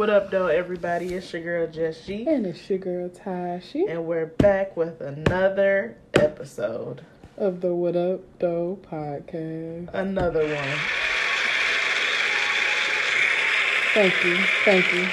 What 0.00 0.08
up, 0.08 0.30
though, 0.30 0.46
everybody? 0.46 1.12
It's 1.12 1.30
your 1.30 1.42
girl, 1.42 1.66
Jess 1.66 2.06
G. 2.06 2.26
And 2.26 2.46
it's 2.46 2.70
your 2.70 2.78
girl 2.78 3.10
Tashi 3.10 3.84
And 3.84 4.06
we're 4.06 4.24
back 4.24 4.74
with 4.74 5.02
another 5.02 5.98
episode. 6.14 7.02
of 7.36 7.60
the 7.60 7.74
What 7.74 7.96
Up 7.96 8.20
Doe 8.38 8.78
podcast. 8.90 9.92
Another 9.92 10.40
one. 10.40 10.78
Thank 13.92 14.24
you, 14.24 14.38
thank 14.64 14.90
you, 14.94 15.06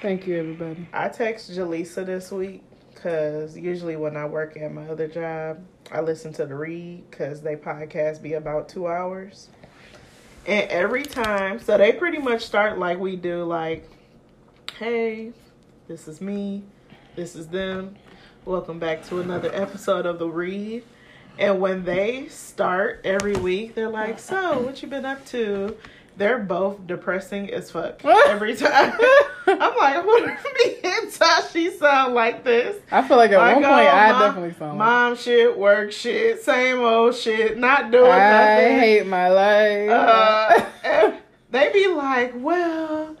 thank 0.00 0.28
you, 0.28 0.38
everybody. 0.38 0.86
I 0.92 1.08
text 1.08 1.50
Jaleesa 1.50 2.06
this 2.06 2.30
week 2.30 2.62
because 2.94 3.58
usually 3.58 3.96
when 3.96 4.16
I 4.16 4.26
work 4.26 4.56
at 4.56 4.72
my 4.72 4.86
other 4.86 5.08
job, 5.08 5.58
I 5.90 6.02
listen 6.02 6.32
to 6.34 6.46
the 6.46 6.54
read 6.54 7.10
because 7.10 7.42
they 7.42 7.56
podcast 7.56 8.22
be 8.22 8.34
about 8.34 8.68
two 8.68 8.86
hours. 8.86 9.48
And 10.46 10.70
every 10.70 11.02
time, 11.02 11.58
so 11.58 11.76
they 11.78 11.90
pretty 11.90 12.18
much 12.18 12.42
start 12.44 12.78
like 12.78 13.00
we 13.00 13.16
do, 13.16 13.42
like, 13.42 13.90
hey, 14.78 15.32
this 15.88 16.08
is 16.08 16.20
me, 16.20 16.62
this 17.16 17.36
is 17.36 17.48
them. 17.48 17.96
Welcome 18.44 18.78
back 18.78 19.04
to 19.06 19.20
another 19.20 19.50
episode 19.54 20.06
of 20.06 20.18
the 20.18 20.28
read. 20.28 20.84
And 21.38 21.60
when 21.60 21.84
they 21.84 22.28
start 22.28 23.00
every 23.04 23.34
week, 23.34 23.74
they're 23.74 23.88
like, 23.88 24.18
so 24.18 24.60
what 24.60 24.82
you 24.82 24.88
been 24.88 25.04
up 25.06 25.24
to? 25.26 25.76
They're 26.16 26.38
both 26.38 26.86
depressing 26.86 27.52
as 27.52 27.70
fuck 27.72 28.04
every 28.28 28.54
time. 28.54 28.92
I'm 29.46 29.58
like, 29.76 30.06
what 30.06 30.22
if 30.30 30.44
me 30.84 30.90
and 30.90 31.10
Tashi 31.12 31.70
sound 31.76 32.14
like 32.14 32.44
this? 32.44 32.76
I 32.92 33.06
feel 33.06 33.16
like 33.16 33.32
at 33.32 33.38
Like, 33.38 33.56
one 33.56 33.64
oh, 33.64 33.68
point 33.68 33.88
I 33.88 34.12
mom- 34.12 34.20
definitely 34.22 34.52
sound 34.58 34.78
like 34.78 34.86
Mom 34.88 35.16
shit, 35.16 35.58
work 35.58 35.90
shit, 35.90 36.42
same 36.42 36.78
old 36.80 37.16
shit, 37.16 37.58
not 37.58 37.90
doing 37.90 38.10
I 38.10 38.30
nothing. 38.62 38.78
hate 38.78 39.06
my 39.06 39.28
life. 39.28 39.90
Uh, 39.90 41.12
they 41.50 41.72
be 41.72 41.88
like, 41.88 42.32
well, 42.36 43.13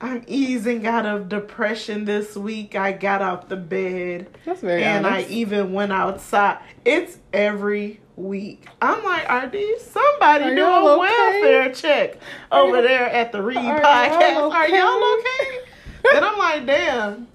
I'm 0.00 0.24
easing 0.26 0.86
out 0.86 1.04
of 1.04 1.28
depression 1.28 2.06
this 2.06 2.34
week. 2.34 2.74
I 2.74 2.92
got 2.92 3.20
off 3.20 3.48
the 3.48 3.56
bed 3.56 4.28
That's 4.46 4.62
very 4.62 4.82
and 4.82 5.06
I 5.06 5.22
even 5.22 5.72
went 5.72 5.92
outside. 5.92 6.58
It's 6.86 7.18
every 7.32 8.00
week. 8.16 8.66
I'm 8.80 9.04
like, 9.04 9.28
are 9.28 9.46
these 9.48 9.82
somebody 9.82 10.44
Are 10.44 10.54
doing 10.54 10.68
okay? 10.68 10.98
welfare 10.98 11.74
check 11.74 12.18
over 12.50 12.80
there 12.80 13.10
at 13.10 13.32
the 13.32 13.42
Read 13.42 13.58
Are 13.58 13.80
podcast? 13.80 14.34
y'all 14.34 14.52
Are 14.52 14.68
y'all 14.68 15.18
okay? 15.18 15.58
okay? 16.06 16.16
and 16.16 16.24
I'm 16.24 16.38
like, 16.38 16.66
damn. 16.66 17.28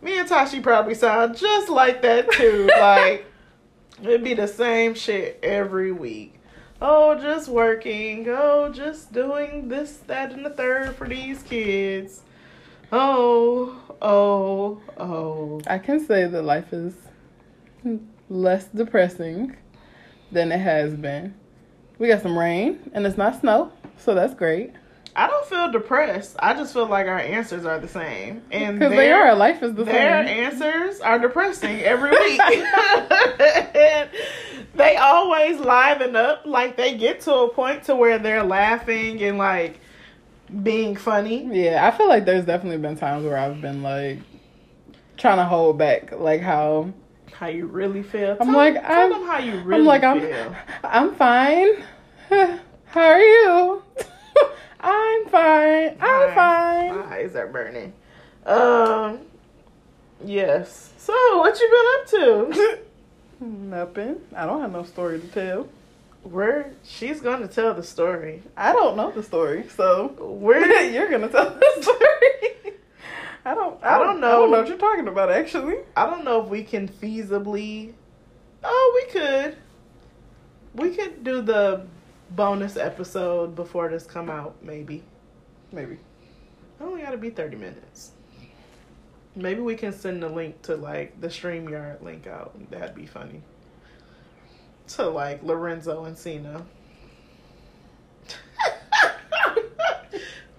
Me 0.00 0.18
and 0.18 0.26
Tashi 0.26 0.60
probably 0.60 0.94
sound 0.94 1.36
just 1.36 1.68
like 1.68 2.02
that 2.02 2.30
too. 2.32 2.68
like 2.78 3.26
it'd 4.02 4.24
be 4.24 4.34
the 4.34 4.48
same 4.48 4.94
shit 4.94 5.38
every 5.42 5.92
week. 5.92 6.40
Oh, 6.84 7.14
just 7.14 7.48
working. 7.48 8.26
Oh, 8.28 8.68
just 8.72 9.12
doing 9.12 9.68
this, 9.68 9.98
that, 10.08 10.32
and 10.32 10.44
the 10.44 10.50
third 10.50 10.96
for 10.96 11.06
these 11.08 11.40
kids. 11.44 12.22
Oh, 12.90 13.80
oh, 14.02 14.80
oh. 14.98 15.60
I 15.68 15.78
can 15.78 16.04
say 16.04 16.26
that 16.26 16.42
life 16.42 16.72
is 16.72 16.94
less 18.28 18.64
depressing 18.64 19.54
than 20.32 20.50
it 20.50 20.58
has 20.58 20.94
been. 20.94 21.34
We 22.00 22.08
got 22.08 22.20
some 22.20 22.36
rain 22.36 22.90
and 22.92 23.06
it's 23.06 23.16
not 23.16 23.40
snow, 23.40 23.70
so 23.96 24.16
that's 24.16 24.34
great. 24.34 24.72
I 25.14 25.28
don't 25.28 25.46
feel 25.46 25.70
depressed. 25.70 26.34
I 26.40 26.54
just 26.54 26.72
feel 26.72 26.86
like 26.86 27.06
our 27.06 27.20
answers 27.20 27.64
are 27.64 27.78
the 27.78 27.86
same, 27.86 28.42
and 28.50 28.80
Because 28.80 28.92
they 28.92 29.12
are, 29.12 29.36
life 29.36 29.62
is 29.62 29.74
the 29.74 29.84
Their 29.84 30.24
same. 30.24 30.26
Their 30.26 30.46
answers 30.46 31.00
are 31.00 31.20
depressing 31.20 31.80
every 31.82 32.10
week. 32.10 32.40
And 32.40 34.10
they 34.74 34.96
always 34.96 35.58
liven 35.60 36.16
up. 36.16 36.42
Like 36.46 36.76
they 36.76 36.96
get 36.96 37.20
to 37.22 37.34
a 37.34 37.48
point 37.48 37.84
to 37.84 37.94
where 37.96 38.18
they're 38.18 38.42
laughing 38.42 39.22
and 39.22 39.38
like 39.38 39.80
being 40.62 40.96
funny. 40.96 41.44
Yeah, 41.50 41.86
I 41.86 41.96
feel 41.96 42.08
like 42.08 42.24
there's 42.24 42.44
definitely 42.44 42.78
been 42.78 42.96
times 42.96 43.24
where 43.24 43.36
I've 43.38 43.60
been 43.60 43.82
like 43.82 44.18
trying 45.16 45.38
to 45.38 45.44
hold 45.44 45.78
back, 45.78 46.12
like 46.12 46.40
how 46.40 46.92
How 47.32 47.46
you 47.48 47.66
really 47.66 48.02
feel? 48.02 48.36
I'm 48.40 48.46
Tell 48.48 48.56
like, 48.56 48.74
them, 48.74 48.82
tell 48.84 48.92
I'm- 49.00 49.10
them 49.10 49.24
how 49.26 49.38
you 49.38 49.60
really 49.62 49.80
I'm 49.80 49.86
like 49.86 50.04
I'm. 50.04 50.54
I'm 50.84 51.14
fine. 51.14 51.68
How 52.86 53.00
are 53.06 53.20
you? 53.20 53.82
I'm 54.80 55.26
fine. 55.28 55.96
I'm 56.00 56.28
My- 56.28 56.34
fine. 56.34 56.98
My 56.98 57.14
eyes 57.16 57.34
are 57.36 57.46
burning. 57.46 57.92
Um. 58.44 59.20
Yes. 60.24 60.92
So, 60.98 61.12
what 61.38 61.58
you 61.58 61.68
been 61.70 61.86
up 61.94 62.52
to? 62.52 62.78
Nothing. 63.42 64.20
I 64.36 64.46
don't 64.46 64.60
have 64.60 64.72
no 64.72 64.84
story 64.84 65.20
to 65.20 65.26
tell. 65.28 65.68
Where 66.22 66.72
she's 66.84 67.20
gonna 67.20 67.48
tell 67.48 67.74
the 67.74 67.82
story. 67.82 68.42
I 68.56 68.72
don't 68.72 68.96
know 68.96 69.10
the 69.10 69.22
story, 69.24 69.68
so 69.76 70.08
Where 70.20 70.84
you're 70.90 71.10
gonna 71.10 71.28
tell 71.28 71.50
the 71.50 71.78
story. 71.82 72.76
I 73.44 73.54
don't. 73.54 73.82
I, 73.82 73.96
I 73.96 73.98
don't, 73.98 74.06
don't 74.06 74.16
I 74.18 74.20
know. 74.20 74.40
don't 74.42 74.50
know 74.52 74.58
what 74.58 74.68
you're 74.68 74.78
talking 74.78 75.08
about. 75.08 75.32
Actually, 75.32 75.78
I 75.96 76.06
don't 76.06 76.24
know 76.24 76.42
if 76.44 76.48
we 76.48 76.62
can 76.62 76.86
feasibly. 76.88 77.92
Oh, 78.62 79.02
we 79.04 79.10
could. 79.12 79.56
We 80.74 80.94
could 80.94 81.24
do 81.24 81.42
the 81.42 81.84
bonus 82.30 82.76
episode 82.76 83.56
before 83.56 83.88
this 83.88 84.04
come 84.04 84.30
out. 84.30 84.54
Maybe. 84.62 85.02
maybe. 85.72 85.94
It 85.94 85.98
only 86.80 87.02
got 87.02 87.10
to 87.10 87.18
be 87.18 87.30
thirty 87.30 87.56
minutes. 87.56 88.12
Maybe 89.34 89.60
we 89.60 89.76
can 89.76 89.92
send 89.92 90.22
the 90.22 90.28
link 90.28 90.60
to 90.62 90.76
like 90.76 91.18
the 91.20 91.28
Streamyard 91.28 92.02
link 92.02 92.26
out. 92.26 92.52
That'd 92.70 92.94
be 92.94 93.06
funny. 93.06 93.40
To 94.88 95.08
like 95.08 95.42
Lorenzo 95.42 96.04
and 96.04 96.18
Cena. 96.18 96.62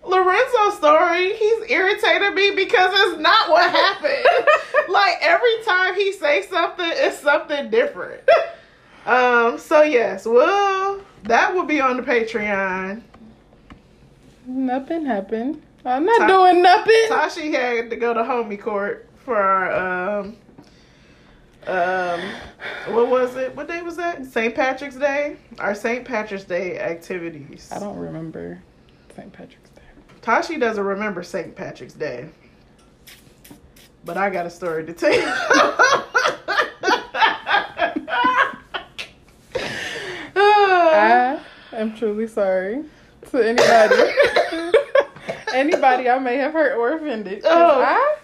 Lorenzo's 0.04 0.78
story, 0.78 1.36
he's 1.36 1.70
irritated 1.70 2.34
me 2.34 2.56
because 2.56 2.92
it's 2.94 3.20
not 3.20 3.50
what 3.50 3.70
happened. 3.70 4.26
like 4.90 5.18
every 5.22 5.64
time 5.64 5.96
he 5.96 6.12
says 6.12 6.48
something, 6.48 6.90
it's 6.90 7.20
something 7.20 7.70
different. 7.70 8.28
Um, 9.06 9.60
so 9.60 9.84
yes, 9.84 10.26
well, 10.26 11.00
that 11.24 11.54
will 11.54 11.66
be 11.66 11.80
on 11.80 11.98
the 11.98 12.04
Patreon. 12.04 13.04
Nothing 14.46 15.06
happened. 15.06 15.62
I'm 15.86 16.06
not 16.06 16.20
Ta- 16.20 16.28
doing 16.28 16.62
nothing. 16.62 17.06
Tashi 17.10 17.52
had 17.52 17.90
to 17.90 17.96
go 17.96 18.14
to 18.14 18.22
homie 18.22 18.60
court 18.60 19.10
for 19.26 19.36
our 19.36 20.20
um 20.20 20.38
um 21.68 22.22
what 22.94 23.10
was 23.10 23.36
it? 23.36 23.56
What 23.56 23.68
day 23.68 23.82
was 23.82 23.96
that? 23.98 24.26
St. 24.26 24.54
Patrick's 24.56 24.96
Day? 24.96 25.38
Our 25.60 25.76
St. 25.76 26.06
Patrick's 26.06 26.44
Day 26.44 26.80
activities. 26.80 27.70
I 27.74 27.80
don't 27.80 27.98
remember 27.98 28.62
St. 29.16 29.32
Patrick's 29.32 29.70
Day. 29.72 29.82
Tashi 30.22 30.58
doesn't 30.58 30.84
remember 30.84 31.24
St. 31.24 31.56
Patrick's 31.56 31.94
Day. 31.94 32.30
But 34.06 34.18
I 34.18 34.30
got 34.30 34.46
a 34.46 34.50
story 34.50 34.86
to 34.86 34.94
tell 34.94 35.14
you. 35.14 35.24
I 40.36 41.40
am 41.74 41.96
truly 41.96 42.28
sorry 42.28 42.84
to 43.32 43.38
anybody. 43.42 44.74
anybody 45.54 46.10
I 46.10 46.20
may 46.20 46.38
have 46.38 46.54
hurt 46.54 46.78
or 46.78 46.94
offended. 46.96 47.42
Oh. 47.46 47.82
I, 47.82 48.18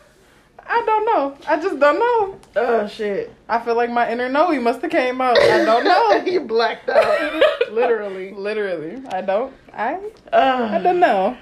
I 0.72 0.84
don't 0.86 1.06
know. 1.06 1.38
I 1.48 1.60
just 1.60 1.80
don't 1.80 1.98
know. 2.00 2.40
oh 2.58 2.88
shit. 2.88 3.34
I 3.48 3.60
feel 3.60 3.76
like 3.76 3.90
my 3.90 4.12
inner 4.12 4.30
Noe 4.30 4.60
must 4.62 4.82
have 4.82 4.92
came 4.92 5.20
out. 5.20 5.38
I 5.40 5.66
don't 5.66 5.84
know. 5.84 6.12
you 6.32 6.42
blacked 6.42 6.90
out. 6.90 7.42
Literally. 7.72 8.34
Literally, 8.34 9.02
I 9.12 9.22
don't. 9.22 9.54
I, 9.74 9.96
Uh, 10.32 10.70
I 10.72 10.80
don't 10.82 11.00
know. 11.00 11.36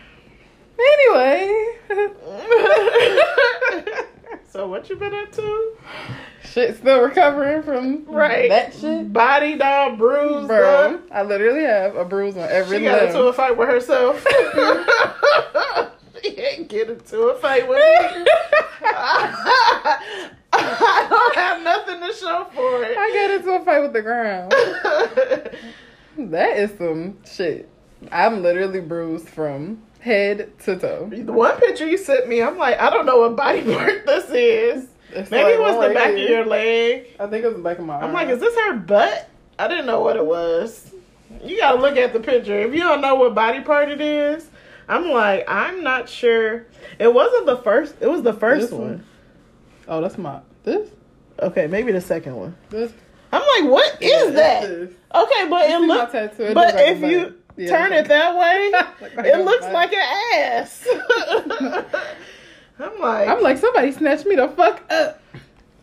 Anyway, 0.79 1.79
so 4.57 4.67
what 4.67 4.89
you 4.89 4.95
been 4.95 5.13
up 5.13 5.31
to? 5.33 5.75
shit, 6.43 6.75
still 6.77 7.01
recovering 7.03 7.61
from 7.61 8.05
Right. 8.05 8.49
that 8.49 8.73
shit, 8.73 9.13
Body 9.13 9.61
all 9.61 9.95
bruised 9.95 10.47
bro. 10.47 10.99
I 11.11 11.21
literally 11.21 11.63
have 11.63 11.95
a 11.95 12.03
bruise 12.03 12.35
on 12.35 12.49
every 12.49 12.79
She 12.79 12.83
got 12.85 12.97
limb. 12.97 13.07
into 13.09 13.21
a 13.21 13.33
fight 13.33 13.55
with 13.55 13.69
herself. 13.69 14.25
she 16.23 16.29
ain't 16.37 16.67
get 16.69 16.89
into 16.89 17.19
a 17.27 17.37
fight 17.37 17.67
with 17.67 17.77
me. 17.77 18.25
I 20.53 21.07
don't 21.07 21.35
have 21.35 21.61
nothing 21.61 21.99
to 22.07 22.13
show 22.15 22.47
for 22.55 22.83
it. 22.83 22.97
I 22.97 23.11
got 23.13 23.29
into 23.39 23.51
a 23.61 23.63
fight 23.63 23.81
with 23.83 23.93
the 23.93 24.01
ground. 24.01 24.53
That 26.31 26.57
is 26.57 26.75
some 26.79 27.19
shit. 27.31 27.69
I'm 28.11 28.41
literally 28.41 28.79
bruised 28.81 29.29
from 29.29 29.83
head 30.07 30.57
to 30.61 30.77
toe. 30.77 31.09
the 31.11 31.31
one 31.31 31.57
picture 31.59 31.85
you 31.85 31.97
sent 31.97 32.27
me, 32.27 32.41
I'm 32.41 32.57
like, 32.57 32.79
I 32.79 32.89
don't 32.89 33.05
know 33.05 33.19
what 33.19 33.35
body 33.35 33.61
part 33.61 34.05
this 34.05 34.25
is. 34.31 34.87
It's 35.11 35.29
Maybe 35.31 35.51
it 35.51 35.59
was 35.59 35.87
the 35.87 35.93
back 35.93 36.11
of 36.13 36.17
your 36.17 36.45
leg. 36.45 37.07
I 37.19 37.27
think 37.27 37.43
it 37.43 37.47
was 37.47 37.57
the 37.57 37.63
back 37.63 37.79
of 37.79 37.85
my 37.85 37.97
I'm 37.97 38.03
arm. 38.05 38.13
like, 38.13 38.29
is 38.29 38.39
this 38.39 38.55
her 38.55 38.73
butt? 38.75 39.29
I 39.59 39.67
didn't 39.67 39.85
know 39.85 40.01
what 40.01 40.15
it 40.17 40.25
was. 40.25 40.91
You 41.43 41.57
gotta 41.57 41.79
look 41.79 41.97
at 41.97 42.13
the 42.13 42.19
picture. 42.19 42.59
If 42.59 42.73
you 42.73 42.79
don't 42.79 43.01
know 43.01 43.15
what 43.15 43.35
body 43.35 43.61
part 43.61 43.89
it 43.89 44.01
is, 44.01 44.49
I'm 44.87 45.09
like, 45.09 45.45
I'm 45.47 45.83
not 45.83 46.07
sure. 46.09 46.65
It 46.99 47.13
wasn't 47.13 47.45
the 47.45 47.57
first. 47.57 47.95
It 47.99 48.07
was 48.07 48.21
the 48.23 48.33
first 48.33 48.71
one. 48.71 48.81
one? 48.81 49.05
Oh, 49.87 50.01
that's 50.01 50.17
my 50.17 50.39
this 50.63 50.89
Okay, 51.41 51.67
maybe 51.67 51.91
the 51.91 52.01
second 52.01 52.35
one. 52.35 52.55
this. 52.69 52.91
I'm 53.31 53.41
like, 53.41 53.71
what 53.71 54.01
is 54.01 54.25
Yeah, 54.27 54.31
that? 54.31 54.63
Okay, 55.15 55.49
but 55.49 55.69
You 55.69 55.75
it 55.83 55.87
looks. 55.87 56.13
But 56.53 56.75
if 56.77 57.01
you. 57.01 57.35
Yeah, 57.57 57.69
turn 57.69 57.91
it 57.93 58.07
that 58.07 58.35
way, 58.37 58.71
it 59.29 59.43
looks 59.43 59.65
like 59.65 59.91
an 59.93 59.99
ass. 60.35 60.87
I'm 62.79 62.99
like, 62.99 63.27
I'm 63.27 63.41
like, 63.41 63.57
somebody 63.57 63.91
snatched 63.91 64.25
me 64.27 64.35
the 64.35 64.47
fuck 64.49 64.83
up. 64.91 65.21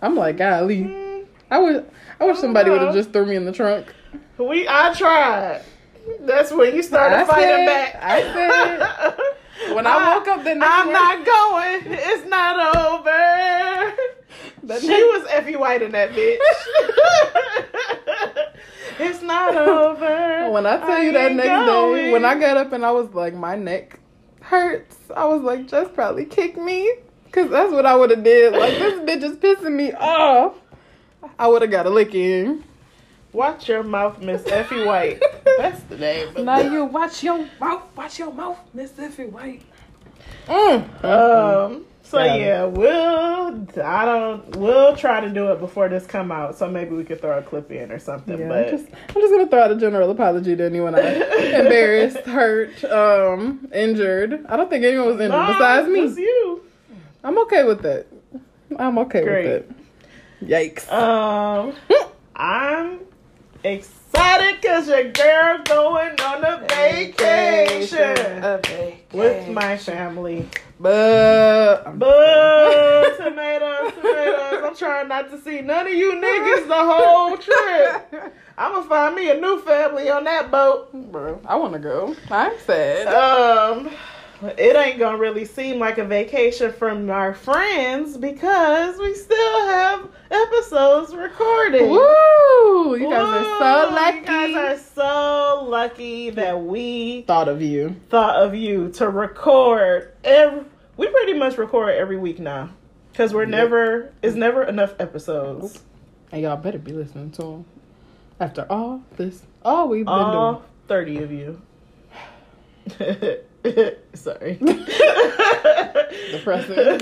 I'm 0.00 0.14
like, 0.14 0.36
golly. 0.36 0.82
mm, 0.84 1.26
I 1.50 1.58
would. 1.58 1.90
I 2.20 2.24
wish 2.26 2.38
somebody 2.38 2.70
would 2.70 2.80
have 2.80 2.94
just 2.94 3.10
threw 3.12 3.26
me 3.26 3.34
in 3.36 3.44
the 3.44 3.52
trunk. 3.52 3.92
we. 4.38 4.68
I 4.68 4.92
tried. 4.94 5.62
That's 6.20 6.52
when 6.52 6.74
you 6.76 6.82
started 6.82 7.16
I 7.16 7.24
fighting 7.24 7.48
said- 7.48 7.66
back. 7.66 7.96
I 8.02 8.22
said- 8.32 9.16
When 9.74 9.86
I 9.86 10.14
woke 10.16 10.26
up 10.28 10.42
the 10.44 10.54
next 10.54 10.68
I'm 10.70 10.86
morning- 10.92 11.24
not 11.24 11.24
going. 11.24 11.98
It's 11.98 12.28
not 12.28 12.76
over. 12.76 13.94
She 14.80 14.88
next- 14.88 15.02
was 15.04 15.26
Effie 15.30 15.56
White 15.56 15.80
in 15.82 15.92
that 15.92 16.10
bitch. 16.10 16.38
It's 18.98 19.22
not 19.22 19.56
over. 19.56 20.32
When 20.54 20.66
I 20.66 20.78
tell 20.78 21.02
you 21.02 21.12
that 21.12 21.32
next 21.32 21.48
going. 21.48 21.96
day, 21.96 22.12
when 22.12 22.24
I 22.24 22.38
got 22.38 22.56
up 22.56 22.72
and 22.72 22.84
I 22.84 22.90
was 22.92 23.12
like, 23.14 23.34
my 23.34 23.56
neck 23.56 23.98
hurts. 24.40 24.96
I 25.16 25.24
was 25.24 25.42
like, 25.42 25.66
just 25.66 25.94
probably 25.94 26.26
kick 26.26 26.56
me, 26.56 26.92
cause 27.32 27.50
that's 27.50 27.72
what 27.72 27.86
I 27.86 27.96
would 27.96 28.10
have 28.10 28.22
did. 28.22 28.52
Like 28.52 28.78
this 28.78 29.00
bitch 29.00 29.22
is 29.22 29.36
pissing 29.38 29.74
me 29.74 29.92
off. 29.92 30.54
I 31.38 31.48
would 31.48 31.62
have 31.62 31.70
got 31.70 31.86
a 31.86 31.90
licking. 31.90 32.62
Watch 33.32 33.68
your 33.68 33.82
mouth, 33.82 34.20
Miss 34.20 34.46
Effie 34.46 34.84
White. 34.84 35.20
That's 35.58 35.82
the 35.84 35.96
name. 35.96 36.44
Now 36.44 36.60
you 36.60 36.84
watch 36.84 37.24
your 37.24 37.48
mouth. 37.60 37.82
Watch 37.96 38.20
your 38.20 38.32
mouth, 38.32 38.58
Miss 38.72 38.96
Effie 38.96 39.24
White. 39.26 39.62
Mm. 40.46 41.04
Um. 41.04 41.84
So 42.14 42.20
it. 42.22 42.40
yeah, 42.40 42.64
we'll. 42.64 43.66
I 43.84 44.04
don't. 44.04 44.56
We'll 44.56 44.96
try 44.96 45.20
to 45.20 45.28
do 45.30 45.52
it 45.52 45.60
before 45.60 45.88
this 45.88 46.06
come 46.06 46.30
out. 46.32 46.56
So 46.56 46.68
maybe 46.70 46.94
we 46.94 47.04
could 47.04 47.20
throw 47.20 47.38
a 47.38 47.42
clip 47.42 47.70
in 47.70 47.90
or 47.92 47.98
something. 47.98 48.38
Yeah, 48.38 48.48
but 48.48 48.68
I'm 48.68 48.78
just, 48.78 48.90
I'm 49.10 49.14
just 49.20 49.32
gonna 49.32 49.46
throw 49.48 49.62
out 49.62 49.70
a 49.72 49.76
general 49.76 50.10
apology 50.10 50.56
to 50.56 50.64
anyone 50.64 50.94
I 50.94 51.00
embarrassed, 51.60 52.18
hurt, 52.18 52.82
um, 52.84 53.68
injured. 53.74 54.44
I 54.48 54.56
don't 54.56 54.70
think 54.70 54.84
anyone 54.84 55.06
was 55.06 55.16
injured 55.20 55.30
No, 55.30 55.46
besides 55.46 55.88
it's 55.88 56.16
me. 56.16 56.22
you. 56.22 56.62
I'm 57.22 57.38
okay 57.40 57.64
with 57.64 57.84
it. 57.84 58.10
I'm 58.78 58.98
okay 58.98 59.22
Great. 59.22 59.44
with 59.46 59.70
it. 60.42 60.46
Yikes. 60.48 60.92
Um. 60.92 61.74
I'm 62.36 63.00
excited 63.62 64.60
because 64.60 64.88
your 64.88 65.04
girl 65.12 65.62
going 65.64 66.20
on 66.20 66.44
a 66.44 66.66
vacation 66.68 67.98
A 68.44 68.58
vacation. 68.58 68.98
with 69.12 69.48
my 69.48 69.76
family. 69.76 70.48
But 70.84 71.98
Boo! 71.98 73.16
tomatoes, 73.16 73.92
tomatoes. 73.94 74.64
I'm 74.64 74.76
trying 74.76 75.08
not 75.08 75.30
to 75.30 75.40
see 75.40 75.62
none 75.62 75.86
of 75.86 75.94
you 75.94 76.12
niggas 76.12 76.68
the 76.68 76.74
whole 76.74 77.38
trip. 77.38 78.34
I'm 78.58 78.72
gonna 78.74 78.86
find 78.86 79.14
me 79.14 79.30
a 79.30 79.40
new 79.40 79.62
family 79.62 80.10
on 80.10 80.24
that 80.24 80.50
boat. 80.50 80.90
bro, 81.10 81.40
I 81.46 81.56
want 81.56 81.72
to 81.72 81.78
go. 81.78 82.14
I'm 82.30 82.52
sad. 82.66 83.06
Um, 83.06 83.88
it 84.58 84.76
ain't 84.76 84.98
gonna 84.98 85.16
really 85.16 85.46
seem 85.46 85.78
like 85.78 85.96
a 85.96 86.04
vacation 86.04 86.70
from 86.70 87.08
our 87.08 87.32
friends 87.32 88.18
because 88.18 88.98
we 88.98 89.14
still 89.14 89.66
have 89.66 90.06
episodes 90.30 91.14
recorded. 91.14 91.88
Woo! 91.88 92.96
You 92.96 93.08
guys 93.08 93.22
are 93.22 93.44
so 93.58 93.94
lucky. 93.94 94.18
You 94.18 94.26
guys 94.26 94.54
are 94.54 94.78
so 94.94 95.64
lucky 95.66 96.28
that 96.28 96.60
we 96.60 97.22
Thought 97.22 97.48
of 97.48 97.62
you. 97.62 97.96
thought 98.10 98.36
of 98.36 98.54
you 98.54 98.90
to 98.96 99.08
record 99.08 100.12
every. 100.24 100.66
We 100.96 101.08
pretty 101.08 101.34
much 101.34 101.58
record 101.58 101.90
every 101.94 102.16
week 102.16 102.38
now 102.38 102.70
because 103.12 103.34
we're 103.34 103.42
Yep. 103.42 103.50
never. 103.50 104.12
It's 104.22 104.36
never 104.36 104.62
enough 104.62 104.94
episodes. 105.00 105.82
And 106.32 106.42
y'all 106.42 106.56
better 106.56 106.78
be 106.78 106.92
listening 106.92 107.30
to 107.32 107.42
them. 107.42 107.64
After 108.40 108.66
all 108.68 109.02
this, 109.16 109.42
all 109.64 109.88
we've 109.88 110.06
been 110.06 110.30
doing, 110.32 110.58
thirty 110.88 111.22
of 111.22 111.30
you. 111.32 111.60
Sorry. 114.14 114.54
Depressing. 116.32 117.00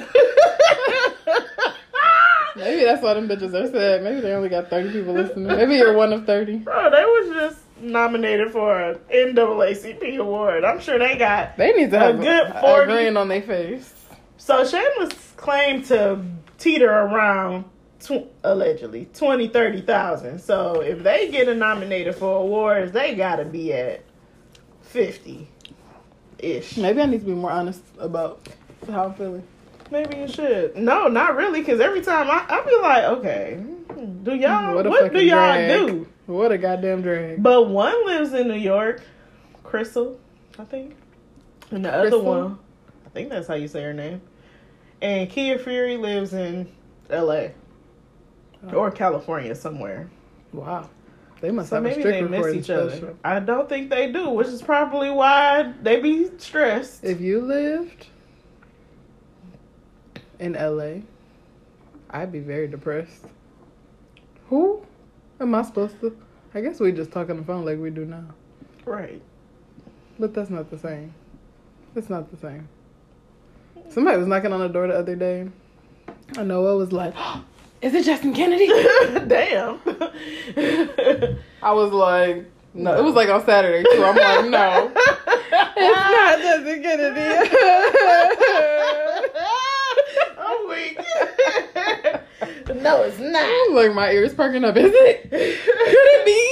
Maybe 2.55 2.85
that's 2.85 3.03
why 3.03 3.15
them 3.15 3.29
bitches 3.29 3.55
are 3.55 3.67
sad. 3.71 4.03
Maybe 4.03 4.21
they 4.21 4.33
only 4.35 4.51
got 4.51 4.69
30 4.69 4.93
people 4.93 5.15
listening. 5.15 5.47
Maybe 5.47 5.77
you're 5.77 5.95
one 5.95 6.13
of 6.13 6.27
30. 6.27 6.57
Bro, 6.59 6.91
they 6.91 7.03
was 7.03 7.29
just 7.35 7.62
nominated 7.83 8.51
for 8.53 8.79
an 8.81 8.99
NAACP 9.13 10.17
award. 10.19 10.65
I'm 10.65 10.81
sure 10.81 10.99
they 10.99 11.17
got. 11.17 11.57
They 11.57 11.73
need 11.73 11.91
to 11.91 11.97
A 11.97 12.01
have 12.13 12.21
good 12.21 12.47
a, 12.49 12.61
40. 12.61 12.83
a 12.83 12.87
grin 12.95 13.17
on 13.17 13.29
their 13.29 13.43
face. 13.43 13.93
So 14.39 14.65
Shameless 14.65 15.13
claimed 15.37 15.85
to 15.87 16.21
teeter 16.59 16.91
around, 16.91 17.65
tw- 18.01 18.27
allegedly, 18.45 19.09
20, 19.15 19.49
30,000. 19.49 20.39
So 20.41 20.81
if 20.81 21.03
they 21.03 21.31
get 21.31 21.49
a 21.49 21.55
nominated 21.55 22.15
for 22.17 22.39
awards, 22.41 22.93
they 22.93 23.15
gotta 23.15 23.45
be 23.45 23.73
at 23.73 24.03
50 24.83 25.49
ish. 26.39 26.77
Maybe 26.77 27.01
I 27.01 27.07
need 27.07 27.21
to 27.21 27.27
be 27.27 27.33
more 27.33 27.51
honest 27.51 27.83
about 27.99 28.49
how 28.91 29.07
I'm 29.07 29.15
feeling. 29.15 29.43
Maybe 29.91 30.17
you 30.17 30.29
should. 30.29 30.77
No, 30.77 31.09
not 31.09 31.37
really, 31.37 31.61
because 31.61 31.79
every 31.81 32.01
time 32.01 32.29
I, 32.31 32.45
I 32.49 32.63
be 32.65 32.77
like, 32.81 33.05
okay, 33.19 33.55
hmm, 33.61 34.25
do 34.25 34.35
y'all, 34.35 34.75
What 34.75 34.87
what, 34.89 35.13
do 35.13 35.21
y'all 35.21 35.53
drag. 35.55 35.69
do? 35.87 36.09
What 36.33 36.51
a 36.51 36.59
goddamn 36.59 37.03
drag. 37.03 37.43
But 37.43 37.69
one 37.69 38.07
lives 38.07 38.33
in 38.33 38.49
New 38.49 38.55
York, 38.55 39.03
Crissle, 39.65 40.17
I 40.59 40.65
think. 40.65 40.97
And 41.71 41.85
the 41.85 41.93
other 41.93 42.19
one, 42.19 42.59
I 43.07 43.11
think 43.11 43.29
that's 43.29 43.47
how 43.47 43.55
you 43.55 43.69
say 43.69 43.83
her 43.83 43.93
name. 43.93 44.21
And 45.03 45.29
Kid 45.29 45.61
Fury 45.61 45.97
lives 45.97 46.33
in 46.33 46.71
LA 47.11 47.49
Oh. 48.71 48.75
or 48.77 48.91
California 48.91 49.55
somewhere. 49.55 50.09
Wow. 50.53 50.89
They 51.41 51.51
must 51.51 51.71
So 51.71 51.77
have 51.77 51.85
a 51.85 51.89
maybe 51.89 52.01
strict 52.03 52.31
they 52.31 52.39
miss 52.39 52.55
each 52.55 52.71
other. 52.71 53.15
I 53.25 53.41
don't 53.41 53.69
think 53.69 53.91
they 53.91 54.13
do, 54.13 54.31
which 54.31 54.47
is 54.47 54.63
probably 54.63 55.11
why 55.11 55.75
they 55.83 56.01
be 56.01 56.31
stressed. 56.39 57.03
If 57.05 57.21
you 57.21 57.41
lived 57.41 58.07
in 60.39 60.53
LA, 60.55 61.01
I'd 62.11 62.31
be 62.31 62.39
very 62.39 62.69
depressed. 62.69 63.27
Who 64.49 64.85
am 65.43 65.55
I 65.55 65.63
supposed 65.63 66.01
to? 66.01 66.17
I 66.55 66.61
guess 66.61 66.81
we 66.81 66.93
just 66.93 67.11
talk 67.11 67.29
on 67.31 67.37
the 67.37 67.43
phone 67.43 67.65
like 67.65 67.79
we 67.79 67.91
do 67.91 68.05
now. 68.05 68.25
right. 68.85 69.21
But 70.19 70.35
that's 70.35 70.51
not 70.51 70.71
the 70.71 70.79
same. 70.79 71.15
It's 71.97 72.09
not 72.11 72.31
the 72.31 72.37
same. 72.37 72.69
Somebody 73.89 74.19
was 74.19 74.27
knocking 74.27 74.53
on 74.53 74.61
the 74.61 74.69
door 74.69 74.87
the 74.87 74.95
other 74.95 75.17
day. 75.17 75.49
I 76.37 76.43
know 76.45 76.67
it 76.75 76.77
was 76.77 76.93
like, 76.93 77.15
is 77.83 77.95
it 77.95 78.05
Justin 78.05 78.33
Kennedy? 78.35 78.67
Damn. 79.27 79.81
I 81.63 81.73
was 81.73 81.93
like, 81.93 82.47
no. 82.75 82.97
It 82.97 83.03
was 83.03 83.15
like 83.15 83.29
on 83.29 83.45
Saturday 83.45 83.83
too. 83.83 84.05
I'm 84.05 84.17
like, 84.17 84.51
no, 84.51 84.93
it's 85.77 86.11
not 86.13 86.39
Justin 86.39 86.83
Kennedy. 86.83 87.21
I'm 90.39 90.69
weak. 90.69 90.99
No, 92.75 93.03
it's 93.03 93.19
not. 93.19 93.71
Like 93.73 93.95
my 93.95 94.11
ears 94.13 94.35
perking 94.35 94.65
up. 94.65 94.77
Is 94.77 94.91
it? 94.95 95.23
Could 95.31 95.41
it 95.41 96.25
be? 96.27 96.43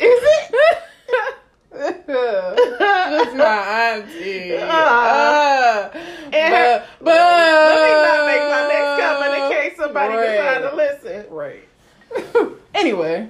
Is 0.00 0.22
it? 0.22 0.54
Just 2.06 3.36
my 3.36 3.44
auntie. 3.44 4.56
Ah. 4.60 5.90
Ah. 5.92 5.98
And 6.32 6.82
but, 7.00 7.04
but 7.04 7.14
Let 7.14 7.78
me 7.82 7.90
not 8.02 8.26
make 8.26 8.44
my 8.50 8.62
next 8.68 8.92
comment 9.02 9.32
in 9.34 9.42
case 9.70 9.76
somebody 9.76 10.14
Right. 10.14 10.36
decide 10.36 10.60
to 10.70 10.76
listen. 10.76 11.26
Right. 11.30 11.68
anyway, 12.74 13.28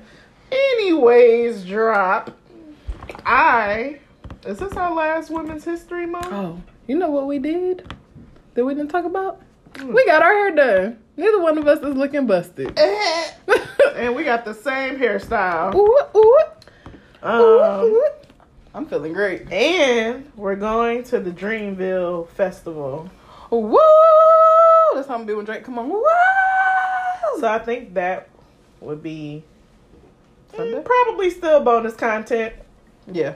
Anyways, 0.52 1.64
drop. 1.64 2.30
I. 3.26 3.98
Is 4.46 4.58
this 4.58 4.74
our 4.74 4.92
last 4.94 5.30
Women's 5.30 5.64
History 5.64 6.06
Month? 6.06 6.26
oh, 6.30 6.60
you 6.86 6.96
know 6.98 7.08
what 7.10 7.26
we 7.26 7.38
did? 7.38 7.92
We 8.84 8.90
talk 8.90 9.06
about? 9.06 9.40
We 9.82 10.04
got 10.04 10.20
our 10.22 10.30
hair 10.30 10.50
done. 10.54 10.98
Neither 11.16 11.40
one 11.40 11.56
of 11.56 11.66
us 11.66 11.78
is 11.78 11.94
looking 11.96 12.26
busted. 12.26 12.78
and 13.96 14.14
we 14.14 14.24
got 14.24 14.44
the 14.44 14.52
same 14.52 14.98
hairstyle. 14.98 15.74
ooh, 15.74 15.98
ooh, 16.14 16.38
Um, 17.22 17.40
ooh, 17.40 17.84
ooh. 17.96 18.08
I'm 18.74 18.84
feeling 18.84 19.14
great. 19.14 19.50
and 19.50 20.30
we're 20.36 20.56
going 20.56 21.02
to 21.04 21.18
the 21.18 21.30
Dreamville 21.30 22.28
Festival. 22.28 23.08
Woo! 23.50 23.78
That's 24.94 25.08
how 25.08 25.14
I'm 25.14 25.24
doing, 25.24 25.46
Drake. 25.46 25.64
Come 25.64 25.78
on. 25.78 25.88
Woo! 25.88 26.04
So 27.40 27.48
I 27.48 27.58
think 27.60 27.94
that 27.94 28.28
would 28.82 29.02
be 29.02 29.42
mm, 30.52 30.56
Sunday? 30.58 30.82
probably 30.82 31.30
still 31.30 31.60
bonus 31.60 31.94
content. 31.94 32.52
Yeah. 33.10 33.32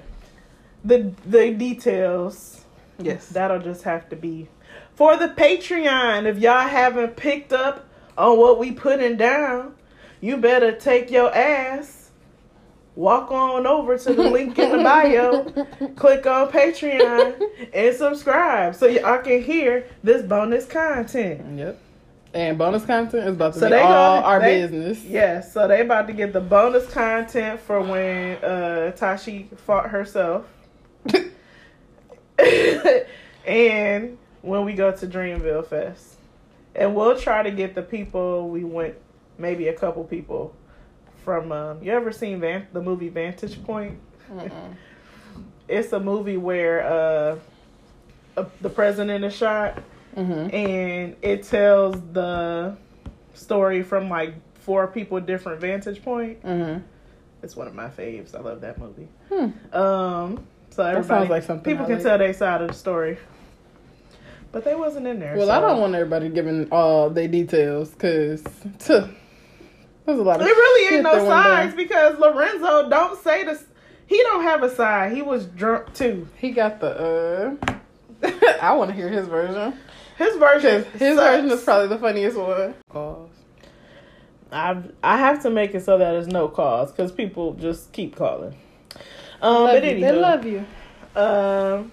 The 0.85 1.11
the 1.25 1.53
details 1.55 2.67
Yes. 2.99 3.29
that'll 3.31 3.61
just 3.61 3.85
have 3.85 4.11
to 4.11 4.17
be 4.17 4.49
for 4.99 5.17
the 5.17 5.29
Patreon. 5.29 6.25
If 6.27 6.39
y'all 6.41 6.67
haven't 6.67 7.17
picked 7.17 7.53
up 7.53 7.89
on 8.19 8.37
what 8.37 8.59
we 8.59 8.73
putting 8.73 9.17
down, 9.17 9.77
you 10.21 10.37
better 10.39 10.73
take 10.73 11.09
your 11.13 11.33
ass. 11.33 12.11
Walk 12.97 13.31
on 13.31 13.65
over 13.65 13.97
to 13.97 14.13
the 14.13 14.25
link 14.29 14.59
in 14.59 14.77
the 14.77 14.83
bio, 14.83 15.45
click 15.97 16.27
on 16.27 16.49
Patreon, 16.49 17.41
and 17.73 17.95
subscribe 17.97 18.75
so 18.75 18.87
y'all 18.87 19.23
can 19.23 19.41
hear 19.41 19.87
this 20.03 20.23
bonus 20.23 20.67
content. 20.67 21.57
Yep. 21.57 21.81
And 22.35 22.59
bonus 22.59 22.85
content 22.85 23.29
is 23.29 23.35
about 23.35 23.53
to 23.55 23.61
So 23.61 23.69
be 23.71 23.77
all 23.77 24.17
gonna- 24.17 24.27
our 24.27 24.41
they- 24.41 24.63
business. 24.63 25.05
Yes, 25.05 25.53
so 25.53 25.69
they 25.69 25.81
about 25.83 26.09
to 26.09 26.13
get 26.13 26.33
the 26.33 26.41
bonus 26.41 26.91
content 26.91 27.61
for 27.61 27.81
when 27.81 28.37
uh 28.43 28.91
Tashi 28.97 29.49
fought 29.65 29.91
herself. 29.91 30.45
and 33.47 34.19
when 34.49 34.65
we 34.65 34.73
go 34.73 34.91
to 34.91 35.07
Dreamville 35.07 35.67
Fest. 35.67 36.15
And 36.75 36.95
we'll 36.95 37.19
try 37.19 37.43
to 37.43 37.51
get 37.51 37.75
the 37.75 37.83
people 37.83 38.49
we 38.49 38.65
went, 38.65 38.95
maybe 39.37 39.69
a 39.69 39.73
couple 39.73 40.05
people 40.05 40.55
from. 41.25 41.51
Um, 41.53 41.83
you 41.83 41.93
ever 41.93 42.13
seen 42.13 42.41
Van- 42.41 42.67
the 42.73 42.81
movie 42.81 43.09
Vantage 43.09 43.63
Point? 43.65 43.99
It's 45.69 45.93
a 45.93 46.01
movie 46.01 46.39
where 46.39 46.83
uh, 46.83 47.39
uh, 48.39 48.45
the 48.63 48.71
president 48.71 49.23
is 49.23 49.35
shot, 49.37 49.83
Mhm. 50.17 50.55
and 50.55 51.17
it 51.21 51.43
tells 51.43 52.01
the 52.15 52.75
story 53.35 53.83
from 53.83 54.09
like 54.09 54.33
four 54.55 54.87
people 54.87 55.21
different 55.21 55.61
vantage 55.61 56.03
point. 56.03 56.43
Mhm. 56.43 56.83
It's 57.43 57.55
one 57.55 57.67
of 57.69 57.75
my 57.75 57.89
faves. 57.89 58.35
I 58.35 58.41
love 58.41 58.63
that 58.63 58.79
movie. 58.79 59.09
Hmm. 59.29 59.77
Um, 59.77 60.47
so 60.71 60.83
That 60.85 60.97
everybody, 60.97 61.07
sounds 61.07 61.31
like 61.31 61.43
something 61.43 61.65
people 61.71 61.85
I 61.85 61.89
can 61.89 61.97
like. 61.97 62.03
tell 62.05 62.17
their 62.19 62.33
side 62.33 62.63
of 62.63 62.69
the 62.69 62.75
story, 62.75 63.19
but 64.53 64.65
they 64.65 64.75
wasn't 64.75 65.07
in 65.07 65.19
there. 65.21 65.37
Well, 65.37 65.47
so. 65.49 65.53
I 65.53 65.61
don't 65.61 65.81
want 65.81 65.95
everybody 65.95 66.29
giving 66.29 66.69
all 66.71 67.11
their 67.11 67.29
details 67.29 67.91
because 67.91 68.43
there's 68.79 69.01
a 70.07 70.13
lot 70.23 70.41
It 70.41 70.43
of. 70.43 70.47
really 70.49 70.85
shit 70.85 70.95
ain't 70.95 71.03
no 71.05 71.13
that 71.15 71.17
went 71.19 71.29
down. 71.29 71.45
sides 71.45 71.75
because 71.75 72.19
Lorenzo 72.19 72.89
don't 72.89 73.23
say 73.23 73.45
this. 73.45 73.65
He 74.07 74.17
don't 74.23 74.43
have 74.43 74.63
a 74.63 74.75
side. 74.75 75.13
He 75.13 75.21
was 75.23 75.47
drunk 75.47 75.93
too. 75.95 76.29
He 76.39 76.51
got 76.53 76.81
the. 76.81 77.57
uh 77.71 77.77
I 78.63 78.73
want 78.75 78.91
to 78.91 78.97
hear 78.97 79.09
his 79.09 79.29
version. 79.29 79.75
His 80.17 80.35
version. 80.37 80.85
His 80.99 81.17
sucks. 81.17 81.37
version 81.37 81.51
is 81.51 81.63
probably 81.63 81.89
the 81.89 81.99
funniest 81.99 82.37
one. 82.37 82.75
Calls. 82.91 83.31
I 84.51 84.83
I 85.05 85.19
have 85.19 85.43
to 85.43 85.51
make 85.51 85.75
it 85.75 85.85
so 85.85 85.99
that 85.99 86.13
there's 86.13 86.27
no 86.27 86.49
calls 86.49 86.91
because 86.91 87.13
people 87.13 87.53
just 87.55 87.93
keep 87.93 88.17
calling. 88.17 88.57
Um, 89.43 89.67
but 89.67 89.83
anywho, 89.85 90.01
They 90.01 90.13
love 90.13 90.45
you. 90.47 90.65
Um, 91.15 91.93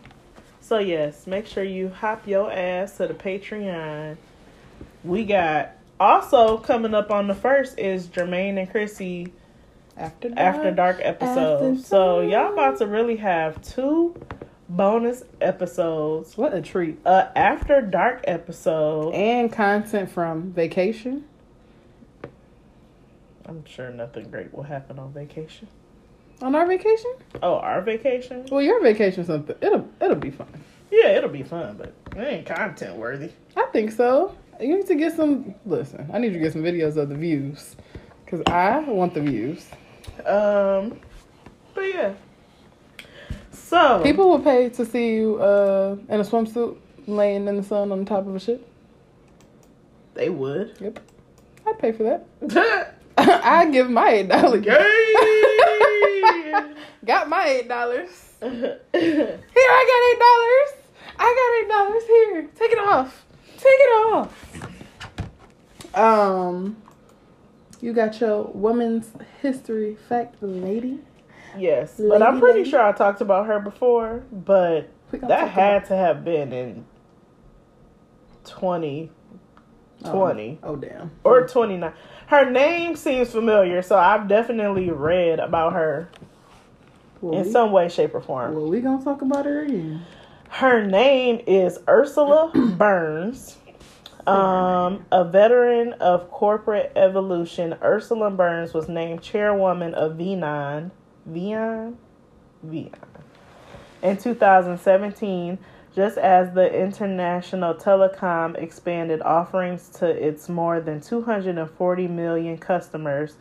so 0.67 0.79
yes, 0.79 1.27
make 1.27 1.45
sure 1.45 1.63
you 1.63 1.89
hop 1.89 2.27
your 2.27 2.51
ass 2.51 2.97
to 2.97 3.05
the 3.05 3.13
Patreon. 3.13 4.17
We 5.03 5.23
got 5.23 5.73
also 5.99 6.57
coming 6.57 6.95
up 6.95 7.11
on 7.11 7.27
the 7.27 7.35
first 7.35 7.77
is 7.77 8.07
Jermaine 8.07 8.57
and 8.57 8.67
Chrissy 8.71 9.31
After 9.95 10.29
dark. 10.29 10.39
After 10.39 10.71
Dark 10.71 10.99
episode. 11.01 11.77
After 11.77 11.83
So 11.83 12.21
y'all 12.21 12.51
about 12.53 12.79
to 12.79 12.87
really 12.87 13.17
have 13.17 13.61
two 13.61 14.19
bonus 14.67 15.23
episodes. 15.39 16.35
What 16.35 16.55
a 16.55 16.63
treat. 16.63 16.97
A 17.05 17.37
After 17.37 17.79
Dark 17.81 18.21
episode. 18.23 19.13
And 19.13 19.51
content 19.51 20.09
from 20.09 20.51
vacation. 20.51 21.25
I'm 23.45 23.63
sure 23.65 23.91
nothing 23.91 24.31
great 24.31 24.51
will 24.51 24.63
happen 24.63 24.97
on 24.97 25.13
vacation. 25.13 25.67
On 26.41 26.53
our 26.55 26.65
vacation? 26.65 27.11
Oh, 27.41 27.55
our 27.55 27.81
vacation? 27.81 28.45
Well, 28.51 28.61
your 28.61 28.81
vacation 28.81 29.23
something. 29.25 29.55
It'll 29.61 29.87
it'll 30.01 30.15
be 30.15 30.31
fun. 30.31 30.47
Yeah, 30.91 31.09
it'll 31.09 31.29
be 31.29 31.43
fun, 31.43 31.77
but 31.77 31.93
it 32.15 32.21
ain't 32.23 32.45
content 32.45 32.95
worthy. 32.97 33.31
I 33.55 33.65
think 33.73 33.91
so. 33.91 34.35
You 34.59 34.77
need 34.77 34.87
to 34.87 34.95
get 34.95 35.15
some. 35.15 35.55
Listen, 35.65 36.09
I 36.13 36.19
need 36.19 36.27
you 36.27 36.33
to 36.33 36.39
get 36.39 36.53
some 36.53 36.63
videos 36.63 36.97
of 36.97 37.09
the 37.09 37.15
views, 37.15 37.75
cause 38.27 38.41
I 38.47 38.79
want 38.79 39.13
the 39.13 39.21
views. 39.21 39.65
Um, 40.25 40.99
but 41.73 41.81
yeah. 41.81 42.13
So 43.51 44.01
People 44.03 44.29
will 44.29 44.39
pay 44.39 44.69
to 44.69 44.85
see 44.85 45.15
you 45.15 45.37
uh, 45.41 45.97
in 46.09 46.19
a 46.19 46.23
swimsuit 46.23 46.77
laying 47.07 47.47
in 47.47 47.57
the 47.57 47.63
sun 47.63 47.91
on 47.91 47.99
the 47.99 48.05
top 48.05 48.27
of 48.27 48.35
a 48.35 48.39
ship. 48.39 48.65
they 50.13 50.29
would. 50.29 50.77
Yep, 50.79 50.99
I'd 51.67 51.79
pay 51.79 51.91
for 51.91 52.03
that. 52.03 52.94
I 53.17 53.65
give 53.71 53.89
my 53.89 54.09
eight 54.09 54.27
dollars. 54.29 54.65
Got 57.05 57.29
my 57.29 57.45
eight 57.47 57.67
dollars. 57.67 58.09
Here, 58.41 58.79
I 58.93 58.93
got 58.93 60.01
eight 60.09 60.19
dollars. 60.19 60.69
I 61.17 61.33
got 61.35 61.51
eight 61.61 61.69
dollars. 61.69 62.03
Here, 62.07 62.49
take 62.55 62.71
it 62.71 62.79
off. 62.79 63.25
Take 63.57 63.65
it 63.65 64.13
off. 64.13 64.31
Um, 65.95 66.75
you 67.79 67.93
got 67.93 68.19
your 68.19 68.43
woman's 68.53 69.11
history 69.41 69.95
fact, 70.09 70.35
lady. 70.41 70.99
yes, 71.57 71.93
but 71.97 72.21
I'm 72.21 72.39
pretty 72.39 72.59
lady. 72.59 72.71
sure 72.71 72.83
I 72.83 72.91
talked 72.91 73.21
about 73.21 73.45
her 73.45 73.59
before, 73.59 74.23
but 74.31 74.89
that 75.11 75.49
had 75.49 75.85
to 75.85 75.95
have 75.95 76.25
been 76.25 76.51
in 76.51 76.85
2020 79.99 80.59
Oh, 80.63 80.69
oh 80.71 80.75
damn. 80.75 81.11
or 81.23 81.47
29. 81.47 81.91
Her 82.27 82.49
name 82.49 82.95
seems 82.95 83.31
familiar, 83.31 83.81
so 83.81 83.97
I've 83.97 84.27
definitely 84.27 84.89
read 84.89 85.39
about 85.39 85.73
her 85.73 86.09
Well, 87.21 87.39
in 87.39 87.45
we, 87.45 87.51
some 87.51 87.71
way, 87.71 87.87
shape, 87.89 88.13
or 88.15 88.21
form. 88.21 88.55
well, 88.55 88.69
we 88.69 88.81
gonna 88.81 89.03
talk 89.03 89.21
about 89.21 89.45
her 89.45 89.61
again. 89.61 90.01
Her 90.49 90.85
name 90.85 91.41
is 91.47 91.79
Ursula 91.87 92.51
Burns. 92.77 93.57
Um, 94.27 95.05
a 95.11 95.23
veteran 95.23 95.93
of 95.93 96.31
corporate 96.31 96.91
evolution, 96.95 97.75
Ursula 97.83 98.31
Burns 98.31 98.73
was 98.73 98.89
named 98.89 99.21
chairwoman 99.21 99.93
of 99.93 100.15
VEON, 100.15 100.89
VEON, 101.27 101.95
VEON, 102.63 102.91
in 104.01 104.17
2017, 104.17 105.59
just 105.95 106.17
as 106.17 106.53
the 106.53 106.73
international 106.77 107.73
telecom 107.73 108.55
expanded 108.61 109.21
offerings 109.21 109.87
to 109.87 110.05
its 110.05 110.49
more 110.49 110.81
than 110.81 110.99
240 110.99 112.07
million 112.09 112.57
customers 112.57 113.37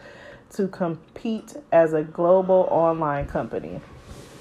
to 0.51 0.69
compete 0.69 1.57
as 1.73 1.93
a 1.93 2.03
global 2.03 2.69
online 2.71 3.27
company. 3.27 3.81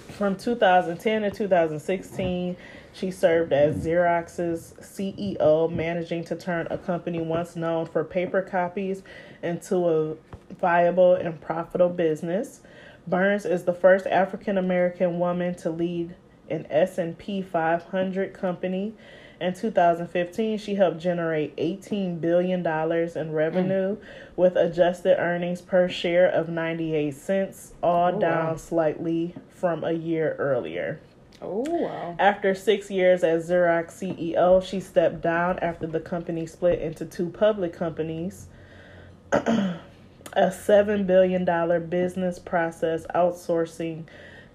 From 0.09 0.35
2010 0.35 1.23
to 1.23 1.31
2016, 1.31 2.55
she 2.93 3.09
served 3.09 3.51
as 3.51 3.83
Xerox's 3.83 4.75
CEO, 4.79 5.71
managing 5.71 6.23
to 6.25 6.35
turn 6.35 6.67
a 6.69 6.77
company 6.77 7.19
once 7.19 7.55
known 7.55 7.87
for 7.87 8.03
paper 8.03 8.43
copies 8.43 9.01
into 9.41 9.89
a 9.89 10.15
viable 10.53 11.15
and 11.15 11.41
profitable 11.41 11.89
business. 11.89 12.61
Burns 13.07 13.45
is 13.45 13.63
the 13.63 13.73
first 13.73 14.05
African 14.05 14.59
American 14.59 15.17
woman 15.17 15.55
to 15.55 15.71
lead 15.71 16.15
an 16.53 16.67
S&P 16.69 17.41
500 17.41 18.33
company. 18.33 18.93
In 19.41 19.53
2015, 19.53 20.57
she 20.57 20.75
helped 20.75 20.99
generate 20.99 21.55
$18 21.57 22.21
billion 22.21 22.65
in 22.65 23.31
revenue 23.31 23.97
mm. 23.97 24.01
with 24.37 24.55
adjusted 24.55 25.19
earnings 25.19 25.61
per 25.61 25.89
share 25.89 26.29
of 26.29 26.47
98 26.47 27.13
cents, 27.13 27.73
all 27.81 28.15
Oh, 28.15 28.19
down 28.19 28.47
wow. 28.51 28.55
slightly 28.55 29.35
from 29.49 29.83
a 29.83 29.91
year 29.91 30.35
earlier. 30.39 30.99
Oh 31.41 31.65
wow. 31.67 32.15
After 32.19 32.55
six 32.55 32.89
years 32.89 33.23
as 33.23 33.49
Xerox 33.49 33.91
CEO, 33.91 34.63
she 34.63 34.79
stepped 34.79 35.21
down 35.21 35.59
after 35.59 35.87
the 35.87 35.99
company 35.99 36.45
split 36.45 36.79
into 36.81 37.05
two 37.05 37.29
public 37.29 37.73
companies. 37.73 38.47
a 39.33 40.47
$7 40.49 41.05
billion 41.05 41.89
business 41.89 42.39
process 42.39 43.05
outsourcing 43.13 44.05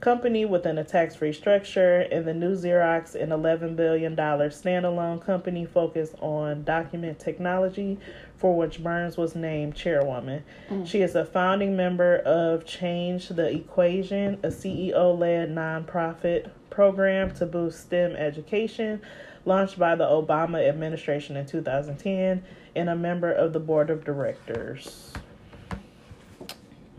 company 0.01 0.45
within 0.45 0.79
a 0.79 0.85
tax 0.85 1.17
free 1.17 1.33
structure, 1.33 2.01
and 2.13 2.27
the 2.27 2.35
new 2.35 2.55
Xerox, 2.55 3.15
an 3.15 3.31
$11 3.31 3.75
billion 3.77 4.15
standalone 4.17 5.25
company 5.25 5.67
focused 5.67 6.15
on 6.21 6.65
document 6.65 7.19
technology, 7.19 7.99
for 8.37 8.57
which 8.57 8.83
Burns 8.83 9.17
was 9.17 9.35
named 9.35 9.75
chairwoman. 9.75 10.45
Mm. 10.71 10.87
She 10.87 11.01
is 11.01 11.17
a 11.17 11.25
founding 11.25 11.77
member 11.77 12.19
of 12.19 12.65
Change 12.65 13.29
the 13.29 13.51
Equation, 13.51 14.39
a 14.45 14.49
CEO 14.49 15.19
led 15.19 15.51
nonprofit 15.51 16.51
program 16.71 17.35
to 17.35 17.47
boost 17.47 17.81
STEM 17.81 18.15
education, 18.15 19.01
launched 19.45 19.79
by 19.79 19.97
the 19.97 20.05
Obama 20.05 20.69
administration 20.69 21.37
in 21.37 21.47
2010, 21.47 22.45
and 22.77 22.89
a 22.89 22.95
member 22.95 23.33
of 23.33 23.53
the 23.53 23.61
board 23.61 23.91
of 23.91 24.05
directors. 24.05 25.13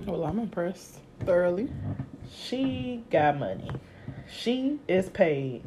Well, 0.06 0.26
I'm 0.26 0.40
impressed 0.40 1.00
thoroughly. 1.26 1.70
She 2.34 3.04
got 3.10 3.38
money. 3.40 3.72
She 4.32 4.80
is 4.88 5.10
paid. 5.10 5.64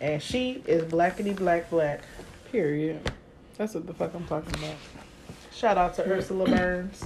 And 0.00 0.22
she 0.22 0.62
is 0.66 0.84
blackety 0.84 1.34
black 1.36 1.70
black. 1.70 2.02
Period. 2.50 3.10
That's 3.56 3.74
what 3.74 3.86
the 3.86 3.94
fuck 3.94 4.14
I'm 4.14 4.26
talking 4.26 4.54
about. 4.54 4.76
Shout 5.54 5.78
out 5.78 5.94
to 5.96 6.06
Ursula 6.10 6.46
Burns. 6.46 7.04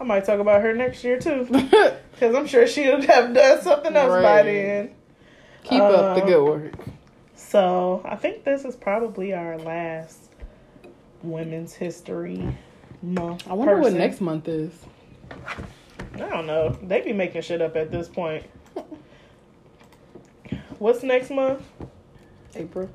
I 0.00 0.04
might 0.04 0.24
talk 0.24 0.38
about 0.38 0.62
her 0.62 0.72
next 0.74 1.02
year 1.04 1.18
too. 1.18 1.46
Because 2.18 2.34
I'm 2.34 2.48
sure 2.48 2.66
she 2.66 2.90
would 2.90 3.04
have 3.04 3.32
done 3.32 3.62
something 3.62 3.94
else 3.94 4.22
by 4.22 4.42
then. 4.42 4.90
Keep 5.62 5.80
up 5.82 6.16
the 6.16 6.22
Uh, 6.22 6.26
good 6.26 6.42
work. 6.44 6.74
So 7.36 8.02
I 8.04 8.16
think 8.16 8.42
this 8.42 8.64
is 8.64 8.74
probably 8.74 9.32
our 9.32 9.56
last 9.56 10.18
Women's 11.22 11.74
History 11.74 12.56
Month. 13.02 13.48
I 13.48 13.52
wonder 13.52 13.76
what 13.78 13.92
next 13.92 14.20
month 14.20 14.48
is. 14.48 14.72
I 16.20 16.28
don't 16.28 16.46
know. 16.46 16.76
They 16.82 17.00
be 17.00 17.12
making 17.12 17.42
shit 17.42 17.62
up 17.62 17.76
at 17.76 17.90
this 17.90 18.08
point. 18.08 18.44
What's 20.78 21.02
next 21.02 21.30
month? 21.30 21.62
April. 22.54 22.88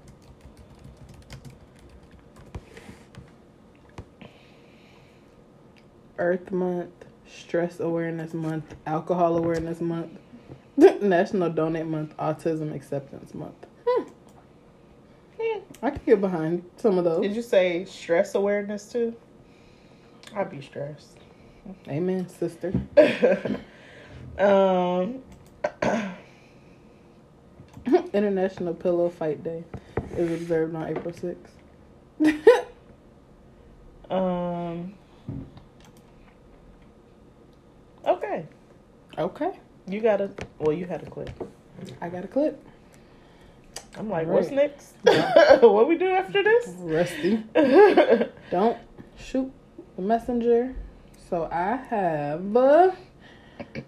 Earth 6.18 6.52
Month, 6.52 6.92
Stress 7.28 7.80
Awareness 7.80 8.34
Month, 8.34 8.76
Alcohol 8.86 9.38
Awareness 9.38 9.82
Month, 9.82 10.12
National 10.78 11.50
Donate 11.50 11.86
Month, 11.86 12.16
Autism 12.18 12.74
Acceptance 12.74 13.34
Month. 13.34 13.66
Hmm. 13.86 14.10
I 15.82 15.90
can 15.90 16.02
get 16.06 16.22
behind 16.22 16.64
some 16.78 16.98
of 16.98 17.04
those. 17.04 17.22
Did 17.22 17.36
you 17.36 17.42
say 17.42 17.84
stress 17.84 18.36
awareness 18.36 18.90
too? 18.90 19.14
I'd 20.34 20.50
be 20.50 20.62
stressed. 20.62 21.18
Amen, 21.88 22.28
sister. 22.28 22.74
um, 24.38 25.22
International 28.14 28.74
Pillow 28.74 29.08
Fight 29.10 29.42
Day 29.44 29.64
is 30.18 30.32
observed 30.42 30.76
on 30.76 30.90
April 30.90 31.14
6th. 31.14 31.38
um. 34.12 34.94
Okay, 38.06 38.46
okay. 39.18 39.58
you 39.88 40.02
got 40.02 40.20
a. 40.20 40.30
Well, 40.60 40.74
you 40.74 40.86
had 40.86 41.04
a 41.04 41.10
clip. 41.10 41.30
I 42.02 42.10
got 42.10 42.26
a 42.26 42.28
clip. 42.28 42.62
I'm 43.98 44.10
like, 44.10 44.28
Right. 44.28 44.36
what's 44.36 44.52
next? 44.52 44.96
what 45.62 45.88
we 45.88 45.98
do 45.98 46.10
after 46.10 46.44
this? 46.44 46.68
Rusty. 46.80 47.42
Don't 48.52 48.78
shoot 49.18 49.50
the 49.96 50.02
messenger. 50.02 50.76
So 51.34 51.50
I 51.52 51.78
have. 51.90 52.56
Uh, 52.56 52.92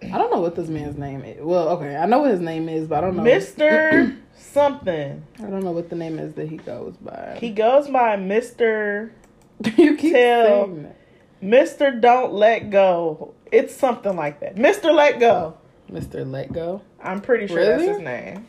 I 0.02 0.18
don't 0.18 0.32
know 0.32 0.40
what 0.40 0.56
this 0.56 0.68
man's 0.68 0.98
name 0.98 1.22
is. 1.22 1.40
Well, 1.40 1.68
okay, 1.68 1.94
I 1.94 2.04
know 2.04 2.18
what 2.18 2.32
his 2.32 2.40
name 2.40 2.68
is, 2.68 2.88
but 2.88 2.98
I 2.98 3.00
don't 3.02 3.18
know. 3.18 3.22
Mister 3.22 4.16
something. 4.36 5.22
I 5.38 5.42
don't 5.42 5.62
know 5.62 5.70
what 5.70 5.88
the 5.88 5.94
name 5.94 6.18
is 6.18 6.34
that 6.34 6.48
he 6.48 6.56
goes 6.56 6.96
by. 6.96 7.38
He 7.40 7.50
goes 7.50 7.86
by 7.86 8.16
Mister 8.16 9.12
you 9.76 9.96
keep 9.96 10.12
tell-. 10.12 10.92
Mister 11.40 11.92
Don't 11.92 12.32
Let 12.32 12.70
Go. 12.70 13.32
It's 13.52 13.72
something 13.72 14.16
like 14.16 14.40
that. 14.40 14.56
Mister 14.58 14.90
Let 14.90 15.20
Go. 15.20 15.56
Mr. 15.88 16.28
Let 16.28 16.52
Go. 16.52 16.82
I'm 17.00 17.20
pretty 17.20 17.46
sure 17.46 17.64
that's 17.64 17.84
his 17.84 18.00
name. 18.00 18.44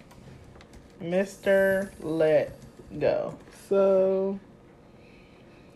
Mister 0.99 1.91
Let 2.01 2.57
Go. 2.97 3.37
So 3.69 4.39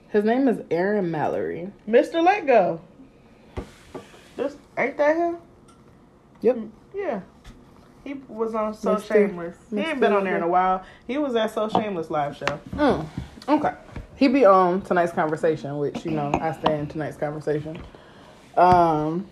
his 0.10 0.24
name 0.24 0.48
is 0.48 0.60
Aaron 0.72 1.12
Mallory. 1.12 1.70
Mister 1.86 2.20
Let 2.20 2.48
Go. 2.48 2.82
Ain't 4.78 4.98
that 4.98 5.16
him? 5.16 5.38
Yep. 6.42 6.58
Yeah. 6.94 7.22
He 8.04 8.16
was 8.28 8.56
on 8.56 8.74
So 8.74 8.96
Mr. 8.96 9.08
Shameless. 9.08 9.58
He 9.70 9.80
ain't 9.80 10.00
been 10.00 10.14
on 10.14 10.24
there 10.24 10.38
in 10.38 10.44
a 10.44 10.48
while. 10.48 10.84
He 11.08 11.18
was 11.18 11.36
at 11.36 11.52
So 11.52 11.70
Shameless 11.70 12.10
live 12.10 12.36
show. 12.36 12.60
Mm, 12.76 13.06
okay. 13.48 13.74
He 14.16 14.28
be 14.28 14.46
on 14.46 14.82
tonight's 14.82 15.12
conversation, 15.14 15.78
which 15.78 16.06
you 16.06 16.12
know 16.12 16.32
I 16.40 16.52
stay 16.54 16.80
in 16.80 16.88
tonight's 16.88 17.18
conversation. 17.18 17.80
Um, 18.56 19.28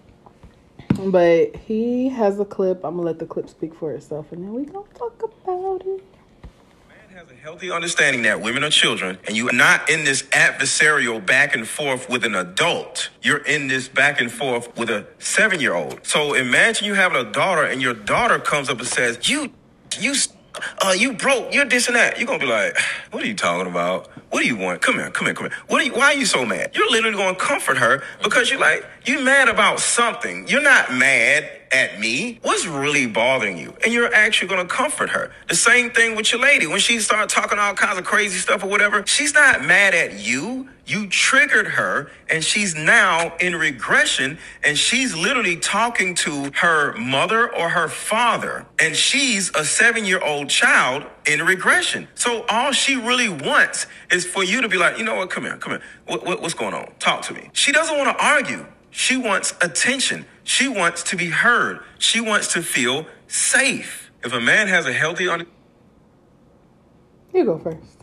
but 0.97 1.55
he 1.55 2.09
has 2.09 2.39
a 2.39 2.45
clip. 2.45 2.83
I'm 2.83 2.95
gonna 2.95 3.05
let 3.05 3.19
the 3.19 3.25
clip 3.25 3.49
speak 3.49 3.73
for 3.73 3.91
itself, 3.91 4.31
and 4.31 4.43
then 4.43 4.53
we 4.53 4.65
gonna 4.65 4.85
talk 4.95 5.21
about 5.23 5.81
it. 5.85 6.03
Has 7.19 7.31
a 7.31 7.35
healthy 7.35 7.69
understanding 7.69 8.21
that 8.21 8.39
women 8.39 8.63
are 8.63 8.69
children, 8.69 9.17
and 9.27 9.35
you 9.35 9.49
are 9.49 9.53
not 9.53 9.89
in 9.89 10.05
this 10.05 10.23
adversarial 10.31 11.25
back 11.25 11.53
and 11.53 11.67
forth 11.67 12.09
with 12.09 12.23
an 12.23 12.33
adult. 12.33 13.09
You're 13.21 13.39
in 13.43 13.67
this 13.67 13.89
back 13.89 14.21
and 14.21 14.31
forth 14.31 14.73
with 14.77 14.89
a 14.89 15.05
seven 15.17 15.59
year 15.59 15.75
old. 15.75 15.99
So 16.07 16.33
imagine 16.33 16.85
you 16.87 16.93
having 16.93 17.19
a 17.19 17.29
daughter, 17.29 17.65
and 17.65 17.81
your 17.81 17.93
daughter 17.93 18.39
comes 18.39 18.69
up 18.69 18.79
and 18.79 18.87
says, 18.87 19.29
"You, 19.29 19.51
you." 19.99 20.15
Uh, 20.81 20.93
you 20.97 21.13
broke. 21.13 21.53
You're 21.53 21.65
this 21.65 21.87
and 21.87 21.95
that. 21.95 22.17
You're 22.17 22.27
gonna 22.27 22.39
be 22.39 22.45
like, 22.45 22.77
"What 23.11 23.23
are 23.23 23.27
you 23.27 23.35
talking 23.35 23.69
about? 23.69 24.07
What 24.29 24.41
do 24.41 24.47
you 24.47 24.57
want? 24.57 24.81
Come 24.81 24.95
here, 24.95 25.09
come 25.11 25.25
here, 25.27 25.33
come 25.33 25.49
here. 25.49 25.57
What 25.67 25.81
are 25.81 25.85
you? 25.85 25.93
Why 25.93 26.05
are 26.07 26.13
you 26.13 26.25
so 26.25 26.45
mad? 26.45 26.71
You're 26.73 26.89
literally 26.89 27.17
gonna 27.17 27.35
comfort 27.35 27.77
her 27.77 28.03
because 28.23 28.49
you're 28.49 28.59
like, 28.59 28.85
you 29.09 29.21
mad 29.23 29.49
about 29.49 29.79
something. 29.79 30.47
You're 30.47 30.61
not 30.61 30.93
mad 30.93 31.49
at 31.71 31.99
me. 31.99 32.39
What's 32.43 32.67
really 32.67 33.07
bothering 33.07 33.57
you? 33.57 33.73
And 33.83 33.91
you're 33.91 34.13
actually 34.13 34.49
gonna 34.49 34.65
comfort 34.67 35.09
her. 35.09 35.31
The 35.47 35.55
same 35.55 35.89
thing 35.89 36.15
with 36.15 36.31
your 36.31 36.41
lady 36.41 36.67
when 36.67 36.79
she 36.79 36.99
started 36.99 37.29
talking 37.29 37.57
all 37.57 37.73
kinds 37.73 37.97
of 37.97 38.05
crazy 38.05 38.37
stuff 38.37 38.63
or 38.63 38.67
whatever. 38.67 39.03
She's 39.07 39.33
not 39.33 39.65
mad 39.65 39.95
at 39.95 40.19
you. 40.19 40.69
You 40.85 41.07
triggered 41.07 41.67
her, 41.67 42.11
and 42.31 42.43
she's 42.43 42.73
now 42.73 43.35
in 43.37 43.55
regression, 43.55 44.39
and 44.63 44.75
she's 44.77 45.15
literally 45.15 45.55
talking 45.55 46.15
to 46.15 46.51
her 46.55 46.93
mother 46.97 47.53
or 47.55 47.69
her 47.69 47.87
father, 47.87 48.65
and 48.79 48.95
she's 48.95 49.51
a 49.55 49.63
seven 49.63 50.05
year 50.05 50.19
old 50.23 50.49
child 50.49 51.03
in 51.27 51.43
regression. 51.43 52.07
So 52.15 52.45
all 52.49 52.71
she 52.71 52.95
really 52.95 53.29
wants 53.29 53.85
is 54.11 54.25
for 54.25 54.43
you 54.43 54.61
to 54.61 54.69
be 54.69 54.77
like, 54.77 54.97
you 54.97 55.03
know 55.03 55.15
what, 55.15 55.29
come 55.29 55.43
here, 55.43 55.57
come 55.57 55.73
here. 55.73 55.81
What, 56.07 56.25
what, 56.25 56.41
what's 56.41 56.55
going 56.55 56.73
on? 56.73 56.91
Talk 56.99 57.21
to 57.23 57.33
me. 57.33 57.49
She 57.53 57.71
doesn't 57.71 57.97
want 57.97 58.17
to 58.17 58.23
argue. 58.23 58.65
She 58.91 59.17
wants 59.17 59.53
attention. 59.61 60.25
She 60.43 60.67
wants 60.67 61.03
to 61.03 61.15
be 61.15 61.29
heard. 61.29 61.79
She 61.97 62.19
wants 62.19 62.51
to 62.53 62.63
feel 62.63 63.05
safe. 63.27 64.11
If 64.23 64.33
a 64.33 64.41
man 64.41 64.67
has 64.67 64.85
a 64.85 64.93
healthy 64.93 65.27
under- 65.29 65.45
You 67.33 67.45
go 67.45 67.59
first. 67.59 67.99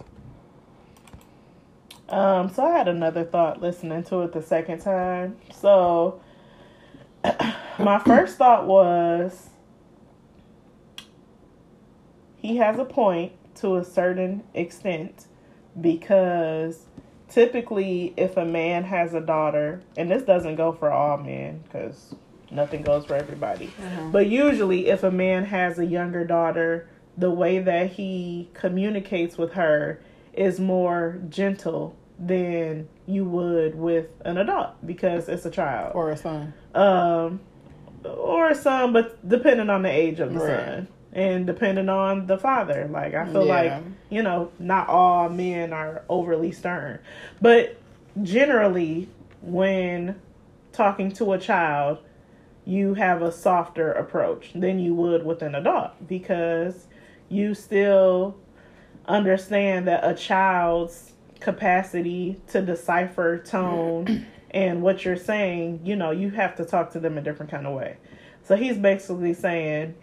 Um, 2.08 2.50
so 2.50 2.64
I 2.64 2.70
had 2.70 2.86
another 2.86 3.24
thought 3.24 3.60
listening 3.60 4.04
to 4.04 4.20
it 4.22 4.32
the 4.32 4.42
second 4.42 4.78
time. 4.80 5.36
So 5.52 6.20
my 7.78 7.98
first 7.98 8.38
thought 8.38 8.66
was 8.66 9.50
he 12.36 12.58
has 12.58 12.78
a 12.78 12.84
point 12.84 13.32
to 13.56 13.76
a 13.76 13.84
certain 13.84 14.44
extent 14.54 15.26
because 15.80 16.86
typically 17.28 18.14
if 18.16 18.36
a 18.36 18.44
man 18.44 18.84
has 18.84 19.14
a 19.14 19.20
daughter, 19.20 19.80
and 19.96 20.10
this 20.10 20.22
doesn't 20.22 20.56
go 20.56 20.72
for 20.72 20.90
all 20.90 21.18
men 21.18 21.60
because 21.64 22.14
nothing 22.50 22.82
goes 22.82 23.04
for 23.04 23.14
everybody, 23.14 23.70
but 24.12 24.26
usually 24.28 24.86
if 24.88 25.02
a 25.02 25.10
man 25.10 25.44
has 25.44 25.78
a 25.78 25.86
younger 25.86 26.24
daughter, 26.24 26.88
the 27.18 27.30
way 27.30 27.58
that 27.58 27.92
he 27.92 28.48
communicates 28.54 29.36
with 29.38 29.52
her 29.54 30.00
is 30.32 30.60
more 30.60 31.18
gentle 31.28 31.96
than 32.18 32.88
you 33.06 33.24
would 33.24 33.74
with 33.74 34.06
an 34.24 34.38
adult 34.38 34.70
because 34.86 35.28
it's 35.28 35.44
a 35.46 35.50
child 35.50 35.92
Or 35.94 36.10
a 36.10 36.16
son. 36.16 36.52
um 36.74 37.40
or 38.04 38.48
a 38.50 38.54
son 38.54 38.92
but 38.92 39.26
depending 39.28 39.68
on 39.68 39.82
the 39.82 39.90
age 39.90 40.20
of 40.20 40.32
the 40.32 40.38
Right. 40.38 40.46
son 40.64 40.88
and 41.12 41.46
depending 41.46 41.88
on 41.88 42.26
the 42.26 42.36
father 42.38 42.88
like 42.90 43.14
i 43.14 43.24
feel 43.26 43.46
Yeah. 43.46 43.62
like 43.62 43.82
you 44.10 44.22
know 44.22 44.50
not 44.58 44.88
all 44.88 45.28
men 45.28 45.72
are 45.72 46.02
overly 46.08 46.52
stern 46.52 46.98
but 47.40 47.76
generally 48.22 49.08
when 49.42 50.20
talking 50.72 51.10
to 51.12 51.32
a 51.32 51.38
child 51.38 51.98
you 52.64 52.94
have 52.94 53.22
a 53.22 53.30
softer 53.30 53.92
approach 53.92 54.50
than 54.54 54.78
you 54.78 54.94
would 54.94 55.24
with 55.24 55.42
an 55.42 55.54
adult 55.54 55.92
because 56.08 56.86
you 57.28 57.54
still 57.54 58.36
understand 59.06 59.86
that 59.86 60.00
a 60.08 60.14
child's 60.14 61.12
capacity 61.40 62.40
to 62.48 62.60
decipher 62.60 63.38
tone 63.38 64.26
and 64.50 64.82
what 64.82 65.04
you're 65.04 65.16
saying, 65.16 65.80
you 65.84 65.94
know, 65.94 66.10
you 66.10 66.30
have 66.30 66.56
to 66.56 66.64
talk 66.64 66.90
to 66.92 66.98
them 67.00 67.18
a 67.18 67.20
different 67.20 67.50
kind 67.50 67.66
of 67.66 67.74
way. 67.74 67.96
So 68.42 68.56
he's 68.56 68.78
basically 68.78 69.34
saying 69.34 69.94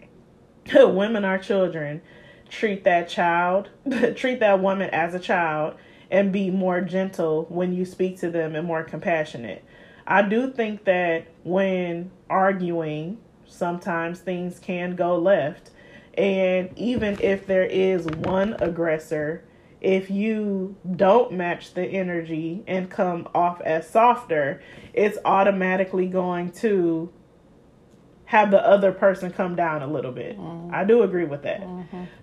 women 0.74 1.24
are 1.24 1.38
children. 1.38 2.02
Treat 2.48 2.84
that 2.84 3.08
child, 3.08 3.70
treat 4.16 4.40
that 4.40 4.60
woman 4.60 4.90
as 4.90 5.14
a 5.14 5.18
child 5.18 5.74
and 6.10 6.32
be 6.32 6.50
more 6.50 6.80
gentle 6.80 7.46
when 7.48 7.72
you 7.72 7.84
speak 7.84 8.18
to 8.20 8.30
them 8.30 8.54
and 8.54 8.66
more 8.66 8.84
compassionate. 8.84 9.64
I 10.06 10.22
do 10.22 10.52
think 10.52 10.84
that 10.84 11.26
when 11.42 12.10
arguing, 12.28 13.18
sometimes 13.46 14.20
things 14.20 14.58
can 14.58 14.96
go 14.96 15.16
left. 15.16 15.70
And 16.16 16.70
even 16.76 17.18
if 17.20 17.46
there 17.46 17.64
is 17.64 18.06
one 18.06 18.54
aggressor, 18.60 19.44
if 19.80 20.10
you 20.10 20.76
don't 20.96 21.32
match 21.32 21.74
the 21.74 21.84
energy 21.84 22.62
and 22.66 22.90
come 22.90 23.28
off 23.34 23.60
as 23.62 23.88
softer, 23.88 24.62
it's 24.92 25.18
automatically 25.24 26.06
going 26.06 26.52
to 26.52 27.10
have 28.34 28.50
the 28.50 28.66
other 28.66 28.90
person 28.90 29.30
come 29.30 29.54
down 29.54 29.80
a 29.80 29.86
little 29.86 30.10
bit. 30.10 30.36
I 30.72 30.82
do 30.82 31.02
agree 31.02 31.24
with 31.24 31.42
that. 31.44 31.62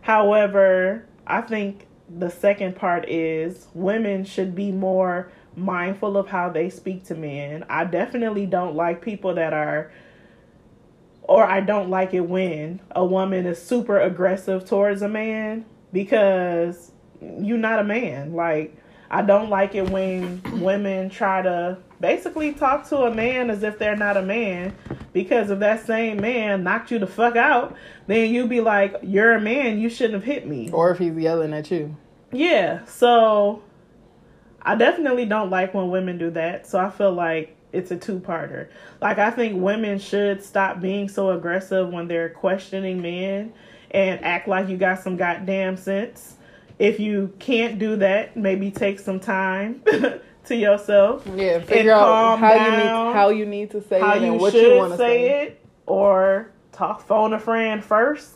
However, 0.02 1.06
I 1.26 1.39
think 1.39 1.88
the 2.10 2.30
second 2.30 2.76
part 2.76 3.08
is 3.08 3.67
women 3.74 4.26
should 4.26 4.54
be 4.54 4.74
more 4.74 5.32
mindful 5.56 6.17
of 6.17 6.28
how 6.28 6.50
they 6.50 6.69
speak 6.69 7.06
to 7.06 7.15
men. 7.15 7.63
I 7.69 7.86
definitely 7.86 8.45
don't 8.45 8.76
like 8.76 9.02
people 9.02 9.36
that 9.36 9.54
are 9.54 9.89
or 11.24 11.45
I 11.45 11.62
don't 11.62 11.89
like 11.89 12.13
it 12.13 12.28
when 12.28 12.82
a 12.93 13.06
woman 13.06 13.45
is 13.45 13.62
super 13.62 13.97
aggressive 13.97 14.65
towards 14.65 15.02
a 15.02 15.08
man 15.08 15.63
because 15.93 16.91
you're 17.21 17.58
not 17.58 17.80
a 17.80 17.86
man. 17.86 18.34
Like 18.34 18.76
I 19.10 19.21
don't 19.21 19.50
like 19.50 19.76
it 19.76 19.89
when 19.89 20.41
women 20.60 21.10
try 21.10 21.41
to 21.41 21.78
basically 22.02 22.54
talk 22.54 22.88
to 22.90 23.04
a 23.04 23.14
man 23.14 23.50
as 23.50 23.64
if 23.64 23.80
they're 23.80 23.96
not 23.96 24.18
a 24.18 24.22
man 24.22 24.76
because 25.14 25.50
if 25.50 25.60
that 25.60 25.86
same 25.86 26.20
man 26.20 26.64
knocked 26.64 26.92
you 26.92 27.00
the 27.00 27.08
fuck 27.08 27.36
out, 27.36 27.76
then 28.08 28.34
you'd 28.34 28.50
be 28.50 28.62
like, 28.62 28.96
You're 29.04 29.34
a 29.34 29.42
man, 29.42 29.80
you 29.80 29.90
shouldn't 29.90 30.16
have 30.16 30.24
hit 30.24 30.48
me. 30.48 30.70
Or 30.72 30.92
if 30.92 30.98
he's 30.98 31.16
yelling 31.16 31.54
at 31.54 31.72
you. 31.72 31.96
Yeah, 32.34 32.84
so 32.86 33.64
I 34.62 34.76
definitely 34.76 35.26
don't 35.26 35.50
like 35.50 35.74
when 35.74 35.90
women 35.90 36.18
do 36.18 36.32
that. 36.32 36.68
So 36.68 36.80
I 36.80 36.90
feel 36.90 37.12
like 37.12 37.56
it's 37.74 37.92
a 37.92 37.98
two-parter. 37.98 38.70
Like 39.02 39.18
I 39.18 39.32
think 39.32 39.62
women 39.62 40.00
should 40.00 40.44
stop 40.44 40.82
being 40.82 41.08
so 41.08 41.32
aggressive 41.32 41.90
when 41.90 42.08
they're 42.08 42.30
questioning 42.30 43.02
men 43.02 43.54
and 43.92 44.24
act 44.24 44.48
like 44.48 44.70
you 44.70 44.78
got 44.78 45.02
some 45.02 45.18
goddamn 45.18 45.78
sense. 45.78 46.38
If 46.80 47.00
you 47.00 47.34
can't 47.40 47.78
do 47.78 47.98
that, 47.98 48.36
maybe 48.36 48.72
take 48.72 49.00
some 49.00 49.20
time 49.20 49.84
to 50.45 50.56
yourself. 50.56 51.27
Yeah, 51.36 51.60
figure 51.60 51.93
out 51.93 52.39
how 52.39 52.54
you 52.54 52.71
need 52.71 53.13
how 53.13 53.30
you 53.30 53.45
need 53.45 53.71
to 53.71 53.82
say 53.82 53.99
how 53.99 54.15
it 54.15 54.21
you 54.21 54.32
and 54.34 54.41
what 54.41 54.54
should 54.54 54.63
you 54.63 54.77
want 54.77 54.91
to 54.93 54.97
say, 54.97 55.27
say. 55.27 55.43
it, 55.43 55.65
or 55.86 56.51
talk 56.71 57.06
phone 57.06 57.34
a 57.34 57.39
friend 57.39 57.84
first 57.84 58.36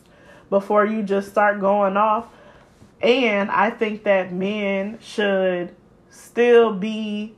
before 0.49 0.85
you 0.85 1.03
just 1.03 1.29
start 1.29 1.59
going 1.59 1.97
off. 1.97 2.27
And 3.01 3.51
I 3.51 3.69
think 3.69 4.03
that 4.03 4.33
men 4.33 4.99
should 5.01 5.75
still 6.09 6.73
be 6.73 7.35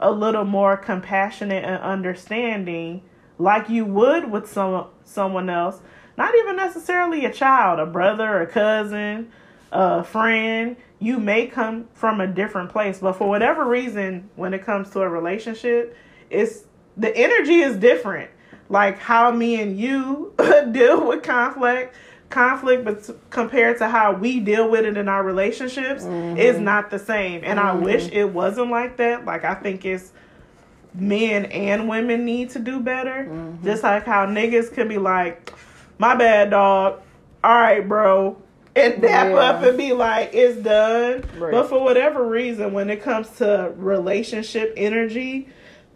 a 0.00 0.10
little 0.10 0.44
more 0.44 0.76
compassionate 0.76 1.64
and 1.64 1.82
understanding, 1.82 3.02
like 3.38 3.68
you 3.68 3.84
would 3.84 4.30
with 4.30 4.50
some 4.50 4.88
someone 5.04 5.48
else. 5.48 5.80
Not 6.18 6.34
even 6.34 6.56
necessarily 6.56 7.24
a 7.24 7.32
child, 7.32 7.78
a 7.78 7.86
brother, 7.86 8.40
a 8.40 8.46
cousin, 8.46 9.30
a 9.72 10.04
friend. 10.04 10.76
You 10.98 11.18
may 11.18 11.46
come 11.46 11.88
from 11.92 12.20
a 12.20 12.26
different 12.26 12.70
place, 12.70 13.00
but 13.00 13.14
for 13.14 13.28
whatever 13.28 13.66
reason, 13.66 14.30
when 14.36 14.54
it 14.54 14.64
comes 14.64 14.90
to 14.90 15.02
a 15.02 15.08
relationship, 15.08 15.96
it's 16.30 16.64
the 16.96 17.14
energy 17.16 17.60
is 17.60 17.76
different. 17.76 18.30
Like 18.68 18.98
how 18.98 19.30
me 19.30 19.60
and 19.60 19.78
you 19.78 20.34
deal 20.72 21.06
with 21.06 21.22
conflict, 21.22 21.94
conflict, 22.30 22.84
but 22.84 23.30
compared 23.30 23.78
to 23.78 23.88
how 23.88 24.12
we 24.12 24.40
deal 24.40 24.70
with 24.70 24.84
it 24.84 24.96
in 24.96 25.08
our 25.08 25.22
relationships, 25.22 26.04
mm-hmm. 26.04 26.38
is 26.38 26.58
not 26.58 26.90
the 26.90 26.98
same. 26.98 27.42
And 27.44 27.60
I 27.60 27.74
mm-hmm. 27.74 27.84
wish 27.84 28.08
it 28.10 28.32
wasn't 28.32 28.70
like 28.70 28.96
that. 28.96 29.24
Like 29.24 29.44
I 29.44 29.54
think 29.54 29.84
it's 29.84 30.12
men 30.94 31.44
and 31.46 31.88
women 31.88 32.24
need 32.24 32.50
to 32.50 32.58
do 32.58 32.80
better. 32.80 33.28
Mm-hmm. 33.28 33.64
Just 33.64 33.82
like 33.82 34.04
how 34.04 34.26
niggas 34.26 34.72
can 34.72 34.88
be 34.88 34.98
like, 34.98 35.52
"My 35.98 36.14
bad, 36.16 36.50
dog. 36.50 37.00
All 37.44 37.54
right, 37.54 37.86
bro." 37.86 38.42
And 38.76 39.00
dap 39.00 39.28
Yeah. 39.30 39.36
up 39.36 39.62
and 39.62 39.76
be 39.78 39.92
like, 39.92 40.30
it's 40.34 40.58
done. 40.60 41.24
Right. 41.38 41.50
But 41.50 41.68
for 41.68 41.82
whatever 41.82 42.24
reason, 42.26 42.72
when 42.72 42.90
it 42.90 43.02
comes 43.02 43.30
to 43.38 43.72
relationship 43.76 44.74
energy, 44.76 45.48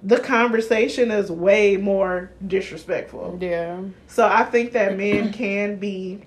the 0.03 0.19
conversation 0.19 1.11
is 1.11 1.31
way 1.31 1.77
more 1.77 2.31
disrespectful. 2.47 3.39
Yeah. 3.41 3.81
So 4.07 4.27
I 4.27 4.45
think 4.45 4.73
that 4.73 4.97
men 4.97 5.33
can 5.35 5.77
be 5.77 6.21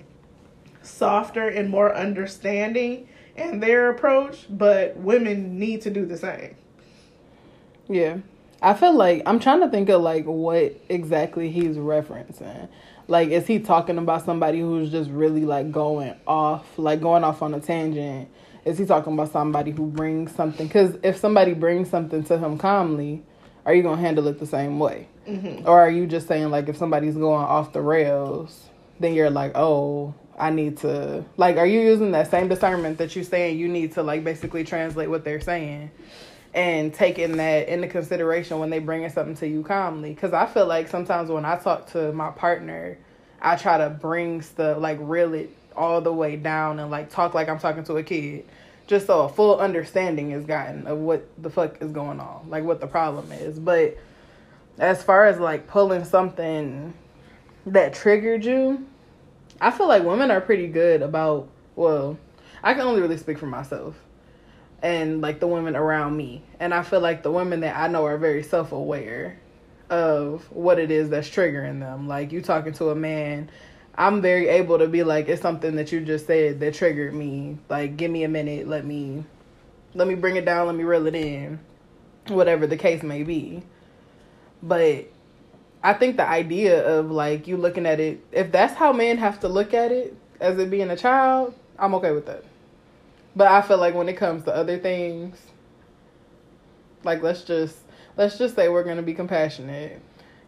softer 0.84 1.48
and 1.48 1.70
more 1.70 1.96
understanding 1.96 3.08
in 3.36 3.60
their 3.60 3.90
approach, 3.90 4.46
but 4.50 4.96
women 4.98 5.58
need 5.58 5.82
to 5.82 5.90
do 5.90 6.06
the 6.06 6.18
same. 6.18 6.56
Yeah. 7.90 8.18
I 8.62 8.74
feel 8.76 8.94
like 8.96 9.24
I'm 9.26 9.40
trying 9.40 9.60
to 9.62 9.70
think 9.70 9.90
of 9.90 10.02
like 10.02 10.26
what 10.26 10.80
exactly 10.88 11.50
he's 11.50 11.76
referencing. 11.78 12.70
Like 13.14 13.30
is 13.30 13.46
he 13.46 13.60
talking 13.60 14.00
about 14.00 14.26
somebody 14.26 14.60
who's 14.60 14.90
just 14.90 15.08
really 15.12 15.46
like 15.46 15.72
going 15.72 16.16
off, 16.26 16.80
like 16.80 17.00
going 17.00 17.24
off 17.24 17.44
on 17.44 17.54
a 17.54 17.60
tangent? 17.60 18.28
Is 18.66 18.80
he 18.80 18.88
talking 18.88 19.14
about 19.14 19.32
somebody 19.32 19.70
who 19.70 19.86
brings 19.86 20.34
something 20.34 20.68
cuz 20.68 20.98
if 21.04 21.18
somebody 21.18 21.54
brings 21.54 21.92
something 21.92 22.24
to 22.24 22.40
him 22.40 22.58
calmly, 22.58 23.22
are 23.68 23.74
you 23.76 23.84
going 23.84 23.98
to 23.98 24.02
handle 24.02 24.26
it 24.26 24.40
the 24.40 24.48
same 24.48 24.80
way? 24.80 25.06
Mm-hmm. 25.30 25.68
Or 25.68 25.80
are 25.80 25.92
you 25.92 26.08
just 26.08 26.28
saying 26.28 26.50
like 26.50 26.68
if 26.70 26.76
somebody's 26.76 27.14
going 27.14 27.46
off 27.46 27.72
the 27.72 27.82
rails, 27.82 28.72
then 29.00 29.14
you're 29.14 29.30
like, 29.30 29.52
"Oh, 29.54 30.16
I 30.36 30.50
need 30.50 30.78
to 30.78 31.24
like 31.38 31.58
are 31.58 31.68
you 31.68 31.82
using 31.82 32.14
that 32.14 32.32
same 32.32 32.48
discernment 32.48 32.98
that 32.98 33.16
you're 33.16 33.24
saying 33.24 33.60
you 33.60 33.68
need 33.68 33.92
to 33.92 34.02
like 34.02 34.24
basically 34.24 34.64
translate 34.64 35.12
what 35.12 35.24
they're 35.24 35.40
saying 35.40 35.92
and 36.54 36.94
taking 36.94 37.38
that 37.38 37.68
into 37.68 37.88
consideration 37.88 38.60
when 38.60 38.70
they 38.70 38.80
bringing 38.80 39.10
something 39.10 39.36
to 39.36 39.48
you 39.48 39.64
calmly. 39.64 40.14
Because 40.14 40.34
i 40.34 40.46
feel 40.46 40.66
like 40.66 40.88
sometimes 40.88 41.30
when 41.30 41.46
i 41.46 41.56
talk 41.56 41.88
to 41.92 42.12
my 42.14 42.32
partner 42.32 42.98
i 43.42 43.56
try 43.56 43.78
to 43.78 43.90
bring 43.90 44.42
stuff 44.42 44.78
like 44.80 44.98
reel 45.02 45.34
it 45.34 45.56
all 45.76 46.02
the 46.02 46.14
way 46.14 46.36
down 46.36 46.80
and 46.80 46.92
like 46.92 47.10
talk 47.10 47.34
like 47.34 47.50
i'm 47.50 47.60
talking 47.60 47.84
to 47.84 47.98
a 47.98 48.04
kid 48.04 48.46
just 48.86 49.08
so 49.08 49.22
a 49.22 49.30
full 49.30 49.58
understanding 49.60 50.32
is 50.32 50.46
gotten 50.46 50.86
of 50.88 51.00
what 51.00 51.28
the 51.42 51.50
fuck 51.50 51.82
is 51.82 51.92
going 51.92 52.20
on 52.20 52.48
like 52.50 52.64
what 52.64 52.80
the 52.80 52.88
problem 52.88 53.32
is. 53.32 53.58
But 53.58 53.98
as 54.78 55.02
far 55.04 55.26
as 55.26 55.40
like 55.40 55.68
pulling 55.68 56.04
something 56.04 56.94
that 57.66 57.94
triggered 57.94 58.44
you 58.44 58.86
I 59.62 59.72
feel 59.72 59.88
like 59.88 60.04
women 60.04 60.30
are 60.32 60.42
pretty 60.42 60.68
good 60.68 61.02
about 61.02 61.48
well, 61.76 62.18
I 62.62 62.74
can 62.74 62.84
only 62.84 63.02
really 63.02 63.18
speak 63.18 63.40
for 63.40 63.48
myself 63.48 63.96
and 64.84 65.22
like 65.22 65.40
the 65.40 65.48
women 65.48 65.76
around 65.76 66.16
me. 66.16 66.44
And 66.60 66.74
I 66.74 66.84
feel 66.84 67.00
like 67.00 67.24
the 67.24 67.32
women 67.32 67.62
that 67.62 67.76
I 67.76 67.88
know 67.88 68.06
are 68.06 68.18
very 68.18 68.44
self-aware 68.44 69.40
of 69.90 70.44
what 70.52 70.78
it 70.78 70.92
is 70.92 71.10
that's 71.10 71.30
triggering 71.30 71.80
them. 71.80 72.08
Like 72.08 72.32
you 72.34 72.42
talking 72.42 72.74
to 72.74 72.90
a 72.90 72.96
man, 72.96 73.50
I'm 73.96 74.22
very 74.22 74.50
able 74.50 74.78
to 74.80 74.88
be 74.88 75.04
like 75.04 75.30
it's 75.30 75.42
something 75.42 75.78
that 75.78 75.92
you 75.92 76.02
just 76.02 76.28
said 76.28 76.60
that 76.60 76.74
triggered 76.74 77.14
me. 77.14 77.58
Like 77.70 77.96
give 77.96 78.12
me 78.12 78.26
a 78.26 78.30
minute, 78.30 78.68
let 78.68 78.86
me 78.86 79.24
let 79.96 80.08
me 80.08 80.16
bring 80.16 80.36
it 80.36 80.46
down, 80.46 80.68
let 80.68 80.76
me 80.76 80.84
reel 80.84 81.08
it 81.08 81.16
in. 81.16 81.60
Whatever 82.28 82.68
the 82.68 82.78
case 82.78 83.04
may 83.04 83.24
be. 83.24 83.64
But 84.62 85.08
I 85.82 85.94
think 85.94 86.18
the 86.18 86.28
idea 86.28 86.86
of 86.86 87.10
like 87.10 87.48
you 87.48 87.56
looking 87.56 87.86
at 87.86 88.02
it, 88.02 88.26
if 88.34 88.52
that's 88.52 88.74
how 88.74 88.92
men 88.92 89.18
have 89.18 89.40
to 89.42 89.48
look 89.48 89.74
at 89.74 89.92
it 89.92 90.18
as 90.42 90.58
it 90.60 90.70
being 90.70 90.90
a 90.90 90.98
child, 90.98 91.54
I'm 91.80 91.96
okay 91.96 92.12
with 92.12 92.26
that. 92.26 92.44
But 93.36 93.48
I 93.48 93.62
feel 93.62 93.78
like 93.78 93.96
when 93.96 94.10
it 94.10 94.14
comes 94.14 94.44
to 94.44 94.56
other 94.56 94.78
things, 94.78 95.38
like 97.04 97.24
let's 97.24 97.44
just 97.44 97.78
let's 98.16 98.38
just 98.38 98.56
say 98.56 98.70
we're 98.70 98.84
gonna 98.84 99.02
be 99.02 99.14
compassionate, 99.14 100.00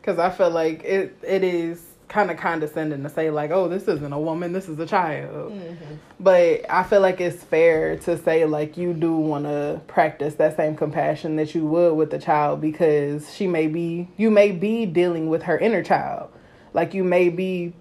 because 0.02 0.20
I 0.20 0.30
feel 0.30 0.50
like 0.50 0.84
it 0.84 1.18
it 1.24 1.44
is 1.44 1.84
kind 2.08 2.30
of 2.30 2.38
condescending 2.38 3.02
to 3.02 3.10
say 3.10 3.32
like, 3.32 3.50
oh, 3.50 3.68
this 3.68 3.88
isn't 3.88 4.14
a 4.14 4.20
woman, 4.20 4.54
this 4.54 4.70
is 4.70 4.78
a 4.78 4.86
child. 4.86 5.52
Mm-hmm. 5.52 5.96
But 6.20 6.70
I 6.70 6.84
feel 6.84 7.02
like 7.02 7.20
it's 7.20 7.44
fair 7.44 7.98
to 7.98 8.18
say 8.18 8.46
like 8.46 8.78
you 8.78 8.94
do 8.94 9.16
want 9.16 9.46
to 9.46 9.82
practice 9.88 10.36
that 10.36 10.56
same 10.56 10.76
compassion 10.76 11.36
that 11.38 11.56
you 11.56 11.66
would 11.66 11.96
with 11.96 12.12
the 12.12 12.20
child 12.20 12.62
because 12.62 13.34
she 13.34 13.48
may 13.48 13.66
be 13.68 14.08
you 14.18 14.30
may 14.30 14.52
be 14.52 14.86
dealing 14.86 15.28
with 15.30 15.44
her 15.44 15.58
inner 15.58 15.84
child. 15.84 16.30
Like 16.74 16.94
you 16.94 17.04
may 17.04 17.30
be 17.30 17.74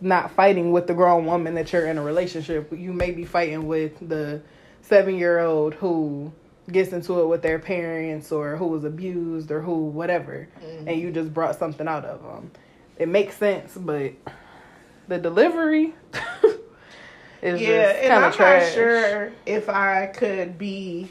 not 0.00 0.30
fighting 0.32 0.72
with 0.72 0.86
the 0.86 0.94
grown 0.94 1.26
woman 1.26 1.54
that 1.54 1.72
you're 1.72 1.86
in 1.86 1.98
a 1.98 2.02
relationship. 2.02 2.72
You 2.72 2.92
may 2.92 3.10
be 3.10 3.24
fighting 3.24 3.66
with 3.66 4.08
the 4.08 4.42
7-year-old 4.88 5.74
who 5.74 6.32
gets 6.70 6.92
into 6.92 7.20
it 7.20 7.26
with 7.26 7.42
their 7.42 7.58
parents 7.58 8.32
or 8.32 8.56
who 8.56 8.66
was 8.66 8.84
abused 8.84 9.50
or 9.50 9.60
who 9.60 9.86
whatever 9.86 10.48
mm-hmm. 10.62 10.88
and 10.88 10.98
you 10.98 11.10
just 11.10 11.32
brought 11.32 11.58
something 11.58 11.86
out 11.86 12.04
of 12.04 12.22
them. 12.22 12.50
It 12.96 13.08
makes 13.08 13.36
sense, 13.36 13.76
but 13.76 14.12
the 15.08 15.18
delivery 15.18 15.94
is 17.42 17.60
yeah, 17.60 17.92
just 17.92 18.08
kind 18.08 18.24
of 18.24 18.34
trash. 18.34 18.62
not 18.62 18.72
sure 18.72 19.32
if 19.44 19.68
I 19.68 20.06
could 20.06 20.56
be 20.56 21.10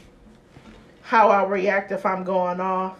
how 1.02 1.28
I 1.28 1.44
react 1.44 1.92
if 1.92 2.06
I'm 2.06 2.24
going 2.24 2.60
off. 2.60 2.98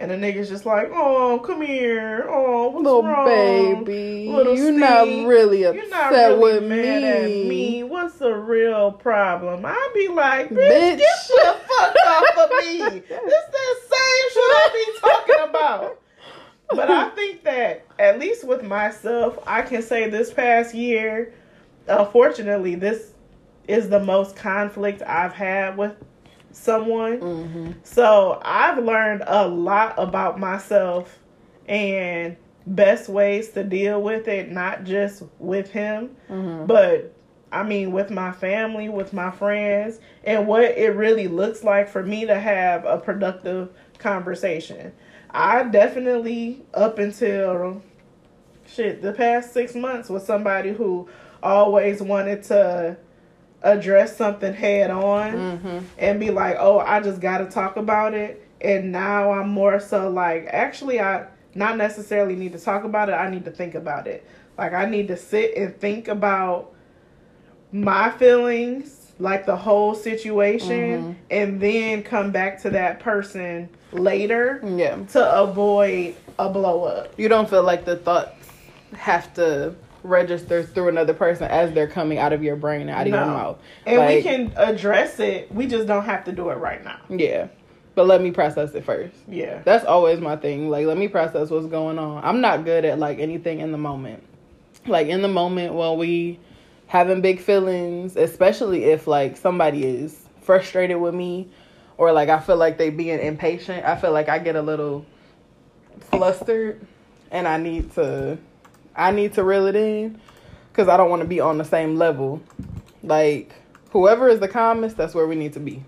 And 0.00 0.12
the 0.12 0.14
nigga's 0.14 0.48
just 0.48 0.64
like, 0.64 0.90
oh, 0.92 1.42
come 1.44 1.60
here. 1.60 2.24
Oh, 2.28 2.68
what's 2.68 2.84
Little 2.84 3.02
wrong? 3.02 3.84
baby, 3.84 4.28
Little 4.30 4.56
you're 4.56 4.70
not 4.70 5.06
Steve, 5.06 5.26
really 5.26 5.62
You're 5.62 5.70
upset 5.72 5.90
not 5.90 6.12
really 6.12 6.38
with 6.60 6.62
mad 6.68 7.02
me. 7.02 7.42
at 7.42 7.48
me. 7.48 7.82
What's 7.82 8.14
the 8.18 8.32
real 8.32 8.92
problem? 8.92 9.66
I'd 9.66 9.90
be 9.94 10.06
like, 10.06 10.50
bitch, 10.50 10.94
Bitch. 10.94 10.98
get 10.98 11.28
the 11.28 11.56
fuck 11.66 11.96
off 12.06 12.38
of 12.38 12.50
me. 12.64 12.78
This 13.08 13.44
the 13.50 13.76
same 13.90 14.30
shit 14.30 14.50
I 14.54 14.70
be 14.72 15.00
talking 15.00 15.50
about. 15.50 16.00
But 16.70 16.90
I 16.90 17.08
think 17.10 17.42
that 17.44 17.84
at 17.98 18.20
least 18.20 18.46
with 18.46 18.62
myself, 18.62 19.38
I 19.48 19.62
can 19.62 19.82
say 19.82 20.08
this 20.08 20.32
past 20.32 20.74
year, 20.74 21.32
unfortunately, 21.88 22.76
this 22.76 23.12
is 23.66 23.88
the 23.88 24.00
most 24.00 24.36
conflict 24.36 25.02
I've 25.02 25.32
had 25.32 25.76
with 25.76 25.96
someone. 26.52 27.20
Mm-hmm. 27.20 27.70
So 27.82 28.40
I've 28.44 28.82
learned 28.82 29.22
a 29.26 29.46
lot 29.48 29.94
about 29.98 30.38
myself 30.38 31.18
and 31.66 32.36
best 32.66 33.08
ways 33.08 33.50
to 33.50 33.64
deal 33.64 34.02
with 34.02 34.28
it, 34.28 34.50
not 34.50 34.84
just 34.84 35.22
with 35.38 35.70
him, 35.70 36.16
Mm-hmm. 36.28 36.66
but 36.66 37.14
I 37.50 37.62
mean 37.62 37.92
with 37.92 38.10
my 38.10 38.32
family, 38.32 38.88
with 38.88 39.12
my 39.12 39.30
friends, 39.30 40.00
and 40.24 40.46
what 40.46 40.62
it 40.64 40.94
really 40.94 41.28
looks 41.28 41.64
like 41.64 41.88
for 41.88 42.02
me 42.02 42.26
to 42.26 42.38
have 42.38 42.84
a 42.84 42.98
productive 42.98 43.70
conversation. 43.98 44.92
I 45.30 45.62
definitely, 45.64 46.62
up 46.74 46.98
until 46.98 47.82
shit, 48.66 49.00
the 49.02 49.12
past 49.12 49.52
six 49.52 49.74
months, 49.74 50.08
was 50.08 50.24
somebody 50.24 50.72
who 50.72 51.08
always 51.42 52.02
wanted 52.02 52.42
to 52.44 52.96
address 53.62 54.16
something 54.16 54.52
head 54.54 54.90
on 54.90 55.32
Mm-hmm. 55.32 55.78
and 55.98 56.20
be 56.20 56.30
like, 56.30 56.56
oh, 56.58 56.78
I 56.78 57.00
just 57.00 57.20
got 57.20 57.38
to 57.38 57.46
talk 57.46 57.76
about 57.76 58.14
it. 58.14 58.46
And 58.60 58.90
now 58.92 59.32
I'm 59.32 59.48
more 59.48 59.80
so 59.80 60.08
like, 60.10 60.46
actually, 60.50 61.00
I 61.00 61.26
not 61.54 61.76
necessarily 61.76 62.36
need 62.36 62.52
to 62.52 62.58
talk 62.58 62.84
about 62.84 63.08
it. 63.08 63.12
I 63.12 63.30
need 63.30 63.44
to 63.46 63.50
think 63.50 63.74
about 63.74 64.06
it. 64.06 64.24
Like, 64.56 64.72
I 64.72 64.86
need 64.86 65.08
to 65.08 65.16
sit 65.16 65.56
and 65.56 65.76
think 65.80 66.08
about 66.08 66.72
my 67.72 68.10
feelings, 68.10 69.12
like 69.18 69.46
the 69.46 69.56
whole 69.56 69.94
situation, 69.94 71.16
and 71.30 71.60
then 71.60 72.02
come 72.02 72.30
back 72.32 72.60
to 72.62 72.70
that 72.70 73.00
person 73.00 73.68
later 73.92 74.60
Yeah. 74.64 74.96
to 75.12 75.34
avoid 75.40 76.16
a 76.38 76.48
blow 76.48 76.84
up. 76.84 77.12
You 77.18 77.28
don't 77.28 77.48
feel 77.48 77.62
like 77.62 77.84
the 77.84 77.96
thoughts 77.96 78.32
have 78.94 79.32
to 79.34 79.74
register 80.08 80.62
through 80.62 80.88
another 80.88 81.14
person 81.14 81.48
as 81.48 81.72
they're 81.72 81.86
coming 81.86 82.18
out 82.18 82.32
of 82.32 82.42
your 82.42 82.56
brain 82.56 82.88
out 82.88 83.02
of 83.02 83.12
your 83.12 83.24
mouth. 83.24 83.58
And 83.86 84.06
we 84.06 84.22
can 84.22 84.52
address 84.56 85.20
it. 85.20 85.52
We 85.52 85.66
just 85.66 85.86
don't 85.86 86.04
have 86.04 86.24
to 86.24 86.32
do 86.32 86.50
it 86.50 86.56
right 86.56 86.82
now. 86.84 87.00
Yeah. 87.08 87.48
But 87.94 88.06
let 88.06 88.22
me 88.22 88.30
process 88.30 88.74
it 88.74 88.84
first. 88.84 89.16
Yeah. 89.26 89.62
That's 89.64 89.84
always 89.84 90.20
my 90.20 90.36
thing. 90.36 90.70
Like, 90.70 90.86
let 90.86 90.96
me 90.96 91.08
process 91.08 91.50
what's 91.50 91.66
going 91.66 91.98
on. 91.98 92.24
I'm 92.24 92.40
not 92.40 92.64
good 92.64 92.84
at 92.84 92.98
like 92.98 93.18
anything 93.18 93.60
in 93.60 93.72
the 93.72 93.78
moment. 93.78 94.22
Like 94.86 95.08
in 95.08 95.22
the 95.22 95.28
moment 95.28 95.74
when 95.74 95.98
we 95.98 96.38
having 96.86 97.20
big 97.20 97.40
feelings, 97.40 98.16
especially 98.16 98.84
if 98.84 99.06
like 99.06 99.36
somebody 99.36 99.84
is 99.84 100.24
frustrated 100.40 100.98
with 100.98 101.14
me 101.14 101.48
or 101.96 102.12
like 102.12 102.28
I 102.28 102.40
feel 102.40 102.56
like 102.56 102.78
they 102.78 102.90
being 102.90 103.18
impatient, 103.18 103.84
I 103.84 103.96
feel 103.96 104.12
like 104.12 104.28
I 104.28 104.38
get 104.38 104.56
a 104.56 104.62
little 104.62 105.04
flustered 106.00 106.86
and 107.30 107.46
I 107.46 107.58
need 107.58 107.92
to 107.94 108.38
I 108.98 109.10
need 109.12 109.32
to 109.34 109.44
reel 109.44 109.66
it 109.66 109.76
in 109.76 110.20
cuz 110.74 110.88
I 110.88 110.96
don't 110.98 111.08
want 111.08 111.22
to 111.22 111.28
be 111.28 111.40
on 111.40 111.56
the 111.56 111.64
same 111.64 111.96
level. 111.96 112.42
Like 113.02 113.54
whoever 113.90 114.28
is 114.28 114.40
the 114.40 114.48
calmest, 114.48 114.96
that's 114.96 115.14
where 115.14 115.26
we 115.26 115.36
need 115.36 115.54
to 115.54 115.60
be. 115.60 115.82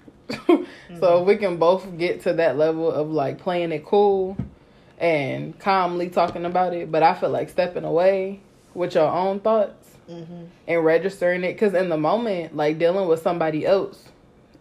So 0.99 1.21
if 1.23 1.27
we 1.27 1.37
can 1.37 1.57
both 1.57 1.97
get 1.97 2.23
to 2.23 2.33
that 2.35 2.59
level 2.59 2.91
of 2.91 3.11
like 3.11 3.39
playing 3.39 3.73
it 3.73 3.85
cool 3.87 4.37
and 4.99 5.59
calmly 5.59 6.11
talking 6.11 6.45
about 6.45 6.75
it, 6.75 6.93
but 6.93 7.03
I 7.03 7.15
feel 7.15 7.31
like 7.31 7.49
stepping 7.49 7.85
away 7.85 8.41
with 8.75 8.95
your 8.95 9.09
own 9.09 9.41
thoughts 9.41 9.91
Mm-hmm. 10.11 10.47
and 10.67 10.85
registering 10.85 11.45
it 11.45 11.53
because 11.53 11.73
in 11.73 11.89
the 11.89 11.97
moment, 11.97 12.57
like 12.57 12.81
dealing 12.81 13.07
with 13.07 13.23
somebody 13.23 13.65
else 13.65 14.07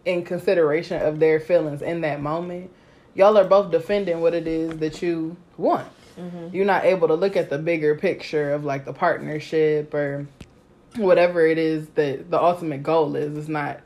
in 0.05 0.23
consideration 0.23 1.01
of 1.01 1.19
their 1.19 1.39
feelings 1.39 1.81
in 1.81 2.01
that 2.01 2.21
moment, 2.21 2.69
y'all 3.15 3.35
are 3.35 3.43
both 3.43 3.71
defending 3.71 4.21
what 4.21 4.35
it 4.35 4.47
is 4.47 4.77
that 4.77 5.01
you 5.01 5.35
want. 5.57 5.87
Mm-hmm. 6.19 6.55
You're 6.55 6.65
not 6.65 6.85
able 6.85 7.07
to 7.07 7.15
look 7.15 7.37
at 7.37 7.49
the 7.49 7.57
bigger 7.57 7.95
picture 7.95 8.51
of 8.51 8.63
like 8.65 8.85
the 8.85 8.93
partnership 8.93 9.93
or 9.93 10.27
whatever 10.95 11.45
it 11.45 11.57
is 11.57 11.87
that 11.89 12.29
the 12.29 12.41
ultimate 12.41 12.83
goal 12.83 13.15
is. 13.15 13.37
It's 13.37 13.47
not 13.47 13.81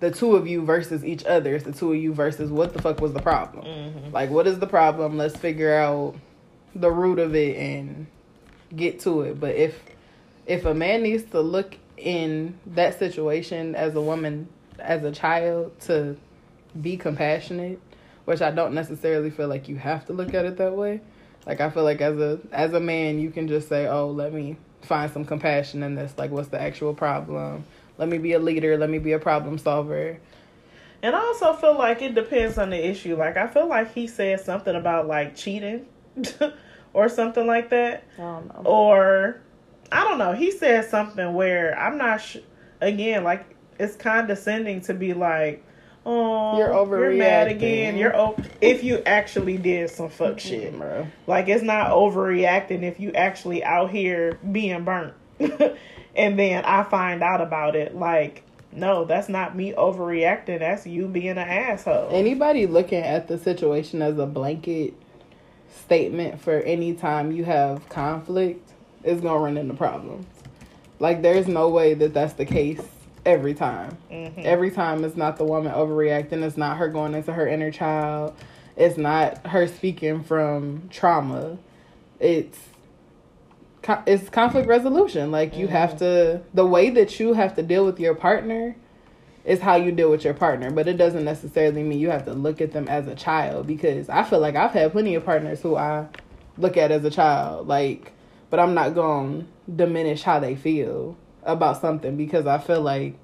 the 0.00 0.10
two 0.10 0.36
of 0.36 0.46
you 0.46 0.64
versus 0.64 1.04
each 1.04 1.24
other. 1.24 1.54
It's 1.54 1.64
the 1.64 1.72
two 1.72 1.92
of 1.92 1.98
you 1.98 2.12
versus 2.12 2.50
what 2.50 2.72
the 2.72 2.82
fuck 2.82 3.00
was 3.00 3.12
the 3.12 3.22
problem. 3.22 3.64
Mm-hmm. 3.64 4.12
Like, 4.12 4.30
what 4.30 4.46
is 4.46 4.58
the 4.58 4.66
problem? 4.66 5.16
Let's 5.16 5.36
figure 5.36 5.74
out 5.74 6.16
the 6.74 6.90
root 6.90 7.18
of 7.18 7.34
it 7.34 7.56
and 7.56 8.06
get 8.74 9.00
to 9.00 9.22
it. 9.22 9.40
But 9.40 9.54
if 9.54 9.80
if 10.46 10.64
a 10.64 10.74
man 10.74 11.02
needs 11.02 11.24
to 11.30 11.40
look 11.40 11.76
in 11.96 12.58
that 12.66 12.98
situation 12.98 13.74
as 13.74 13.94
a 13.94 14.00
woman, 14.00 14.48
as 14.78 15.04
a 15.04 15.12
child, 15.12 15.78
to 15.80 16.16
be 16.80 16.96
compassionate, 16.96 17.80
which 18.24 18.42
I 18.42 18.50
don't 18.50 18.74
necessarily 18.74 19.30
feel 19.30 19.48
like 19.48 19.68
you 19.68 19.76
have 19.76 20.06
to 20.06 20.12
look 20.12 20.34
at 20.34 20.44
it 20.44 20.56
that 20.58 20.74
way. 20.74 21.00
Like 21.46 21.60
I 21.60 21.70
feel 21.70 21.84
like 21.84 22.00
as 22.00 22.18
a 22.18 22.38
as 22.52 22.72
a 22.72 22.80
man, 22.80 23.18
you 23.18 23.30
can 23.30 23.48
just 23.48 23.68
say, 23.68 23.86
"Oh, 23.86 24.08
let 24.08 24.32
me 24.32 24.56
find 24.82 25.10
some 25.10 25.24
compassion 25.24 25.82
in 25.82 25.94
this. 25.94 26.14
Like, 26.16 26.30
what's 26.30 26.48
the 26.48 26.60
actual 26.60 26.94
problem? 26.94 27.64
Let 27.98 28.08
me 28.08 28.18
be 28.18 28.32
a 28.32 28.38
leader. 28.38 28.76
Let 28.76 28.90
me 28.90 28.98
be 28.98 29.12
a 29.12 29.18
problem 29.18 29.58
solver." 29.58 30.18
And 31.02 31.14
I 31.14 31.18
also 31.18 31.52
feel 31.52 31.76
like 31.76 32.00
it 32.00 32.14
depends 32.14 32.56
on 32.56 32.70
the 32.70 32.88
issue. 32.88 33.16
Like 33.16 33.36
I 33.36 33.46
feel 33.46 33.68
like 33.68 33.92
he 33.92 34.06
said 34.06 34.40
something 34.40 34.74
about 34.74 35.06
like 35.06 35.36
cheating 35.36 35.86
or 36.94 37.08
something 37.08 37.46
like 37.46 37.68
that. 37.70 38.04
I 38.16 38.22
don't 38.22 38.48
know. 38.48 38.70
Or 38.70 39.40
I 39.92 40.04
don't 40.04 40.18
know. 40.18 40.32
He 40.32 40.50
said 40.50 40.88
something 40.88 41.34
where 41.34 41.78
I'm 41.78 41.98
not 41.98 42.22
sh- 42.22 42.38
again 42.80 43.22
like 43.24 43.44
it's 43.78 43.96
condescending 43.96 44.80
to 44.82 44.94
be 44.94 45.12
like, 45.14 45.63
"Oh, 46.06 46.58
You're 46.58 46.72
You're 46.72 47.14
mad 47.14 47.48
again. 47.48 47.96
You're 47.96 48.16
o-. 48.16 48.36
if 48.60 48.84
you 48.84 49.02
actually 49.06 49.56
did 49.56 49.90
some 49.90 50.08
fuck 50.08 50.38
shit. 50.40 50.76
Bro. 50.76 51.06
Like 51.26 51.48
it's 51.48 51.62
not 51.62 51.90
overreacting 51.90 52.82
if 52.82 53.00
you 53.00 53.12
actually 53.12 53.64
out 53.64 53.90
here 53.90 54.38
being 54.50 54.84
burnt. 54.84 55.14
and 55.38 56.38
then 56.38 56.64
I 56.64 56.82
find 56.84 57.22
out 57.22 57.40
about 57.40 57.76
it 57.76 57.94
like 57.94 58.42
no, 58.76 59.04
that's 59.04 59.28
not 59.28 59.56
me 59.56 59.72
overreacting. 59.72 60.58
That's 60.58 60.86
you 60.86 61.06
being 61.06 61.30
an 61.30 61.38
asshole. 61.38 62.08
Anybody 62.10 62.66
looking 62.66 63.02
at 63.02 63.28
the 63.28 63.38
situation 63.38 64.02
as 64.02 64.18
a 64.18 64.26
blanket 64.26 64.94
statement 65.84 66.40
for 66.40 66.60
any 66.60 66.94
time 66.94 67.30
you 67.32 67.44
have 67.44 67.88
conflict 67.88 68.72
is 69.04 69.20
gonna 69.20 69.38
run 69.38 69.56
into 69.56 69.74
problems. 69.74 70.26
Like 70.98 71.22
there's 71.22 71.46
no 71.46 71.68
way 71.68 71.94
that 71.94 72.14
that's 72.14 72.34
the 72.34 72.46
case 72.46 72.80
every 73.26 73.54
time. 73.54 73.96
Mhm. 74.10 74.44
Every 74.44 74.70
time 74.70 75.04
it's 75.04 75.16
not 75.16 75.36
the 75.36 75.44
woman 75.44 75.72
overreacting. 75.72 76.42
It's 76.42 76.56
not 76.56 76.76
her 76.78 76.88
going 76.88 77.14
into 77.14 77.32
her 77.32 77.46
inner 77.46 77.70
child. 77.70 78.34
It's 78.76 78.96
not 78.98 79.46
her 79.46 79.66
speaking 79.66 80.22
from 80.22 80.88
trauma. 80.90 81.58
It's 82.20 82.58
it's 84.06 84.30
conflict 84.30 84.66
resolution. 84.66 85.30
Like 85.30 85.56
you 85.56 85.68
have 85.68 85.98
to 85.98 86.40
the 86.54 86.66
way 86.66 86.90
that 86.90 87.20
you 87.20 87.34
have 87.34 87.54
to 87.56 87.62
deal 87.62 87.84
with 87.84 88.00
your 88.00 88.14
partner 88.14 88.76
is 89.44 89.60
how 89.60 89.76
you 89.76 89.92
deal 89.92 90.10
with 90.10 90.24
your 90.24 90.32
partner, 90.32 90.70
but 90.70 90.88
it 90.88 90.96
doesn't 90.96 91.24
necessarily 91.24 91.82
mean 91.82 91.98
you 91.98 92.08
have 92.10 92.24
to 92.24 92.32
look 92.32 92.62
at 92.62 92.72
them 92.72 92.88
as 92.88 93.06
a 93.06 93.14
child 93.14 93.66
because 93.66 94.08
I 94.08 94.22
feel 94.22 94.40
like 94.40 94.56
I've 94.56 94.70
had 94.70 94.92
plenty 94.92 95.14
of 95.16 95.24
partners 95.24 95.60
who 95.60 95.76
I 95.76 96.06
look 96.56 96.78
at 96.78 96.90
as 96.90 97.04
a 97.04 97.10
child, 97.10 97.68
like, 97.68 98.12
but 98.48 98.58
I'm 98.58 98.72
not 98.72 98.94
going 98.94 99.46
to 99.66 99.72
diminish 99.72 100.22
how 100.22 100.38
they 100.38 100.54
feel 100.54 101.16
about 101.44 101.80
something 101.80 102.16
because 102.16 102.46
I 102.46 102.58
feel 102.58 102.80
like 102.80 103.14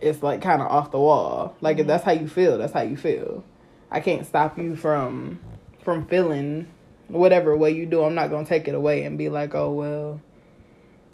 it's 0.00 0.22
like 0.22 0.42
kind 0.42 0.62
of 0.62 0.68
off 0.68 0.90
the 0.90 0.98
wall. 0.98 1.56
Like 1.60 1.76
if 1.76 1.82
mm-hmm. 1.82 1.88
that's 1.88 2.04
how 2.04 2.12
you 2.12 2.28
feel, 2.28 2.58
that's 2.58 2.72
how 2.72 2.82
you 2.82 2.96
feel. 2.96 3.44
I 3.90 4.00
can't 4.00 4.26
stop 4.26 4.58
you 4.58 4.76
from 4.76 5.40
from 5.82 6.06
feeling 6.06 6.68
whatever 7.08 7.56
way 7.56 7.70
you 7.70 7.86
do. 7.86 8.02
I'm 8.02 8.14
not 8.14 8.30
going 8.30 8.44
to 8.44 8.48
take 8.48 8.68
it 8.68 8.74
away 8.74 9.04
and 9.04 9.16
be 9.16 9.28
like, 9.28 9.54
"Oh, 9.54 9.72
well. 9.72 10.20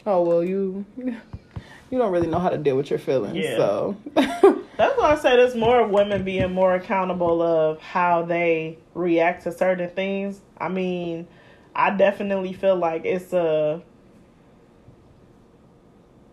Oh, 0.06 0.22
well, 0.22 0.44
you 0.44 0.84
you 0.96 1.98
don't 1.98 2.12
really 2.12 2.26
know 2.26 2.38
how 2.38 2.48
to 2.48 2.58
deal 2.58 2.76
with 2.76 2.90
your 2.90 2.98
feelings." 2.98 3.37
Yeah. 3.37 3.56
So 3.56 3.96
That's 4.76 4.98
why 4.98 5.12
I 5.12 5.14
say 5.16 5.37
there's 5.37 5.54
more 5.54 5.87
women 5.87 6.24
being 6.24 6.52
more 6.52 6.74
accountable 6.74 7.40
of 7.42 7.80
how 7.80 8.24
they 8.24 8.78
react 8.94 9.44
to 9.44 9.52
certain 9.52 9.88
things. 9.88 10.40
I 10.58 10.68
mean, 10.68 11.28
I 11.76 11.90
definitely 11.90 12.52
feel 12.52 12.76
like 12.76 13.04
it's 13.04 13.32
a 13.32 13.82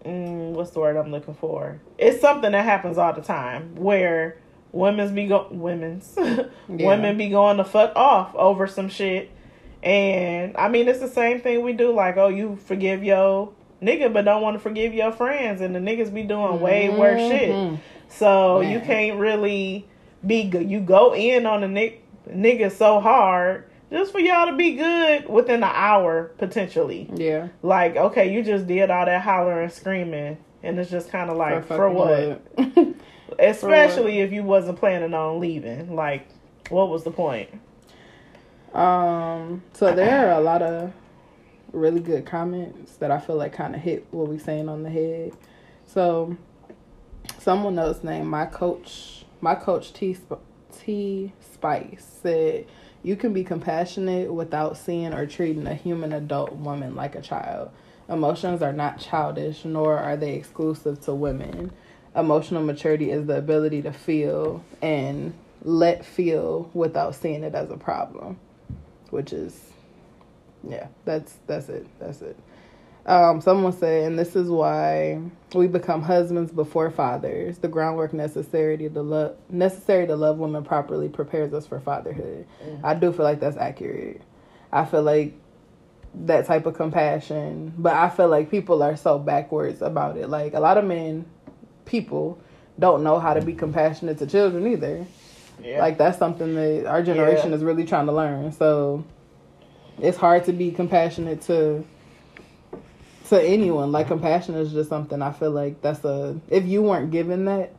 mm, 0.06 0.52
what's 0.52 0.72
the 0.72 0.80
word 0.80 0.98
I'm 0.98 1.12
looking 1.12 1.34
for? 1.34 1.80
It's 1.98 2.22
something 2.22 2.52
that 2.52 2.66
happens 2.66 2.98
all 2.98 3.14
the 3.14 3.22
time 3.22 3.76
where 3.76 4.38
women's 4.72 5.12
be 5.12 5.28
go 5.28 5.48
women's 5.52 6.18
women 6.68 7.18
be 7.18 7.30
going 7.30 7.58
to 7.58 7.64
fuck 7.64 7.94
off 7.96 8.34
over 8.36 8.68
some 8.68 8.90
shit. 8.90 9.30
And 9.84 10.56
I 10.58 10.68
mean, 10.70 10.88
it's 10.88 11.00
the 11.00 11.08
same 11.08 11.42
thing 11.42 11.62
we 11.64 11.74
do. 11.74 11.92
Like, 11.94 12.18
oh, 12.18 12.28
you 12.28 12.58
forgive 12.66 13.04
your 13.04 13.52
nigga, 13.82 14.14
but 14.14 14.26
don't 14.26 14.42
want 14.42 14.56
to 14.56 14.60
forgive 14.60 14.94
your 14.94 15.12
friends, 15.12 15.60
and 15.62 15.74
the 15.74 15.80
niggas 15.80 16.14
be 16.14 16.24
doing 16.24 16.62
way 16.62 16.90
worse 16.90 17.20
shit. 17.20 17.50
Mhm. 17.50 17.78
So 18.08 18.62
you 18.62 18.80
can't 18.82 19.18
really 19.20 19.88
be 20.26 20.44
good. 20.44 20.70
You 20.70 20.82
go 20.82 21.16
in 21.16 21.46
on 21.48 21.64
a 21.64 21.68
ni- 21.68 21.98
nigga 22.30 22.72
so 22.72 23.00
hard 23.00 23.64
just 23.92 24.12
for 24.12 24.20
y'all 24.20 24.48
to 24.48 24.56
be 24.56 24.76
good 24.76 25.28
within 25.28 25.64
an 25.64 25.72
hour 25.74 26.32
potentially. 26.38 27.10
Yeah. 27.14 27.50
Like, 27.62 27.96
okay, 27.98 28.34
you 28.34 28.44
just 28.44 28.68
did 28.68 28.90
all 28.90 29.06
that 29.06 29.22
hollering 29.22 29.66
and 29.66 29.74
screaming, 29.74 30.38
and 30.64 30.80
it's 30.80 30.90
just 30.90 31.10
kind 31.10 31.30
of 31.30 31.38
like 31.38 31.66
for, 31.66 31.78
fucking 31.78 31.96
what? 31.96 32.76
what? 32.76 32.96
Especially 33.40 34.20
if 34.20 34.32
you 34.32 34.44
wasn't 34.44 34.80
planning 34.80 35.14
on 35.14 35.40
leaving. 35.40 35.96
Like, 35.96 36.28
what 36.70 36.90
was 36.90 37.04
the 37.04 37.12
point? 37.12 37.50
Um, 38.74 39.64
so 39.74 39.94
there 39.94 40.30
are 40.30 40.40
a 40.40 40.44
lot 40.44 40.62
of 40.62 40.94
really 41.74 42.00
good 42.00 42.26
comments 42.26 42.96
that 42.98 43.12
I 43.12 43.20
feel 43.20 43.36
like 43.36 43.54
kind 43.54 43.76
of 43.76 43.82
hit 43.82 44.08
what 44.12 44.28
we're 44.28 44.40
saying 44.40 44.70
on 44.70 44.84
the 44.84 44.90
head. 44.90 45.34
So, 45.86 46.38
someone 47.40 47.78
else 47.78 48.04
named 48.04 48.28
my 48.28 48.46
coach, 48.46 49.26
my 49.42 49.56
coach 49.56 49.92
T 49.94 50.14
Sp- 50.16 50.44
T 50.78 51.34
Spice 51.54 52.20
said, 52.22 52.66
"You 53.04 53.16
can 53.16 53.34
be 53.34 53.44
compassionate 53.44 54.34
without 54.34 54.78
seeing 54.78 55.14
or 55.14 55.26
treating 55.26 55.68
a 55.68 55.74
human 55.74 56.14
adult 56.14 56.54
woman 56.54 56.96
like 56.96 57.16
a 57.16 57.22
child. 57.22 57.70
Emotions 58.10 58.62
are 58.62 58.74
not 58.74 59.00
childish, 59.00 59.66
nor 59.66 59.98
are 59.98 60.18
they 60.18 60.34
exclusive 60.34 61.02
to 61.02 61.14
women. 61.14 61.72
Emotional 62.16 62.64
maturity 62.64 63.10
is 63.12 63.26
the 63.26 63.38
ability 63.38 63.82
to 63.84 63.92
feel 63.92 64.64
and 64.82 65.34
let 65.64 66.06
feel 66.06 66.70
without 66.74 67.16
seeing 67.16 67.44
it 67.44 67.56
as 67.56 67.70
a 67.70 67.78
problem." 67.78 68.38
which 69.12 69.32
is 69.32 69.72
yeah 70.68 70.88
that's 71.06 71.36
that's 71.46 71.70
it 71.70 71.86
that's 72.00 72.22
it 72.22 72.36
um, 73.06 73.42
someone 73.42 73.72
said 73.74 74.04
and 74.06 74.20
this 74.20 74.36
is 74.36 74.48
why 74.50 75.20
we 75.56 75.68
become 75.68 76.02
husbands 76.02 76.52
before 76.52 76.92
fathers 76.92 77.58
the 77.58 77.68
groundwork 77.68 78.14
necessary 78.14 78.78
to 78.78 79.02
love 79.02 79.36
necessary 79.50 80.06
to 80.08 80.16
love 80.16 80.38
women 80.38 80.64
properly 80.64 81.10
prepares 81.10 81.52
us 81.54 81.66
for 81.66 81.80
fatherhood 81.80 82.46
i 82.84 82.94
do 82.94 83.12
feel 83.12 83.24
like 83.26 83.40
that's 83.40 83.58
accurate 83.58 84.22
i 84.72 84.86
feel 84.86 85.02
like 85.02 85.34
that 86.14 86.46
type 86.46 86.66
of 86.66 86.76
compassion 86.76 87.74
but 87.78 87.94
i 87.94 88.08
feel 88.10 88.28
like 88.28 88.52
people 88.52 88.84
are 88.84 88.96
so 88.96 89.18
backwards 89.18 89.82
about 89.82 90.16
it 90.18 90.30
like 90.30 90.54
a 90.54 90.60
lot 90.60 90.78
of 90.78 90.86
men 90.86 91.26
people 91.86 92.38
don't 92.80 93.04
know 93.04 93.20
how 93.20 93.34
to 93.34 93.42
be 93.42 93.54
compassionate 93.54 94.18
to 94.20 94.28
children 94.28 94.68
either 94.68 95.06
Yeah. 95.64 95.80
like 95.80 95.98
that's 95.98 96.18
something 96.20 96.54
that 96.56 96.86
our 96.86 97.02
generation 97.02 97.50
Yeah. 97.50 97.56
is 97.56 97.64
really 97.64 97.86
trying 97.86 98.06
to 98.08 98.12
learn. 98.12 98.52
So 98.52 99.04
it's 100.00 100.18
hard 100.18 100.46
to 100.46 100.54
be 100.54 100.72
compassionate 100.72 101.42
to 101.44 101.84
to 103.32 103.42
anyone. 103.42 103.94
Like 103.94 104.08
compassion 104.08 104.56
is 104.56 104.74
just 104.74 104.90
something 104.90 105.22
I 105.22 105.32
feel 105.32 105.52
like 105.52 105.82
that's 105.82 106.04
a 106.04 106.40
if 106.50 106.66
you 106.66 106.82
weren't 106.84 107.12
given 107.12 107.46
that, 107.46 107.74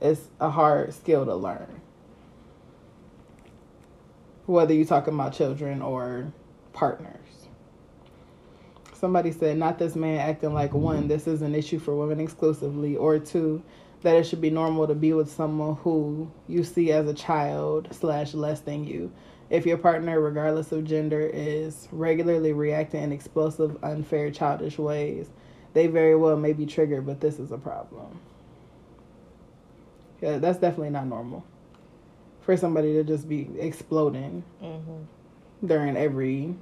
it's 0.00 0.20
a 0.38 0.50
hard 0.50 0.92
skill 0.92 1.24
to 1.24 1.34
learn. 1.34 1.80
Whether 4.44 4.74
you're 4.74 4.86
talking 4.86 5.14
about 5.14 5.32
children 5.32 5.80
or 5.82 6.30
partners. 6.74 7.14
Somebody 8.92 9.32
said, 9.32 9.56
not 9.56 9.78
this 9.78 9.96
man 9.96 10.18
acting 10.18 10.52
like 10.52 10.74
one, 10.74 11.08
this 11.08 11.26
is 11.26 11.40
an 11.40 11.54
issue 11.54 11.78
for 11.78 11.94
women 11.96 12.20
exclusively, 12.20 12.96
or 12.96 13.18
two, 13.18 13.62
that 14.02 14.16
it 14.16 14.24
should 14.24 14.40
be 14.40 14.50
normal 14.50 14.86
to 14.88 14.94
be 14.94 15.12
with 15.12 15.30
someone 15.30 15.76
who 15.76 16.30
you 16.48 16.64
see 16.64 16.92
as 16.92 17.06
a 17.06 17.14
child 17.14 17.88
slash 17.92 18.34
less 18.34 18.60
than 18.60 18.84
you. 18.84 19.12
If 19.50 19.66
your 19.66 19.78
partner, 19.78 20.20
regardless 20.20 20.72
of 20.72 20.84
gender, 20.84 21.20
is 21.20 21.88
regularly 21.92 22.52
reacting 22.52 23.02
in 23.02 23.12
explosive, 23.12 23.82
unfair, 23.82 24.30
childish 24.30 24.78
ways, 24.78 25.30
they 25.74 25.86
very 25.86 26.16
well 26.16 26.36
may 26.36 26.52
be 26.52 26.66
triggered, 26.66 27.06
but 27.06 27.20
this 27.20 27.38
is 27.38 27.52
a 27.52 27.58
problem. 27.58 28.18
Yeah, 30.20 30.38
that's 30.38 30.58
definitely 30.58 30.90
not 30.90 31.06
normal 31.06 31.44
for 32.40 32.56
somebody 32.56 32.94
to 32.94 33.04
just 33.04 33.28
be 33.28 33.48
exploding 33.58 34.42
Mm-hmm. 34.62 35.66
during 35.66 35.96
every 35.96 36.54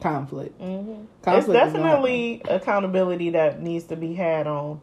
conflict. 0.00 0.58
Mm-hmm. 0.60 1.02
It's 1.02 1.24
Conflict 1.24 1.46
gonna 1.48 1.72
definitely 1.72 2.42
accountability 2.48 3.30
that 3.30 3.62
needs 3.62 3.84
to 3.86 3.96
be 3.96 4.14
had 4.14 4.46
on 4.46 4.80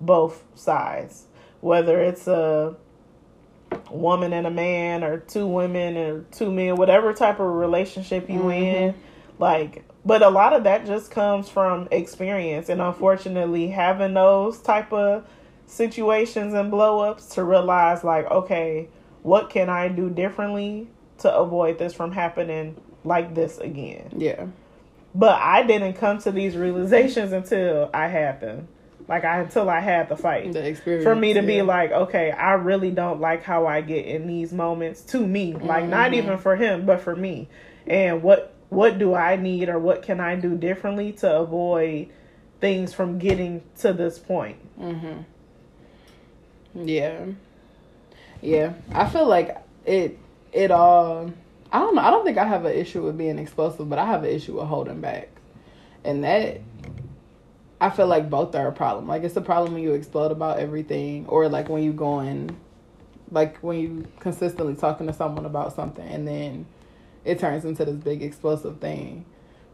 both 0.00 0.44
sides, 0.54 1.26
whether 1.60 2.00
it's 2.00 2.26
a 2.28 2.76
woman 3.90 4.32
and 4.32 4.46
a 4.46 4.50
man, 4.50 5.04
or 5.04 5.18
two 5.18 5.46
women 5.46 5.96
or 5.96 6.20
two 6.32 6.50
men, 6.50 6.76
whatever 6.76 7.12
type 7.12 7.40
of 7.40 7.46
relationship 7.46 8.28
you 8.28 8.40
mm-hmm. 8.40 8.50
in. 8.50 8.94
Like, 9.38 9.84
but 10.04 10.22
a 10.22 10.28
lot 10.28 10.52
of 10.52 10.64
that 10.64 10.86
just 10.86 11.10
comes 11.10 11.48
from 11.48 11.88
experience, 11.90 12.68
and 12.68 12.80
unfortunately, 12.80 13.68
having 13.68 14.14
those 14.14 14.58
type 14.60 14.92
of 14.92 15.24
situations 15.66 16.54
and 16.54 16.70
blow 16.70 17.00
ups 17.00 17.34
to 17.34 17.44
realize, 17.44 18.04
like, 18.04 18.30
okay, 18.30 18.88
what 19.22 19.50
can 19.50 19.68
I 19.68 19.88
do 19.88 20.10
differently 20.10 20.88
to 21.18 21.32
avoid 21.32 21.78
this 21.78 21.94
from 21.94 22.12
happening 22.12 22.76
like 23.04 23.34
this 23.34 23.58
again? 23.58 24.12
Yeah. 24.16 24.46
But 25.14 25.40
I 25.40 25.62
didn't 25.62 25.94
come 25.94 26.18
to 26.18 26.32
these 26.32 26.56
realizations 26.56 27.32
until 27.32 27.90
I 27.92 28.08
had 28.08 28.40
them. 28.40 28.68
Like 29.08 29.24
I 29.24 29.40
until 29.40 29.68
I 29.68 29.80
had 29.80 30.08
the 30.08 30.16
fight. 30.16 30.52
The 30.52 30.66
experience. 30.66 31.04
For 31.04 31.14
me 31.14 31.34
to 31.34 31.42
be 31.42 31.62
like, 31.62 31.90
okay, 31.90 32.30
I 32.30 32.52
really 32.52 32.90
don't 32.90 33.20
like 33.20 33.42
how 33.42 33.66
I 33.66 33.80
get 33.80 34.06
in 34.06 34.26
these 34.26 34.52
moments 34.52 35.02
to 35.06 35.26
me. 35.26 35.54
Like 35.54 35.86
not 35.86 36.10
Mm-hmm. 36.10 36.14
even 36.14 36.38
for 36.38 36.56
him, 36.56 36.86
but 36.86 37.00
for 37.00 37.14
me. 37.16 37.48
And 37.86 38.22
what 38.22 38.54
what 38.68 38.98
do 38.98 39.14
I 39.14 39.36
need 39.36 39.68
or 39.68 39.78
what 39.78 40.02
can 40.02 40.18
I 40.20 40.36
do 40.36 40.56
differently 40.56 41.12
to 41.14 41.30
avoid 41.40 42.08
things 42.60 42.94
from 42.94 43.18
getting 43.18 43.62
to 43.80 43.92
this 43.92 44.18
point? 44.18 44.56
Yeah. 46.74 47.26
Yeah. 48.40 48.72
I 48.92 49.08
feel 49.08 49.26
like 49.28 49.56
it 49.84 50.18
it 50.52 50.70
all 50.70 51.32
I 51.72 51.78
don't 51.78 51.94
know. 51.94 52.02
I 52.02 52.10
don't 52.10 52.24
think 52.24 52.38
I 52.38 52.44
have 52.44 52.64
an 52.64 52.72
issue 52.74 53.02
with 53.02 53.16
being 53.16 53.38
explosive, 53.38 53.88
but 53.88 53.98
I 53.98 54.06
have 54.06 54.24
an 54.24 54.30
issue 54.30 54.58
with 54.58 54.68
holding 54.68 55.00
back. 55.00 55.28
And 56.04 56.24
that 56.24 56.60
I 57.82 57.90
feel 57.90 58.06
like 58.06 58.30
both 58.30 58.54
are 58.54 58.68
a 58.68 58.72
problem. 58.72 59.08
Like 59.08 59.24
it's 59.24 59.36
a 59.36 59.40
problem 59.40 59.74
when 59.74 59.82
you 59.82 59.92
explode 59.92 60.30
about 60.30 60.60
everything 60.60 61.26
or 61.26 61.48
like 61.48 61.68
when 61.68 61.82
you 61.82 61.92
go 61.92 62.12
going 62.12 62.56
like 63.32 63.58
when 63.58 63.80
you 63.80 64.06
consistently 64.20 64.74
talking 64.74 65.06
to 65.06 65.12
someone 65.12 65.46
about 65.46 65.74
something 65.74 66.06
and 66.06 66.28
then 66.28 66.66
it 67.24 67.38
turns 67.38 67.64
into 67.64 67.84
this 67.84 67.96
big 67.96 68.22
explosive 68.22 68.78
thing. 68.78 69.24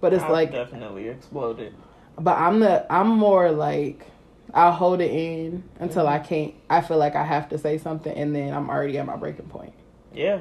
But 0.00 0.14
it's 0.14 0.22
I've 0.22 0.30
like 0.30 0.52
definitely 0.52 1.08
exploded. 1.08 1.74
but 2.18 2.38
I'm 2.38 2.60
the 2.60 2.90
I'm 2.90 3.08
more 3.08 3.50
like 3.50 4.06
I'll 4.54 4.72
hold 4.72 5.02
it 5.02 5.10
in 5.10 5.64
until 5.78 6.04
mm-hmm. 6.04 6.14
I 6.14 6.18
can't. 6.20 6.54
I 6.70 6.80
feel 6.80 6.96
like 6.96 7.14
I 7.14 7.24
have 7.24 7.50
to 7.50 7.58
say 7.58 7.76
something, 7.76 8.16
and 8.16 8.34
then 8.34 8.54
I'm 8.54 8.70
already 8.70 8.96
at 8.96 9.04
my 9.04 9.16
breaking 9.16 9.48
point. 9.48 9.74
Yeah. 10.14 10.40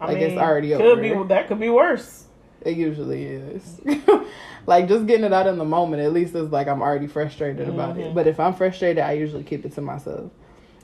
I 0.00 0.06
Like, 0.06 0.18
it's 0.18 0.38
already 0.38 0.70
could 0.70 0.80
over. 0.80 1.00
be 1.02 1.28
that 1.28 1.48
could 1.48 1.60
be 1.60 1.68
worse. 1.68 2.25
It 2.66 2.76
usually 2.76 3.24
is. 3.24 3.80
like 4.66 4.88
just 4.88 5.06
getting 5.06 5.24
it 5.24 5.32
out 5.32 5.46
in 5.46 5.56
the 5.56 5.64
moment. 5.64 6.02
At 6.02 6.12
least 6.12 6.34
it's 6.34 6.50
like 6.50 6.66
I'm 6.66 6.82
already 6.82 7.06
frustrated 7.06 7.68
about 7.68 7.96
it. 7.96 8.10
Mhm. 8.10 8.14
But 8.14 8.26
if 8.26 8.40
I'm 8.40 8.54
frustrated, 8.54 9.02
I 9.02 9.12
usually 9.12 9.44
keep 9.44 9.64
it 9.64 9.72
to 9.74 9.80
myself. 9.80 10.32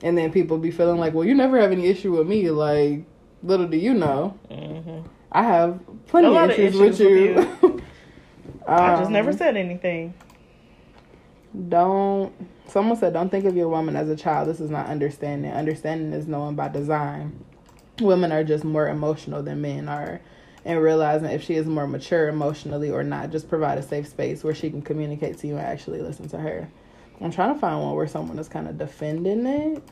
And 0.03 0.17
then 0.17 0.31
people 0.33 0.59
be 0.59 0.71
feeling 0.71 0.99
like, 1.01 1.13
well, 1.13 1.25
you 1.27 1.35
never 1.35 1.61
have 1.61 1.73
any 1.73 1.87
issue 1.89 2.17
with 2.17 2.29
me. 2.29 2.51
Like 2.51 3.05
little 3.43 3.67
do 3.67 3.77
you 3.77 3.95
know, 3.95 4.39
hmm 4.51 5.01
I 5.33 5.43
have 5.43 5.81
plenty 6.07 6.29
of 6.29 6.35
lot 6.35 6.51
of 6.51 6.59
issues, 6.59 6.79
issues 6.81 6.99
with 7.01 7.61
with 7.61 7.63
you. 7.63 7.83
I 8.69 8.91
just 8.97 9.07
Um, 9.07 9.13
never 9.13 9.33
said 9.33 9.57
anything. 9.57 10.15
Don't. 11.69 12.33
Someone 12.69 12.97
said, 12.97 13.13
don't 13.13 13.29
think 13.29 13.45
of 13.45 13.57
your 13.57 13.69
woman 13.69 13.97
as 13.97 14.09
a 14.09 14.17
child. 14.17 14.49
This 14.49 14.61
is 14.61 14.71
not 14.71 14.87
understanding. 14.87 15.51
Understanding 15.51 16.13
is 16.13 16.27
knowing 16.27 16.55
by 16.55 16.69
design. 16.69 17.45
Women 18.01 18.33
are 18.33 18.45
just 18.45 18.65
more 18.65 18.89
emotional 18.89 19.43
than 19.43 19.61
men 19.61 19.89
are. 19.89 20.21
And 20.65 20.81
realizing 20.81 21.29
if 21.31 21.43
she 21.43 21.55
is 21.55 21.67
more 21.67 21.87
mature 21.89 22.29
emotionally 22.29 22.91
or 22.91 23.03
not, 23.03 23.31
just 23.31 23.49
provide 23.49 23.79
a 23.79 23.83
safe 23.83 24.07
space 24.07 24.45
where 24.45 24.55
she 24.55 24.71
can 24.71 24.83
communicate 24.83 25.39
to 25.39 25.47
you 25.49 25.57
and 25.57 25.67
actually 25.67 26.01
listen 26.01 26.29
to 26.29 26.39
her. 26.39 26.69
I'm 27.21 27.31
trying 27.31 27.55
to 27.55 27.61
find 27.61 27.81
one 27.81 27.95
where 27.95 28.07
someone 28.07 28.39
is 28.39 28.49
kind 28.49 28.69
of 28.69 28.79
defending 28.79 29.47
it. 29.47 29.83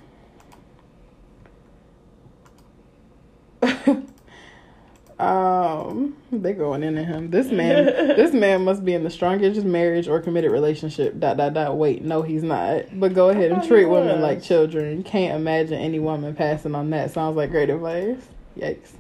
um, 5.19 6.17
they 6.33 6.53
going 6.53 6.83
into 6.83 7.05
him. 7.05 7.31
This 7.31 7.51
man, 7.51 7.85
this 8.17 8.33
man 8.33 8.65
must 8.65 8.85
be 8.85 8.95
in 8.95 9.05
the 9.05 9.11
strongest 9.11 9.65
marriage 9.65 10.09
or 10.09 10.21
committed 10.21 10.51
relationship. 10.51 11.19
Dot 11.21 11.37
dot 11.37 11.55
dot. 11.55 11.77
Wait, 11.77 12.03
no, 12.03 12.23
he's 12.23 12.43
not. 12.43 12.99
But 12.99 13.15
go 13.15 13.29
ahead 13.29 13.53
and 13.53 13.63
treat 13.63 13.87
women 13.87 14.21
like 14.21 14.43
children. 14.43 15.03
Can't 15.03 15.37
imagine 15.37 15.79
any 15.79 15.99
woman 15.99 16.35
passing 16.35 16.75
on 16.75 16.91
that. 16.91 17.13
Sounds 17.13 17.37
like 17.37 17.51
great 17.51 17.71
advice. 17.71 18.21
Yikes. 18.57 18.93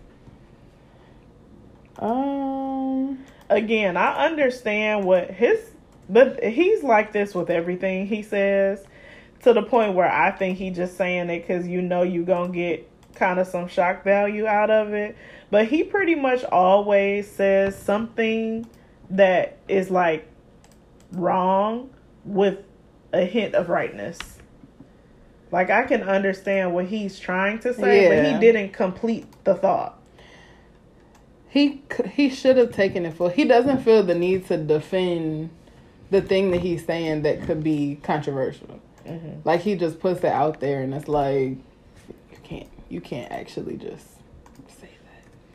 Um. 2.00 3.24
again, 3.50 3.96
I 3.96 4.26
understand 4.26 5.04
what 5.04 5.30
his, 5.30 5.60
but 6.08 6.42
he's 6.42 6.82
like 6.82 7.12
this 7.12 7.34
with 7.34 7.50
everything 7.50 8.06
he 8.06 8.22
says, 8.22 8.84
to 9.42 9.52
the 9.52 9.62
point 9.62 9.94
where 9.94 10.10
I 10.10 10.30
think 10.30 10.58
he 10.58 10.70
just 10.70 10.96
saying 10.96 11.30
it 11.30 11.46
because 11.46 11.66
you 11.66 11.82
know 11.82 12.02
you 12.02 12.24
gonna 12.24 12.52
get 12.52 12.88
kind 13.14 13.38
of 13.38 13.46
some 13.46 13.68
shock 13.68 14.04
value 14.04 14.46
out 14.46 14.70
of 14.70 14.92
it. 14.94 15.16
But 15.50 15.66
he 15.66 15.84
pretty 15.84 16.14
much 16.14 16.44
always 16.44 17.30
says 17.30 17.76
something 17.76 18.66
that 19.10 19.58
is 19.68 19.90
like 19.90 20.28
wrong 21.12 21.90
with 22.24 22.58
a 23.12 23.24
hint 23.24 23.54
of 23.54 23.68
rightness. 23.68 24.18
Like 25.50 25.70
I 25.70 25.84
can 25.84 26.02
understand 26.02 26.72
what 26.74 26.86
he's 26.86 27.18
trying 27.18 27.58
to 27.60 27.74
say, 27.74 28.08
but 28.08 28.32
he 28.32 28.38
didn't 28.38 28.72
complete 28.72 29.26
the 29.44 29.54
thought. 29.54 29.99
He 31.50 31.82
he 32.12 32.30
should 32.30 32.56
have 32.56 32.72
taken 32.72 33.04
it 33.04 33.14
full. 33.14 33.28
He 33.28 33.44
doesn't 33.44 33.82
feel 33.82 34.02
the 34.04 34.14
need 34.14 34.46
to 34.48 34.56
defend 34.56 35.50
the 36.10 36.22
thing 36.22 36.50
that 36.52 36.60
he's 36.60 36.84
saying 36.84 37.22
that 37.22 37.42
could 37.42 37.62
be 37.62 37.98
controversial. 38.02 38.80
Mhm. 39.06 39.44
Like 39.44 39.60
he 39.60 39.74
just 39.74 39.98
puts 40.00 40.20
it 40.20 40.26
out 40.32 40.60
there, 40.60 40.80
and 40.82 40.94
it's 40.94 41.08
like 41.08 41.56
you 42.08 42.38
can't 42.44 42.68
you 42.88 43.00
can't 43.00 43.30
actually 43.32 43.76
just 43.76 44.06
say 44.80 44.88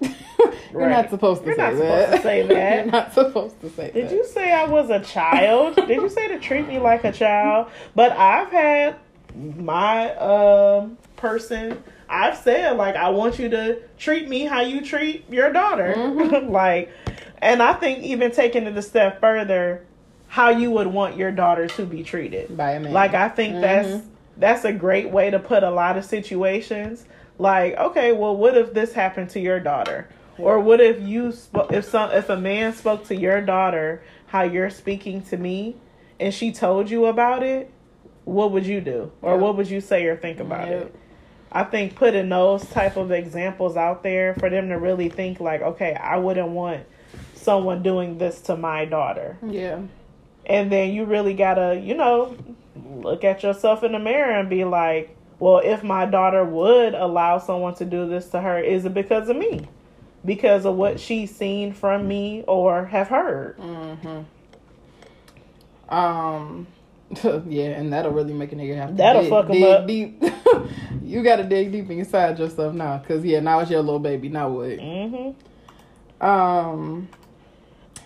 that. 0.02 0.16
You're 0.74 0.82
Right. 0.82 0.90
not 0.92 1.10
supposed 1.10 1.42
to 1.44 1.48
You're 1.48 1.56
say 1.56 1.62
not 1.64 1.74
supposed 1.78 2.12
that. 2.12 2.16
to 2.18 2.22
say 2.24 2.42
that. 2.48 2.76
You're 2.84 2.92
not 2.92 3.14
supposed 3.14 3.62
to 3.62 3.70
say 3.70 3.84
that. 3.86 3.94
Did 3.94 4.10
that. 4.10 4.16
you 4.16 4.26
say 4.26 4.52
I 4.52 4.66
was 4.68 4.90
a 4.90 5.00
child? 5.00 5.76
Did 5.78 5.90
you 5.90 6.10
say 6.10 6.28
to 6.28 6.40
treat 6.40 6.68
me 6.68 6.78
like 6.80 7.06
a 7.06 7.12
child? 7.14 7.68
But 7.96 8.12
I've 8.12 8.50
had 8.52 8.96
my 9.58 10.14
um 10.16 10.98
person. 11.16 11.82
I've 12.10 12.38
said 12.38 12.78
like 12.78 12.96
I 12.96 13.10
want 13.10 13.40
you 13.40 13.50
to 13.50 13.80
treat 13.98 14.28
me 14.28 14.46
how 14.46 14.62
you 14.62 14.82
treat 14.82 15.30
your 15.30 15.52
daughter. 15.52 15.94
Mhm. 15.98 16.50
like, 16.52 16.92
and 17.40 17.62
I 17.62 17.74
think 17.74 18.04
even 18.04 18.32
taking 18.32 18.64
it 18.66 18.78
a 18.78 18.82
step 18.82 19.20
further, 19.20 19.86
how 20.28 20.50
you 20.50 20.72
would 20.72 20.88
want 20.88 21.18
your 21.18 21.32
daughter 21.32 21.68
to 21.68 21.86
be 21.86 22.04
treated. 22.04 22.56
by 22.58 22.72
a 22.72 22.80
man? 22.80 22.94
Like 22.94 23.14
I 23.14 23.30
think 23.30 23.62
that's 23.62 23.88
Mhm. 23.88 24.02
that's 24.38 24.66
a 24.66 24.74
great 24.74 25.10
way 25.10 25.30
to 25.30 25.40
put 25.40 25.64
a 25.64 25.72
lot 25.72 25.98
of 25.98 26.06
situations. 26.06 27.06
Like, 27.38 27.78
okay, 27.78 28.12
well, 28.14 28.36
what 28.36 28.56
if 28.58 28.74
this 28.74 28.94
happened 28.94 29.30
to 29.32 29.40
your 29.40 29.60
daughter? 29.60 30.08
Or 30.38 30.60
what 30.60 30.82
if 30.82 31.02
you 31.02 31.32
sp- 31.32 31.72
if 31.72 31.86
some 31.86 32.12
if 32.12 32.30
a 32.30 32.36
man 32.38 32.74
spoke 32.74 33.06
to 33.06 33.16
your 33.16 33.42
daughter 33.42 34.02
how 34.28 34.44
you're 34.44 34.70
speaking 34.70 35.22
to 35.24 35.38
me, 35.38 35.76
and 36.20 36.34
she 36.34 36.52
told 36.52 36.90
you 36.90 37.06
about 37.06 37.42
it? 37.44 37.72
What 38.26 38.52
would 38.52 38.66
you 38.66 38.82
do, 38.82 39.12
or 39.22 39.34
Yep. 39.34 39.40
what 39.42 39.56
would 39.58 39.70
you 39.70 39.80
say 39.80 40.06
or 40.08 40.16
think 40.18 40.40
about 40.40 40.68
Yep. 40.68 40.82
it? 40.82 40.96
I 41.56 41.64
think 41.64 41.96
putting 41.96 42.30
those 42.30 42.66
type 42.66 42.98
of 42.98 43.12
examples 43.12 43.78
out 43.78 44.04
there 44.04 44.36
for 44.36 44.50
them 44.50 44.70
to 44.70 44.76
really 44.78 45.10
think 45.10 45.40
like, 45.40 45.62
okay, 45.62 45.96
I 45.96 46.18
wouldn't 46.18 46.50
want 46.50 46.84
someone 47.34 47.82
doing 47.82 48.18
this 48.18 48.42
to 48.42 48.58
my 48.58 48.86
daughter. 48.86 49.38
Yeah. 49.48 49.80
and 50.46 50.72
then 50.72 50.92
you 50.94 51.06
really 51.06 51.34
gotta 51.34 51.80
you 51.82 51.96
know 51.96 52.36
look 52.76 53.24
at 53.24 53.42
yourself 53.42 53.84
in 53.84 53.94
the 53.94 54.00
mirror 54.00 54.32
and 54.32 54.50
be 54.50 54.64
like 54.66 55.16
well 55.40 55.60
if 55.64 55.84
my 55.84 56.06
daughter 56.06 56.44
would 56.44 56.94
allow 56.94 57.38
someone 57.40 57.74
to 57.76 57.86
do 57.86 58.08
this 58.08 58.28
to 58.30 58.42
her 58.42 58.60
is 58.60 58.86
it 58.86 58.94
because 58.94 59.30
of 59.30 59.38
me? 59.38 59.68
Because 60.26 60.66
of 60.66 60.76
what 60.76 61.00
she's 61.00 61.34
seen 61.36 61.72
from 61.74 62.08
me 62.08 62.44
or 62.48 62.86
have 62.86 63.08
heard. 63.08 63.56
Hmm 63.60 64.22
Um, 65.88 66.68
yeah, 67.48 67.68
and 67.70 67.94
that'll 67.94 68.12
really 68.12 68.34
make 68.34 68.52
a 68.52 68.56
nigga 68.56 68.76
have 68.76 68.90
to 68.90 68.96
That'll 68.96 69.22
dig, 69.24 69.30
fuck 69.30 69.46
'em 69.46 69.52
dig 69.52 69.64
up. 69.64 69.88
deep. 69.88 70.24
you 71.04 71.24
gotta 71.24 71.44
dig 71.44 71.72
deep 71.72 71.90
inside 71.92 72.40
yourself 72.40 72.74
now, 72.74 72.98
cause 73.08 73.24
yeah, 73.24 73.40
now 73.40 73.60
it's 73.60 73.72
your 73.72 73.82
little 73.82 74.00
baby. 74.00 74.30
Now 74.30 74.50
what? 74.50 74.70
Mm-hmm. 74.80 76.26
Um. 76.26 77.08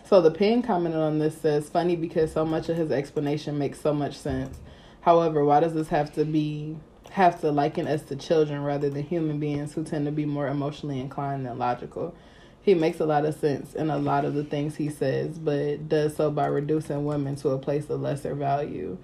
So 0.05 0.21
the 0.21 0.31
pin 0.31 0.61
commented 0.63 0.99
on 0.99 1.19
this 1.19 1.39
says, 1.39 1.69
"Funny 1.69 1.95
because 1.95 2.31
so 2.31 2.45
much 2.45 2.69
of 2.69 2.77
his 2.77 2.91
explanation 2.91 3.57
makes 3.57 3.79
so 3.79 3.93
much 3.93 4.17
sense. 4.17 4.57
However, 5.01 5.45
why 5.45 5.59
does 5.61 5.73
this 5.73 5.87
have 5.89 6.13
to 6.15 6.25
be 6.25 6.77
have 7.11 7.41
to 7.41 7.51
liken 7.51 7.87
us 7.87 8.03
to 8.03 8.15
children 8.15 8.63
rather 8.63 8.89
than 8.89 9.03
human 9.03 9.39
beings 9.39 9.73
who 9.73 9.83
tend 9.83 10.05
to 10.05 10.11
be 10.11 10.25
more 10.25 10.47
emotionally 10.47 10.99
inclined 10.99 11.45
than 11.45 11.57
logical?" 11.57 12.13
He 12.61 12.73
makes 12.73 12.99
a 12.99 13.05
lot 13.05 13.25
of 13.25 13.35
sense 13.35 13.73
in 13.73 13.89
a 13.89 13.97
lot 13.97 14.25
of 14.25 14.33
the 14.33 14.43
things 14.43 14.75
he 14.75 14.89
says, 14.89 15.39
but 15.39 15.87
does 15.89 16.15
so 16.15 16.29
by 16.29 16.45
reducing 16.47 17.05
women 17.05 17.35
to 17.37 17.49
a 17.49 17.57
place 17.57 17.89
of 17.89 18.01
lesser 18.01 18.35
value. 18.35 18.97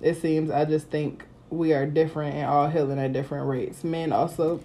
It 0.00 0.20
seems 0.20 0.50
I 0.50 0.64
just 0.64 0.88
think 0.88 1.24
we 1.50 1.72
are 1.72 1.86
different 1.86 2.36
and 2.36 2.46
all 2.46 2.68
healing 2.68 2.98
at 2.98 3.12
different 3.12 3.48
rates. 3.48 3.84
Men 3.84 4.12
also 4.12 4.60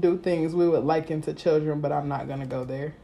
do 0.00 0.18
things 0.18 0.54
we 0.54 0.68
would 0.68 0.84
liken 0.84 1.22
to 1.22 1.32
children, 1.32 1.80
but 1.80 1.92
I'm 1.92 2.08
not 2.08 2.28
gonna 2.28 2.46
go 2.46 2.64
there. 2.64 2.94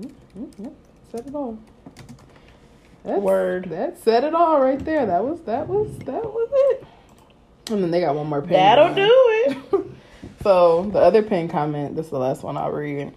Mm-hmm. 0.00 0.68
Said 1.10 1.26
it 1.26 1.34
all. 1.34 1.58
That's, 3.04 3.20
Word. 3.20 3.70
That 3.70 3.98
said 3.98 4.24
it 4.24 4.34
all 4.34 4.60
right 4.60 4.84
there. 4.84 5.06
That 5.06 5.24
was 5.24 5.40
that 5.42 5.68
was 5.68 5.96
that 6.00 6.24
was 6.24 6.48
it. 6.52 6.86
And 7.70 7.82
then 7.82 7.90
they 7.90 8.00
got 8.00 8.14
one 8.14 8.26
more. 8.26 8.40
That'll 8.40 8.94
do 8.94 9.10
it. 9.10 9.86
So 10.46 10.88
the 10.92 11.00
other 11.00 11.24
pin 11.24 11.48
comment, 11.48 11.96
this 11.96 12.04
is 12.04 12.12
the 12.12 12.20
last 12.20 12.44
one 12.44 12.56
I'll 12.56 12.70
read. 12.70 13.12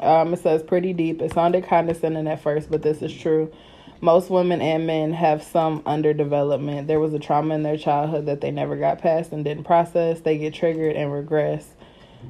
Um, 0.00 0.32
it 0.32 0.38
says 0.38 0.62
pretty 0.62 0.94
deep. 0.94 1.20
It 1.20 1.34
sounded 1.34 1.66
condescending 1.66 2.26
at 2.26 2.40
first, 2.40 2.70
but 2.70 2.80
this 2.80 3.02
is 3.02 3.12
true. 3.14 3.52
Most 4.00 4.30
women 4.30 4.62
and 4.62 4.86
men 4.86 5.12
have 5.12 5.42
some 5.42 5.82
underdevelopment. 5.82 6.86
There 6.86 6.98
was 6.98 7.12
a 7.12 7.18
trauma 7.18 7.54
in 7.54 7.62
their 7.62 7.76
childhood 7.76 8.24
that 8.24 8.40
they 8.40 8.50
never 8.50 8.74
got 8.74 9.02
past 9.02 9.32
and 9.32 9.44
didn't 9.44 9.64
process. 9.64 10.20
They 10.20 10.38
get 10.38 10.54
triggered 10.54 10.96
and 10.96 11.12
regress, 11.12 11.68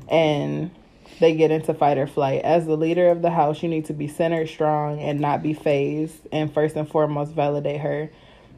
and 0.09 0.73
they 1.21 1.37
get 1.37 1.53
into 1.53 1.73
fight 1.73 1.97
or 1.97 2.09
flight. 2.09 2.43
As 2.43 2.67
the 2.67 2.77
leader 2.77 3.09
of 3.11 3.23
the 3.23 3.31
house, 3.31 3.63
you 3.63 3.69
need 3.69 3.85
to 3.85 3.93
be 3.93 4.09
centered, 4.09 4.49
strong, 4.49 4.99
and 4.99 5.21
not 5.21 5.41
be 5.41 5.55
phased. 5.55 6.27
And 6.33 6.53
first 6.53 6.75
and 6.75 6.89
foremost, 6.89 7.31
validate 7.31 7.81
her 7.81 8.11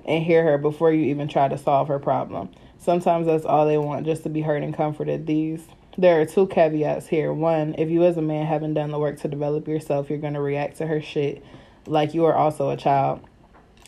and 0.06 0.24
hear 0.24 0.42
her 0.44 0.56
before 0.56 0.92
you 0.94 1.10
even 1.10 1.28
try 1.28 1.46
to 1.46 1.58
solve 1.58 1.88
her 1.88 1.98
problem. 1.98 2.48
Sometimes 2.78 3.26
that's 3.26 3.44
all 3.44 3.66
they 3.66 3.78
want, 3.78 4.06
just 4.06 4.22
to 4.22 4.28
be 4.28 4.40
heard 4.40 4.62
and 4.62 4.74
comforted. 4.74 5.26
These 5.26 5.66
there 5.98 6.20
are 6.20 6.24
two 6.24 6.46
caveats 6.46 7.08
here. 7.08 7.32
One, 7.32 7.74
if 7.76 7.90
you 7.90 8.04
as 8.04 8.16
a 8.16 8.22
man 8.22 8.46
haven't 8.46 8.74
done 8.74 8.92
the 8.92 9.00
work 9.00 9.18
to 9.20 9.28
develop 9.28 9.66
yourself, 9.66 10.08
you're 10.08 10.20
gonna 10.20 10.40
react 10.40 10.78
to 10.78 10.86
her 10.86 11.00
shit 11.00 11.44
like 11.86 12.14
you 12.14 12.24
are 12.24 12.34
also 12.34 12.70
a 12.70 12.76
child. 12.76 13.20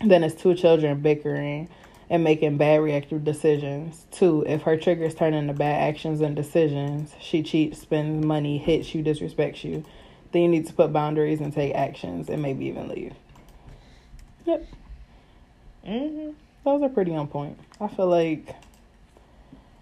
Then 0.05 0.25
it's 0.25 0.35
two 0.35 0.55
children 0.55 1.01
bickering 1.01 1.69
and 2.09 2.25
making 2.25 2.57
bad 2.57 2.81
reactive 2.81 3.25
decisions. 3.25 4.07
Two, 4.11 4.45
if 4.47 4.63
her 4.63 4.77
triggers 4.77 5.15
turn 5.15 5.35
into 5.35 5.53
bad 5.53 5.89
actions 5.89 6.21
and 6.21 6.35
decisions, 6.35 7.15
she 7.21 7.45
cheats, 7.45 7.79
spends 7.79 8.25
money, 8.25 8.59
hits 8.59 8.93
you, 8.93 9.05
disrespects 9.05 9.63
you, 9.63 9.85
then 10.33 10.43
you 10.43 10.49
need 10.49 10.67
to 10.67 10.73
put 10.73 10.93
boundaries 10.93 11.41
and 11.41 11.53
take 11.53 11.75
actions 11.75 12.29
and 12.29 12.43
maybe 12.43 12.67
even 12.67 12.89
leave. 12.89 13.15
Yep. 14.47 14.67
Mm-hmm. 15.87 16.31
Those 16.65 16.83
are 16.83 16.89
pretty 16.89 17.15
on 17.15 17.29
point. 17.29 17.57
I 17.81 17.87
feel 17.87 18.09
like 18.09 18.57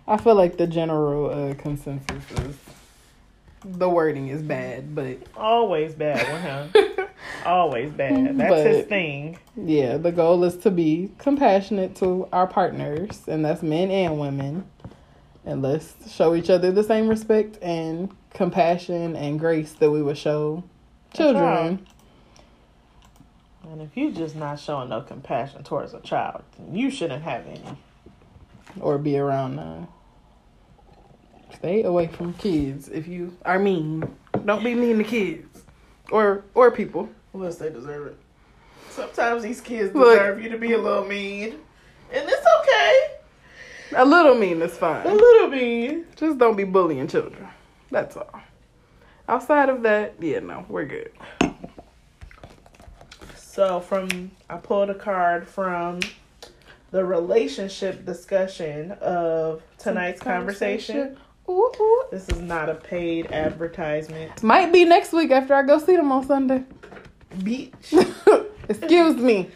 I 0.09 0.17
feel 0.17 0.35
like 0.35 0.57
the 0.57 0.67
general 0.67 1.31
uh, 1.51 1.55
consensus 1.55 2.31
is 2.41 2.57
the 3.65 3.89
wording 3.91 4.29
is 4.29 4.41
bad, 4.43 4.95
but 4.95 5.19
Always 5.37 5.95
bad 5.95 6.27
with 6.33 6.75
him. 6.75 7.07
Always 7.45 7.91
bad. 7.91 8.39
That's 8.39 8.67
his 8.77 8.87
thing. 8.87 9.39
yeah, 9.57 9.99
the 9.99 10.13
goal 10.13 10.43
is 10.45 10.57
to 10.59 10.71
be 10.71 11.11
compassionate 11.19 11.95
to 11.97 12.27
our 12.33 12.47
partners, 12.47 13.23
and 13.27 13.45
that's 13.45 13.63
men 13.63 13.91
and 13.91 14.19
women. 14.19 14.65
And 15.45 15.61
let's 15.63 16.11
show 16.13 16.35
each 16.35 16.49
other 16.51 16.71
the 16.73 16.83
same 16.85 17.09
respect 17.09 17.59
and 17.61 18.11
compassion 18.33 19.15
and 19.17 19.39
grace 19.39 19.73
that 19.75 19.91
we 19.91 20.03
would 20.03 20.19
show 20.19 20.63
children. 21.15 21.87
And 23.71 23.83
if 23.83 23.97
you're 23.97 24.13
just 24.13 24.37
not 24.37 24.59
showing 24.59 24.89
no 24.89 25.03
compassion 25.03 25.63
towards 25.65 25.93
a 25.93 26.01
child, 26.01 26.43
then 26.59 26.75
you 26.75 26.91
shouldn't 26.91 27.25
have 27.25 27.47
any. 27.47 27.77
or 28.81 28.97
be 28.99 29.19
around 29.19 29.57
them. 29.57 29.89
Stay 31.55 31.82
away 31.82 32.07
from 32.07 32.34
kids 32.34 32.88
if 32.88 33.09
you 33.09 33.36
are 33.44 33.59
mean. 33.59 34.16
Don't 34.44 34.62
be 34.62 34.74
mean 34.74 34.99
to 34.99 35.05
kids 35.05 35.62
or 36.11 36.44
or 36.55 36.70
people. 36.70 37.09
Unless 37.34 37.57
they 37.57 37.70
deserve 37.70 38.09
it. 38.09 38.16
Sometimes 38.90 39.42
these 39.42 39.61
kids 39.61 39.94
Look. 39.94 40.18
deserve 40.18 40.42
you 40.42 40.49
to 40.51 40.59
be 40.59 40.72
a 40.72 40.78
little 40.78 41.05
mean. 41.05 41.55
And 42.12 42.28
it's 42.28 42.46
okay. 42.61 43.18
A 43.96 44.05
little 44.05 44.34
mean 44.34 44.61
is 44.62 44.76
fine. 44.76 45.07
A 45.07 45.14
little 45.14 45.49
mean. 45.49 46.07
Just 46.16 46.38
don't 46.38 46.57
be 46.57 46.64
bullying 46.64 47.07
children. 47.09 47.49
That's 47.90 48.16
all. 48.16 48.40
Outside 49.28 49.68
of 49.68 49.82
that, 49.82 50.14
yeah, 50.20 50.40
no, 50.40 50.64
we're 50.68 50.86
good. 50.86 51.12
So 53.36 53.80
from 53.80 54.30
I 54.49 54.57
pulled 54.57 54.90
a 54.90 54.94
card 54.94 55.49
from 55.49 56.01
the 56.90 57.05
relationship 57.05 58.07
discussion 58.07 58.92
of 58.92 59.62
tonight's 59.78 60.20
conversation. 60.20 61.18
Ooh, 61.49 61.72
ooh. 61.80 62.05
This 62.11 62.28
is 62.28 62.40
not 62.40 62.68
a 62.68 62.74
paid 62.74 63.32
advertisement. 63.32 64.42
Might 64.42 64.72
be 64.72 64.84
next 64.84 65.12
week 65.12 65.30
after 65.30 65.55
I 65.55 65.62
go 65.62 65.78
see 65.78 65.96
them 65.96 66.12
on 66.12 66.26
Sunday. 66.26 66.64
Beach. 67.42 67.94
Excuse 68.68 69.16
me. 69.16 69.51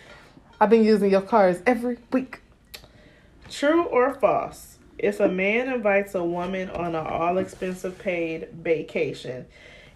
I've 0.60 0.70
been 0.70 0.84
using 0.84 1.10
your 1.10 1.22
cars 1.22 1.60
every 1.66 1.98
week. 2.12 2.40
True 3.50 3.84
or 3.84 4.14
false? 4.14 4.78
If 4.98 5.20
a 5.20 5.28
man 5.28 5.68
invites 5.68 6.14
a 6.14 6.24
woman 6.24 6.70
on 6.70 6.94
an 6.94 7.06
all 7.06 7.38
expensive 7.38 7.98
paid 7.98 8.48
vacation, 8.52 9.46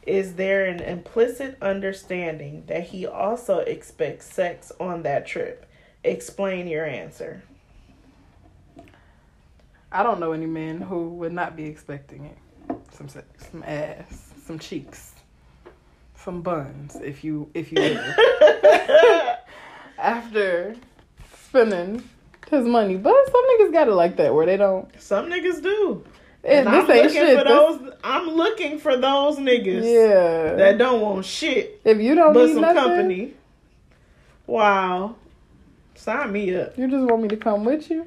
is 0.07 0.35
there 0.35 0.67
an 0.67 0.81
implicit 0.81 1.57
understanding 1.63 2.65
that 2.67 2.89
he 2.89 3.07
also 3.07 3.59
expects 3.59 4.27
sex 4.27 4.73
on 4.79 5.03
that 5.03 5.27
trip? 5.27 5.67
Explain 6.05 6.69
your 6.69 6.85
answer. 6.85 7.43
I 9.97 10.03
don't 10.03 10.21
know 10.21 10.33
any 10.33 10.45
men 10.45 10.79
who 10.83 11.09
would 11.15 11.33
not 11.33 11.57
be 11.57 11.65
expecting 11.65 12.27
it. 12.27 12.37
Some 12.93 13.09
sex, 13.09 13.27
some 13.51 13.63
ass, 13.63 14.31
some 14.45 14.59
cheeks, 14.59 15.15
some 16.17 16.43
buns. 16.43 16.97
If 16.97 17.25
you 17.25 17.51
if 17.55 17.73
you 17.73 17.79
after 19.99 20.77
spending 21.49 22.03
his 22.51 22.67
money, 22.67 22.99
but 22.99 23.15
some 23.33 23.43
niggas 23.59 23.73
got 23.73 23.89
it 23.89 23.95
like 23.95 24.17
that 24.17 24.35
where 24.35 24.45
they 24.45 24.59
don't. 24.59 24.87
Some 25.01 25.31
niggas 25.31 25.63
do. 25.63 26.05
It, 26.45 26.51
And 26.59 26.69
I'm 26.69 26.87
looking 26.87 27.09
shit. 27.11 27.39
for 27.39 27.45
This- 27.45 27.53
those. 27.53 27.93
I'm 28.05 28.29
looking 28.29 28.79
for 28.79 28.99
those 28.99 29.39
niggas 29.39 29.83
yeah. 29.83 30.57
that 30.57 30.77
don't 30.77 31.01
want 31.01 31.25
shit 31.25 31.81
if 31.85 31.99
you 32.03 32.15
don't 32.15 32.35
but 32.35 32.49
some 32.49 32.61
nothing, 32.61 32.83
company. 32.83 33.35
Wow, 34.47 35.17
sign 35.95 36.33
me 36.33 36.55
up. 36.55 36.77
you 36.77 36.87
just 36.87 37.05
want 37.11 37.23
me 37.23 37.29
to 37.29 37.37
come 37.39 37.65
with 37.65 37.91
you. 37.91 38.07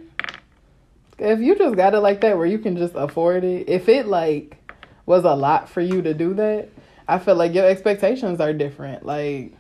If 1.19 1.39
you 1.39 1.55
just 1.57 1.75
got 1.75 1.93
it 1.93 1.99
like 1.99 2.21
that 2.21 2.37
where 2.37 2.45
you 2.47 2.59
can 2.59 2.77
just 2.77 2.95
afford 2.95 3.43
it, 3.43 3.67
if 3.69 3.89
it 3.89 4.07
like 4.07 4.57
was 5.05 5.23
a 5.25 5.33
lot 5.35 5.69
for 5.69 5.81
you 5.81 6.01
to 6.01 6.13
do 6.13 6.33
that, 6.35 6.69
I 7.07 7.19
feel 7.19 7.35
like 7.35 7.53
your 7.53 7.65
expectations 7.67 8.39
are 8.39 8.53
different. 8.53 9.05
Like 9.05 9.53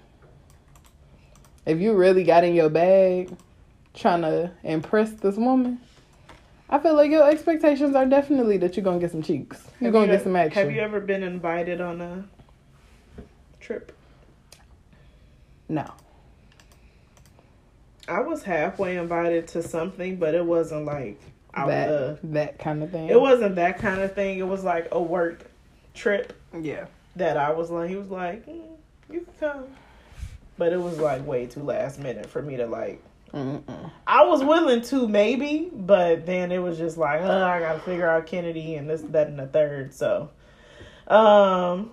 if 1.65 1.79
you 1.79 1.93
really 1.93 2.23
got 2.23 2.43
in 2.43 2.53
your 2.55 2.69
bag 2.69 3.35
trying 3.93 4.21
to 4.21 4.51
impress 4.63 5.11
this 5.11 5.35
woman, 5.35 5.79
I 6.69 6.79
feel 6.79 6.95
like 6.95 7.09
your 7.11 7.27
expectations 7.29 7.95
are 7.95 8.05
definitely 8.05 8.57
that 8.57 8.77
you're 8.77 8.83
gonna 8.83 8.99
get 8.99 9.11
some 9.11 9.23
cheeks. 9.23 9.61
You're 9.79 9.87
Have 9.87 9.93
gonna 9.93 10.05
you- 10.05 10.11
get 10.13 10.23
some 10.23 10.35
action. 10.35 10.63
Have 10.63 10.71
you 10.71 10.81
ever 10.81 10.99
been 10.99 11.23
invited 11.23 11.81
on 11.81 11.99
a 12.01 12.25
trip? 13.59 13.91
no. 15.67 15.85
I 18.07 18.21
was 18.21 18.41
halfway 18.43 18.97
invited 18.97 19.47
to 19.49 19.61
something, 19.61 20.15
but 20.15 20.33
it 20.33 20.43
wasn't 20.43 20.85
like 20.85 21.21
out 21.53 21.67
that 21.67 21.87
the. 21.87 22.27
that 22.29 22.59
kind 22.59 22.83
of 22.83 22.91
thing. 22.91 23.09
It 23.09 23.19
wasn't 23.19 23.55
that 23.55 23.79
kind 23.79 24.01
of 24.01 24.13
thing. 24.13 24.39
It 24.39 24.47
was 24.47 24.63
like 24.63 24.89
a 24.91 25.01
work 25.01 25.49
trip 25.93 26.33
yeah. 26.59 26.85
that 27.15 27.37
I 27.37 27.51
was 27.51 27.69
like. 27.69 27.89
He 27.89 27.95
was 27.95 28.09
like, 28.09 28.45
mm, 28.45 28.61
"You 29.09 29.21
can 29.21 29.33
come," 29.39 29.67
but 30.57 30.73
it 30.73 30.79
was 30.79 30.99
like 30.99 31.25
way 31.25 31.45
too 31.45 31.63
last 31.63 31.99
minute 31.99 32.27
for 32.27 32.41
me 32.41 32.57
to 32.57 32.67
like. 32.67 33.03
Mm-mm. 33.33 33.91
I 34.07 34.25
was 34.25 34.43
willing 34.43 34.81
to 34.83 35.07
maybe, 35.07 35.69
but 35.71 36.25
then 36.25 36.51
it 36.51 36.57
was 36.57 36.79
just 36.79 36.97
like, 36.97 37.21
oh, 37.21 37.43
I 37.45 37.59
gotta 37.59 37.79
figure 37.79 38.09
out 38.09 38.25
Kennedy 38.25 38.75
and 38.75 38.89
this, 38.89 39.01
that, 39.01 39.27
and 39.27 39.37
the 39.37 39.45
third. 39.45 39.93
So, 39.93 40.31
um, 41.07 41.91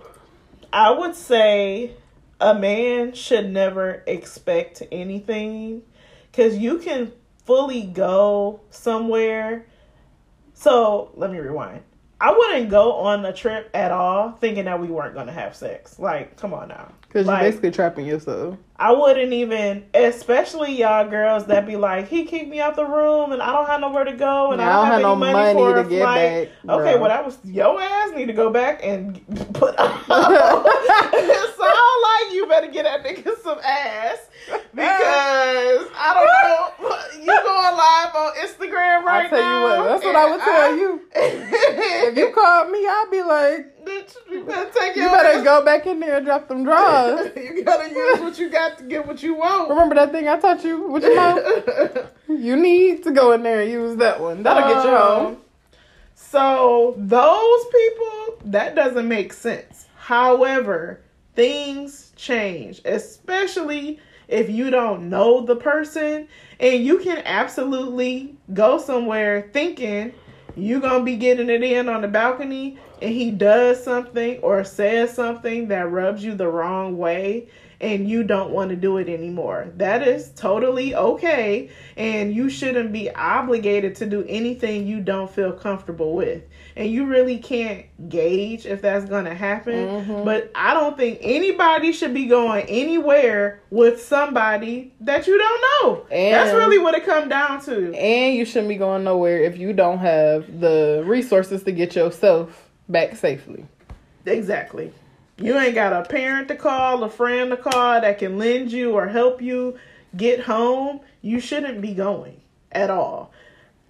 I 0.72 0.90
would 0.92 1.14
say 1.14 1.92
a 2.40 2.54
man 2.54 3.12
should 3.12 3.50
never 3.50 4.02
expect 4.06 4.82
anything 4.90 5.82
because 6.30 6.56
you 6.56 6.78
can 6.78 7.12
fully 7.46 7.82
go 7.82 8.60
somewhere. 8.70 9.64
So 10.54 11.10
let 11.14 11.30
me 11.32 11.38
rewind. 11.38 11.82
I 12.18 12.32
wouldn't 12.32 12.70
go 12.70 12.92
on 12.94 13.24
a 13.26 13.32
trip 13.32 13.68
at 13.74 13.92
all 13.92 14.32
thinking 14.32 14.64
that 14.64 14.80
we 14.80 14.86
weren't 14.88 15.14
gonna 15.14 15.32
have 15.32 15.54
sex. 15.54 15.98
Like, 15.98 16.36
come 16.38 16.54
on 16.54 16.68
now. 16.68 16.88
Because 17.02 17.26
Like- 17.26 17.42
you're 17.42 17.50
basically 17.50 17.70
trapping 17.72 18.06
yourself. 18.06 18.56
I 18.78 18.92
wouldn't 18.92 19.32
even, 19.32 19.84
especially 19.94 20.72
y'all 20.76 21.06
girls 21.08 21.46
that 21.46 21.66
be 21.66 21.76
like, 21.76 22.08
he 22.08 22.24
kicked 22.24 22.48
me 22.48 22.60
out 22.60 22.74
the 22.76 22.84
room 22.86 23.32
and 23.32 23.40
I 23.42 23.52
don't 23.52 23.66
have 23.66 23.80
nowhere 23.80 24.04
to 24.04 24.12
go 24.12 24.52
and 24.52 24.60
Yeah, 24.60 24.68
I 24.68 24.72
don't, 24.76 24.84
have, 24.86 24.94
any 24.94 25.02
no 25.02 25.14
money, 25.16 25.32
money 25.32 25.52
for 25.54 25.74
to 25.74 25.80
a 25.80 25.84
get 25.84 26.00
flight. 26.02 26.50
back, 26.66 26.74
okay, 26.80 26.98
well 26.98 27.08
that 27.08 27.24
was 27.24 27.38
your 27.44 27.80
ass 27.80 28.12
need 28.14 28.26
to 28.26 28.32
go 28.34 28.50
back 28.50 28.80
and 28.82 29.20
put 29.54 29.74
up. 29.78 30.06
Like 32.24 32.34
you 32.34 32.46
better 32.46 32.68
get 32.68 32.84
that 32.84 33.04
nigga 33.04 33.36
some 33.42 33.58
ass 33.60 34.18
because 34.74 35.88
I 35.96 36.12
don't 36.14 36.26
know. 36.90 36.98
You 37.20 37.26
going 37.26 37.76
live 37.76 38.14
on 38.14 38.32
Instagram 38.36 39.02
right 39.02 39.30
now? 39.30 39.30
I'll 39.30 39.30
tell 39.30 39.40
now? 39.40 39.74
you 39.74 39.80
what, 39.80 39.88
that's 39.88 40.04
what 40.04 40.16
I 40.16 40.30
would 40.30 40.40
tell 40.40 40.76
you. 40.76 41.00
If 42.08 42.16
you 42.16 42.30
called 42.32 42.70
me, 42.70 42.78
I'd 42.78 43.08
be 43.10 43.22
like, 43.22 43.84
Bitch, 43.84 44.14
you 44.30 44.44
better 44.44 44.70
take 44.70 44.94
you 44.96 45.08
better 45.08 45.38
ass- 45.38 45.44
go 45.44 45.64
back 45.64 45.86
in 45.86 45.98
there 46.00 46.16
and 46.18 46.26
drop 46.26 46.46
them 46.48 46.62
drawers. 46.64 47.30
you 47.36 47.64
gotta 47.64 47.88
use 47.88 48.20
what 48.20 48.38
you 48.38 48.48
got 48.50 48.78
to 48.78 48.84
get 48.84 49.06
what 49.06 49.22
you 49.22 49.34
want. 49.34 49.68
Remember 49.70 49.94
that 49.96 50.12
thing 50.12 50.28
I 50.28 50.38
taught 50.38 50.62
you 50.64 50.86
What 50.88 51.02
you 51.02 51.16
mouth? 51.16 52.12
You 52.28 52.56
need 52.56 53.02
to 53.04 53.10
go 53.12 53.32
in 53.32 53.42
there 53.42 53.62
and 53.62 53.70
use 53.70 53.96
that 53.96 54.20
one. 54.20 54.42
That'll 54.42 54.72
get 54.72 54.84
you 54.84 54.90
Um, 54.96 55.24
home. 55.24 55.36
So 56.14 56.94
those 56.96 57.64
people, 57.66 58.38
that 58.52 58.74
doesn't 58.74 59.06
make 59.08 59.32
sense. 59.32 59.86
However, 59.96 61.00
things 61.34 62.05
change, 62.16 62.80
especially 62.84 64.00
if 64.28 64.50
you 64.50 64.70
don't 64.70 65.08
know 65.08 65.44
the 65.44 65.56
person 65.56 66.26
and 66.58 66.84
you 66.84 66.98
can 66.98 67.22
absolutely 67.24 68.34
go 68.52 68.78
somewhere 68.78 69.48
thinking 69.52 70.12
you're 70.56 70.80
gonna 70.80 71.04
be 71.04 71.16
getting 71.16 71.50
it 71.50 71.62
in 71.62 71.88
on 71.88 72.00
the 72.00 72.08
balcony 72.08 72.78
and 73.00 73.14
he 73.14 73.30
does 73.30 73.82
something 73.82 74.38
or 74.40 74.64
says 74.64 75.12
something 75.12 75.68
that 75.68 75.90
rubs 75.90 76.24
you 76.24 76.34
the 76.34 76.48
wrong 76.48 76.96
way 76.96 77.46
and 77.80 78.08
you 78.08 78.22
don't 78.22 78.50
want 78.50 78.70
to 78.70 78.76
do 78.76 78.96
it 78.96 79.08
anymore. 79.08 79.70
That 79.76 80.06
is 80.06 80.30
totally 80.30 80.94
okay 80.94 81.70
and 81.96 82.34
you 82.34 82.48
shouldn't 82.48 82.92
be 82.92 83.10
obligated 83.10 83.94
to 83.96 84.06
do 84.06 84.24
anything 84.28 84.86
you 84.86 85.00
don't 85.00 85.30
feel 85.30 85.52
comfortable 85.52 86.14
with. 86.14 86.42
And 86.76 86.90
you 86.90 87.06
really 87.06 87.38
can't 87.38 87.86
gauge 88.08 88.66
if 88.66 88.82
that's 88.82 89.06
going 89.06 89.24
to 89.24 89.34
happen, 89.34 89.74
mm-hmm. 89.74 90.24
but 90.24 90.50
I 90.54 90.74
don't 90.74 90.96
think 90.96 91.18
anybody 91.22 91.92
should 91.92 92.12
be 92.12 92.26
going 92.26 92.66
anywhere 92.66 93.60
with 93.70 94.02
somebody 94.02 94.92
that 95.00 95.26
you 95.26 95.38
don't 95.38 95.60
know. 95.60 96.06
And 96.10 96.34
that's 96.34 96.54
really 96.54 96.78
what 96.78 96.94
it 96.94 97.06
comes 97.06 97.28
down 97.28 97.62
to. 97.64 97.94
And 97.94 98.34
you 98.34 98.44
shouldn't 98.44 98.68
be 98.68 98.76
going 98.76 99.04
nowhere 99.04 99.38
if 99.40 99.56
you 99.56 99.72
don't 99.72 99.98
have 99.98 100.60
the 100.60 101.02
resources 101.06 101.62
to 101.62 101.72
get 101.72 101.96
yourself 101.96 102.68
back 102.88 103.16
safely. 103.16 103.66
Exactly. 104.26 104.92
You 105.38 105.58
ain't 105.58 105.74
got 105.74 105.92
a 105.92 106.08
parent 106.08 106.48
to 106.48 106.56
call, 106.56 107.04
a 107.04 107.10
friend 107.10 107.50
to 107.50 107.56
call 107.56 108.00
that 108.00 108.18
can 108.18 108.38
lend 108.38 108.72
you 108.72 108.92
or 108.92 109.06
help 109.06 109.42
you 109.42 109.78
get 110.16 110.40
home. 110.40 111.00
You 111.20 111.40
shouldn't 111.40 111.80
be 111.80 111.92
going 111.92 112.40
at 112.72 112.90
all. 112.90 113.32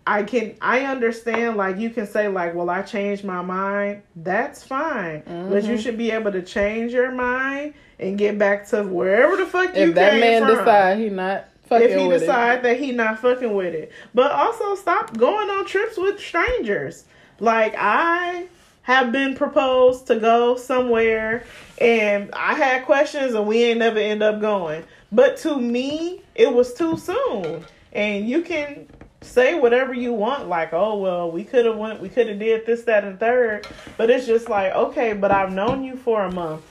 I 0.07 0.23
can 0.23 0.55
I 0.61 0.85
understand 0.85 1.57
like 1.57 1.79
you 1.79 1.91
can 1.91 2.07
say 2.07 2.29
like, 2.29 2.55
"Well, 2.55 2.71
I 2.71 2.83
changed 2.83 3.25
my 3.25 3.43
mind." 3.43 4.03
That's 4.15 4.63
fine. 4.63 5.23
But 5.27 5.65
you 5.65 5.71
mm-hmm. 5.71 5.77
should 5.79 5.99
be 5.99 6.13
able 6.13 6.31
to 6.33 6.43
change 6.43 6.93
your 6.93 7.11
mind 7.11 7.75
and 7.99 8.17
get 8.17 8.39
back 8.39 8.69
to 8.69 8.85
wherever 8.85 9.37
the 9.37 9.47
fuck 9.47 9.75
you 9.75 9.89
If 9.89 9.95
that 9.97 10.21
man 10.21 10.47
from 10.47 10.59
decide 10.59 10.99
he 10.99 11.09
not 11.09 11.49
fucking 11.65 11.81
with 11.81 11.91
it. 11.91 11.95
if 11.95 12.01
he 12.01 12.07
with 12.07 12.21
decide 12.21 12.63
that 12.63 12.79
he 12.79 12.93
not 12.93 13.19
fucking 13.19 13.55
with 13.55 13.75
it. 13.75 13.93
But 14.15 14.31
also 14.31 14.77
stop 14.77 15.17
going 15.17 15.51
on 15.51 15.67
trips 15.67 15.97
with 15.97 16.21
strangers. 16.21 17.05
Like 17.41 17.75
I 17.77 18.47
have 18.87 19.11
been 19.11 19.35
proposed 19.35 20.07
to 20.07 20.15
go 20.15 20.57
somewhere 20.57 21.45
and 21.81 22.31
I 22.33 22.55
had 22.55 22.85
questions 22.85 23.35
and 23.35 23.45
we 23.45 23.65
ain't 23.65 23.81
never 23.81 23.99
end 23.99 24.23
up 24.23 24.41
going. 24.41 24.85
But 25.11 25.37
to 25.39 25.61
me, 25.61 26.23
it 26.37 26.53
was 26.53 26.73
too 26.73 26.97
soon. 26.97 27.65
And 27.93 28.29
you 28.29 28.43
can 28.43 28.87
say 29.23 29.59
whatever 29.59 29.93
you 29.93 30.13
want 30.13 30.47
like 30.47 30.73
oh 30.73 30.97
well 30.99 31.33
we 31.33 31.43
could 31.43 31.65
have 31.65 31.77
went 31.77 32.01
we 32.01 32.09
could 32.09 32.29
have 32.29 32.39
did 32.39 32.65
this 32.65 32.83
that 32.83 33.03
and 33.03 33.19
third 33.19 33.67
but 33.97 34.09
it's 34.09 34.25
just 34.25 34.49
like 34.49 34.73
okay 34.73 35.15
but 35.15 35.33
i've 35.33 35.51
known 35.51 35.83
you 35.83 35.97
for 35.97 36.25
a 36.25 36.33
month. 36.33 36.63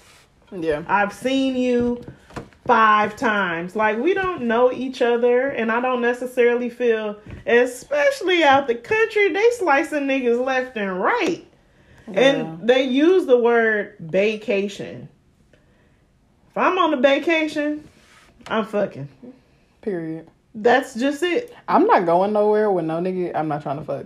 Yeah. 0.52 0.84
I've 0.88 1.12
seen 1.12 1.56
you 1.58 2.02
five 2.66 3.16
times. 3.16 3.76
Like 3.76 3.98
we 3.98 4.14
don't 4.14 4.44
know 4.44 4.72
each 4.72 5.02
other, 5.02 5.50
and 5.50 5.72
I 5.72 5.80
don't 5.80 6.02
necessarily 6.02 6.70
feel, 6.70 7.20
especially 7.46 8.44
out 8.44 8.68
the 8.68 8.76
country, 8.76 9.32
they 9.32 9.50
slicing 9.52 10.04
niggas 10.04 10.44
left 10.44 10.78
and 10.78 11.02
right, 11.02 11.46
Yeah. 12.08 12.20
and 12.20 12.68
they 12.68 12.84
use 12.84 13.26
the 13.26 13.38
word 13.38 13.96
vacation. 14.00 15.10
If 16.52 16.58
I'm 16.58 16.78
on 16.78 16.94
a 16.94 16.98
vacation, 16.98 17.88
I'm 18.48 18.66
fucking. 18.66 19.10
Period. 19.82 20.28
That's 20.54 20.96
just 20.96 21.22
it. 21.22 21.54
I'm 21.68 21.86
not 21.86 22.06
going 22.06 22.32
nowhere 22.32 22.72
with 22.72 22.86
no 22.86 23.00
nigga. 23.00 23.36
I'm 23.36 23.48
not 23.48 23.62
trying 23.62 23.80
to 23.80 23.84
fuck. 23.84 24.06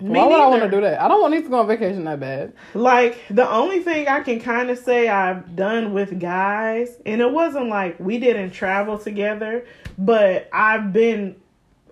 Me 0.00 0.10
Why 0.10 0.26
would 0.26 0.40
I 0.40 0.46
want 0.48 0.62
to 0.62 0.70
do 0.70 0.80
that? 0.80 1.00
I 1.00 1.08
don't 1.08 1.20
want 1.22 1.34
to 1.34 1.48
go 1.48 1.60
on 1.60 1.66
vacation 1.66 2.04
that 2.04 2.20
bad. 2.20 2.52
Like 2.74 3.18
the 3.30 3.48
only 3.48 3.80
thing 3.80 4.08
I 4.08 4.20
can 4.20 4.40
kind 4.40 4.70
of 4.70 4.78
say 4.78 5.08
I've 5.08 5.54
done 5.54 5.92
with 5.92 6.18
guys, 6.18 6.96
and 7.06 7.20
it 7.20 7.30
wasn't 7.30 7.68
like 7.68 7.98
we 8.00 8.18
didn't 8.18 8.50
travel 8.50 8.98
together, 8.98 9.64
but 9.96 10.48
I've 10.52 10.92
been 10.92 11.36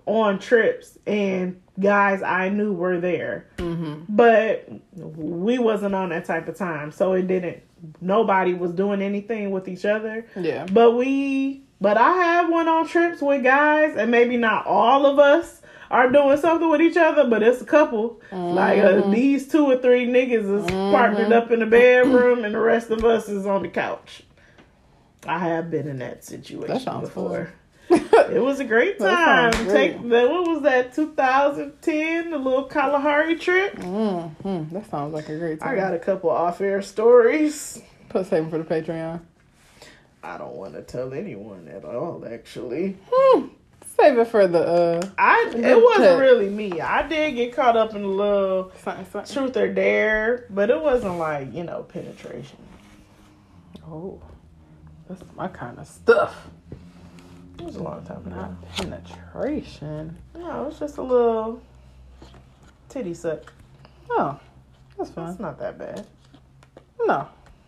on 0.05 0.37
trips 0.39 0.97
and 1.07 1.61
guys 1.79 2.21
I 2.21 2.49
knew 2.49 2.73
were 2.73 2.99
there, 2.99 3.47
Mm-hmm. 3.57 4.03
but 4.09 4.69
we 4.95 5.57
wasn't 5.59 5.95
on 5.95 6.09
that 6.09 6.25
type 6.25 6.47
of 6.47 6.55
time, 6.57 6.91
so 6.91 7.13
it 7.13 7.27
didn't. 7.27 7.63
Nobody 7.99 8.53
was 8.53 8.71
doing 8.71 9.01
anything 9.01 9.51
with 9.51 9.67
each 9.67 9.85
other, 9.85 10.25
Yeah. 10.35 10.65
but 10.71 10.91
we. 10.91 11.63
But 11.81 11.97
I 11.97 12.11
have 12.13 12.49
went 12.49 12.69
on 12.69 12.87
trips 12.87 13.21
with 13.21 13.43
guys, 13.43 13.97
and 13.97 14.09
maybe 14.09 14.37
not 14.37 14.65
all 14.65 15.05
of 15.05 15.19
us 15.19 15.61
are 15.91 16.09
doing 16.09 16.37
something 16.37 16.69
with 16.69 16.79
each 16.81 16.95
other, 16.95 17.25
but 17.29 17.43
it's 17.43 17.61
a 17.61 17.65
couple. 17.65 18.21
Like 18.31 18.79
uh, 18.79 19.09
these 19.09 19.49
two 19.49 19.65
or 19.65 19.75
three 19.77 20.05
niggas 20.07 20.63
is 20.63 20.65
partnered 20.71 21.33
up 21.33 21.51
in 21.51 21.59
the 21.59 21.65
bedroom, 21.65 22.45
and 22.45 22.55
the 22.55 22.59
rest 22.59 22.89
of 22.89 23.03
us 23.03 23.27
is 23.27 23.45
on 23.45 23.63
the 23.63 23.67
couch. 23.67 24.23
I 25.27 25.39
have 25.39 25.69
been 25.69 25.87
in 25.89 25.99
that 25.99 26.23
situation 26.23 26.83
That 26.85 27.01
before. 27.01 27.51
It 27.93 28.41
was 28.41 28.59
a 28.59 28.63
great 28.65 28.97
time. 28.99 29.51
Take 29.51 30.01
that. 30.09 30.29
What 30.29 30.47
was 30.47 30.61
that? 30.63 30.93
2010, 30.95 32.31
the 32.31 32.37
little 32.37 32.63
Kalahari 32.65 33.35
trip. 33.35 33.75
Mm-hmm. 33.75 34.73
That 34.73 34.89
sounds 34.89 35.13
like 35.13 35.29
a 35.29 35.37
great 35.37 35.59
time. 35.59 35.69
I 35.69 35.75
got 35.75 35.93
a 35.93 35.99
couple 35.99 36.29
off-air 36.29 36.81
stories. 36.81 37.81
Put 38.09 38.25
saving 38.27 38.49
for 38.49 38.57
the 38.57 38.63
Patreon. 38.63 39.21
I 40.23 40.37
don't 40.37 40.55
want 40.55 40.73
to 40.73 40.81
tell 40.81 41.13
anyone 41.13 41.67
at 41.67 41.83
all. 41.85 42.23
Actually, 42.27 42.97
Hmm. 43.11 43.47
Save 43.99 44.17
it 44.17 44.27
for 44.27 44.47
the 44.47 44.59
uh 44.59 45.09
I 45.19 45.51
it 45.55 45.83
wasn't 45.83 46.03
tip. 46.05 46.19
really 46.19 46.49
me. 46.49 46.81
I 46.81 47.07
did 47.07 47.35
get 47.35 47.53
caught 47.55 47.77
up 47.77 47.93
in 47.93 48.03
a 48.03 48.07
little 48.07 48.71
something, 48.81 49.05
something. 49.11 49.33
truth 49.35 49.55
or 49.57 49.71
dare, 49.71 50.45
but 50.49 50.71
it 50.71 50.81
wasn't 50.81 51.19
like 51.19 51.53
you 51.53 51.63
know 51.63 51.83
penetration. 51.83 52.57
Oh, 53.87 54.19
that's 55.07 55.21
my 55.35 55.47
kind 55.47 55.77
of 55.77 55.87
stuff. 55.87 56.47
It 57.59 57.65
was 57.65 57.75
a 57.75 57.83
long 57.83 58.03
time 58.03 58.25
ago. 58.25 58.35
Not 58.35 58.75
penetration. 58.75 60.17
No, 60.35 60.63
it 60.63 60.67
was 60.67 60.79
just 60.79 60.97
a 60.97 61.01
little 61.01 61.61
titty 62.89 63.13
suck. 63.13 63.51
Oh, 64.09 64.39
that's 64.97 65.11
fine. 65.11 65.29
It's 65.29 65.39
not 65.39 65.59
that 65.59 65.77
bad. 65.77 66.05
No, 67.05 67.27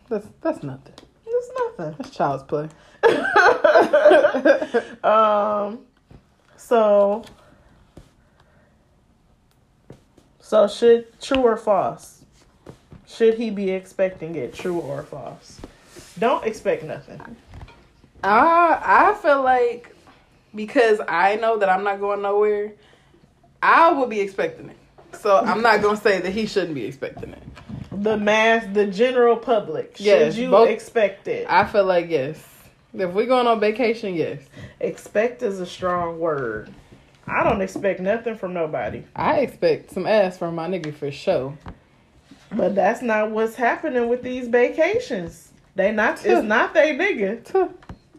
that's 0.10 0.28
that's 0.42 0.64
nothing. 0.64 0.94
It's 1.26 1.52
nothing. 1.58 1.96
That's 1.98 2.16
child's 2.16 2.44
play. 2.44 2.70
um, 5.04 5.80
so, 6.58 7.24
so 10.40 10.68
should 10.68 11.20
true 11.22 11.42
or 11.42 11.58
false? 11.58 12.24
Should 13.08 13.36
he 13.36 13.50
be 13.50 13.70
expecting 13.70 14.36
it? 14.36 14.54
True 14.54 14.80
or 14.80 15.04
false? 15.04 15.62
Don't 16.18 16.46
expect 16.46 16.84
nothing. 16.84 17.22
I 18.26 19.12
I 19.12 19.14
feel 19.22 19.42
like 19.44 19.96
because 20.54 21.00
I 21.08 21.36
know 21.38 21.58
that 21.58 21.70
I'm 21.70 21.84
not 21.84 22.00
going 22.00 22.22
nowhere, 22.22 22.74
I 23.62 23.92
will 23.92 24.08
be 24.08 24.20
expecting 24.20 24.70
it. 24.70 24.78
So 25.20 25.38
I'm 25.38 25.62
not 25.62 25.82
gonna 25.82 25.98
say 25.98 26.20
that 26.22 26.32
he 26.32 26.46
shouldn't 26.46 26.76
be 26.76 26.86
expecting 26.86 27.32
it. 27.34 27.44
The 27.92 28.18
mass, 28.18 28.66
the 28.74 28.88
general 28.88 29.38
public. 29.38 29.98
Should 29.98 30.06
Yes, 30.06 30.38
you 30.38 30.50
both- 30.50 30.70
expect 30.70 31.28
it? 31.28 31.46
I 31.50 31.66
feel 31.66 31.86
like 31.86 32.10
yes. 32.10 32.44
If 32.94 33.12
we're 33.12 33.26
going 33.26 33.48
on 33.48 33.60
vacation, 33.60 34.16
yes. 34.16 34.40
expect 34.80 35.44
is 35.44 35.60
a 35.60 35.66
strong 35.66 36.20
word. 36.20 36.70
I 37.28 37.44
don't 37.44 37.62
expect 37.62 38.00
nothing 38.00 38.36
from 38.36 38.54
nobody. 38.54 39.04
I 39.16 39.40
expect 39.40 39.92
some 39.92 40.06
ass 40.06 40.38
from 40.38 40.56
my 40.56 40.68
nigga 40.68 40.94
for 40.94 41.12
sure. 41.12 41.58
But 42.52 42.76
that's 42.76 43.02
not 43.02 43.32
what's 43.32 43.56
happening 43.56 44.08
with 44.08 44.22
these 44.22 44.48
vacations. 44.48 45.52
They 45.76 45.92
not 45.92 46.24
it's 46.26 46.44
not 46.44 46.74
they 46.74 46.96
nigga. 46.96 47.44
Tuh, 47.44 47.70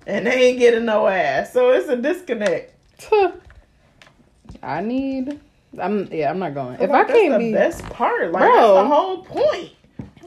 And 0.07 0.27
they 0.27 0.49
ain't 0.49 0.59
getting 0.59 0.85
no 0.85 1.07
ass. 1.07 1.53
So 1.53 1.71
it's 1.71 1.89
a 1.89 1.97
disconnect. 1.97 2.73
I 4.63 4.81
need 4.81 5.41
I'm 5.79 6.13
yeah, 6.13 6.31
I'm 6.31 6.39
not 6.39 6.55
going. 6.55 6.81
If 6.81 6.91
like 6.91 7.11
I 7.11 7.13
can't 7.13 7.31
that's 7.31 7.43
be 7.43 7.51
the 7.51 7.57
best 7.57 7.83
part, 7.91 8.33
like 8.33 8.43
Bro. 8.43 8.53
that's 8.53 8.89
the 8.89 8.95
whole 8.95 9.25
point. 9.25 9.73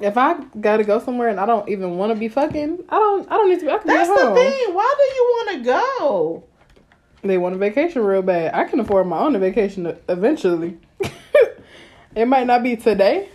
if 0.01 0.17
I 0.17 0.36
gotta 0.59 0.84
go 0.84 0.99
somewhere 0.99 1.30
and 1.30 1.39
I 1.39 1.45
don't 1.45 1.67
even 1.69 1.97
want 1.97 2.11
to 2.13 2.19
be 2.19 2.27
fucking, 2.27 2.84
I 2.89 2.95
don't 2.95 3.32
I 3.32 3.36
don't 3.36 3.49
need 3.49 3.59
to 3.59 3.65
be. 3.65 3.71
I 3.71 3.77
can 3.77 3.88
That's 3.88 4.09
the 4.09 4.15
home. 4.15 4.36
thing. 4.36 4.73
Why 4.73 4.95
do 4.97 5.03
you 5.15 5.23
want 5.23 5.49
to 5.51 5.63
go? 5.63 6.43
They 7.21 7.38
want 7.38 7.55
a 7.55 7.57
vacation 7.57 8.03
real 8.03 8.21
bad. 8.21 8.53
I 8.53 8.63
can 8.63 8.80
afford 8.80 9.07
my 9.07 9.19
own 9.19 9.38
vacation 9.39 9.93
eventually. 10.07 10.77
it 12.15 12.27
might 12.27 12.47
not 12.47 12.63
be 12.63 12.77
today, 12.77 13.30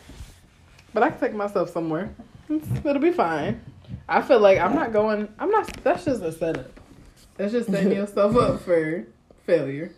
but 0.95 1.03
I 1.03 1.11
can 1.11 1.21
take 1.21 1.35
myself 1.35 1.71
somewhere. 1.71 2.15
It'll 2.49 2.99
be 2.99 3.13
fine. 3.13 3.61
I 4.09 4.23
feel 4.23 4.41
like 4.41 4.59
I'm 4.59 4.75
not 4.75 4.93
going. 4.93 5.29
I'm 5.39 5.51
not. 5.51 5.73
That's 5.83 6.05
just 6.05 6.23
a 6.23 6.33
setup. 6.33 6.81
That's 7.37 7.53
just 7.53 7.71
setting 7.71 7.93
yourself 7.97 8.37
up 8.37 8.61
for 8.61 9.07
failure. 9.47 9.93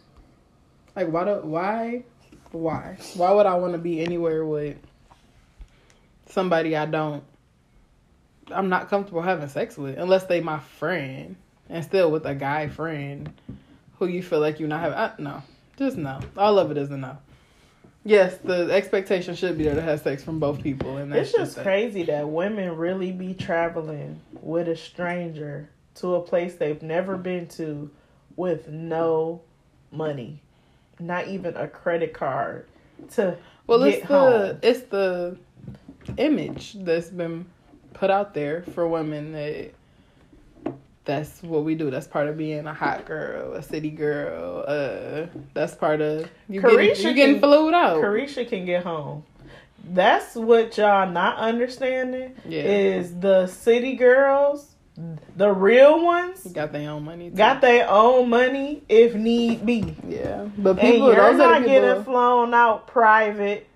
Like 0.94 1.08
why 1.08 1.24
do 1.24 1.34
why 1.42 2.04
why 2.52 2.96
why 3.14 3.30
would 3.32 3.46
I 3.46 3.54
want 3.54 3.72
to 3.72 3.78
be 3.78 4.00
anywhere 4.00 4.44
with 4.44 4.76
somebody 6.26 6.76
I 6.76 6.86
don't 6.86 7.22
I'm 8.50 8.68
not 8.68 8.88
comfortable 8.88 9.22
having 9.22 9.48
sex 9.48 9.76
with 9.76 9.98
unless 9.98 10.24
they 10.24 10.40
my 10.40 10.60
friend 10.60 11.36
and 11.68 11.84
still 11.84 12.10
with 12.10 12.24
a 12.26 12.34
guy 12.34 12.68
friend 12.68 13.32
who 13.98 14.06
you 14.06 14.22
feel 14.22 14.40
like 14.40 14.60
you're 14.60 14.68
not 14.68 14.80
having. 14.80 14.98
I, 14.98 15.12
no, 15.18 15.42
just 15.76 15.96
no. 15.96 16.20
All 16.36 16.58
of 16.58 16.70
it 16.70 16.76
is 16.76 16.90
a 16.90 16.96
no. 16.96 17.18
Yes, 18.06 18.36
the 18.38 18.70
expectation 18.72 19.34
should 19.34 19.58
be 19.58 19.64
there 19.64 19.74
to 19.74 19.82
have 19.82 20.00
sex 20.00 20.22
from 20.22 20.38
both 20.38 20.62
people, 20.62 20.96
and 20.98 21.12
that's 21.12 21.30
It's 21.30 21.36
just 21.36 21.56
that. 21.56 21.64
crazy 21.64 22.04
that 22.04 22.28
women 22.28 22.76
really 22.76 23.10
be 23.10 23.34
traveling 23.34 24.20
with 24.40 24.68
a 24.68 24.76
stranger 24.76 25.68
to 25.96 26.14
a 26.14 26.20
place 26.20 26.54
they've 26.54 26.82
never 26.82 27.16
been 27.16 27.48
to 27.48 27.90
with 28.36 28.68
no 28.68 29.40
money, 29.90 30.40
not 31.00 31.26
even 31.26 31.56
a 31.56 31.66
credit 31.66 32.12
card 32.14 32.66
to 33.14 33.36
Well, 33.66 33.80
get 33.80 33.88
it's 33.98 34.06
the 34.06 34.06
home. 34.06 34.58
it's 34.62 34.80
the 34.82 35.36
image 36.16 36.74
that's 36.84 37.08
been 37.08 37.44
put 37.92 38.10
out 38.10 38.34
there 38.34 38.62
for 38.62 38.86
women 38.86 39.32
that 39.32 39.72
that's 41.06 41.42
what 41.42 41.64
we 41.64 41.74
do. 41.74 41.90
That's 41.90 42.06
part 42.06 42.28
of 42.28 42.36
being 42.36 42.66
a 42.66 42.74
hot 42.74 43.06
girl, 43.06 43.54
a 43.54 43.62
city 43.62 43.90
girl. 43.90 44.64
Uh, 44.66 45.26
that's 45.54 45.74
part 45.74 46.00
of 46.02 46.28
you 46.48 46.60
getting, 46.60 46.78
Caresha 46.78 47.04
you 47.04 47.14
getting 47.14 47.34
can- 47.40 47.42
flued 47.42 47.72
out. 47.74 48.02
Caresha 48.02 48.46
can 48.48 48.66
get 48.66 48.84
home. 48.84 49.24
That's 49.88 50.34
what 50.34 50.76
y'all 50.76 51.08
not 51.08 51.38
understanding 51.38 52.34
Yeah. 52.44 52.62
is 52.62 53.18
the 53.20 53.46
city 53.46 53.94
girls, 53.94 54.74
the 55.36 55.52
real 55.52 56.04
ones, 56.04 56.42
Got 56.44 56.72
their 56.72 56.90
own 56.90 57.04
money. 57.04 57.30
Too. 57.30 57.36
got 57.36 57.60
their 57.60 57.88
own 57.88 58.28
money 58.28 58.82
if 58.88 59.14
need 59.14 59.64
be. 59.64 59.94
yeah, 60.08 60.46
but 60.58 60.70
And 60.70 60.80
people 60.80 61.06
you're 61.12 61.16
those 61.16 61.34
are 61.40 61.50
not 61.52 61.62
people 61.62 61.70
getting 61.72 62.02
flown 62.04 62.52
out 62.52 62.88
private 62.88 63.68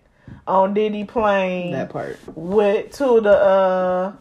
on 0.49 0.75
Diddy 0.75 1.05
plane 1.05 1.73
that 1.73 1.91
part. 1.91 2.19
with 2.35 2.91
to 2.97 3.21
the 3.21 3.31
uh 3.39 4.13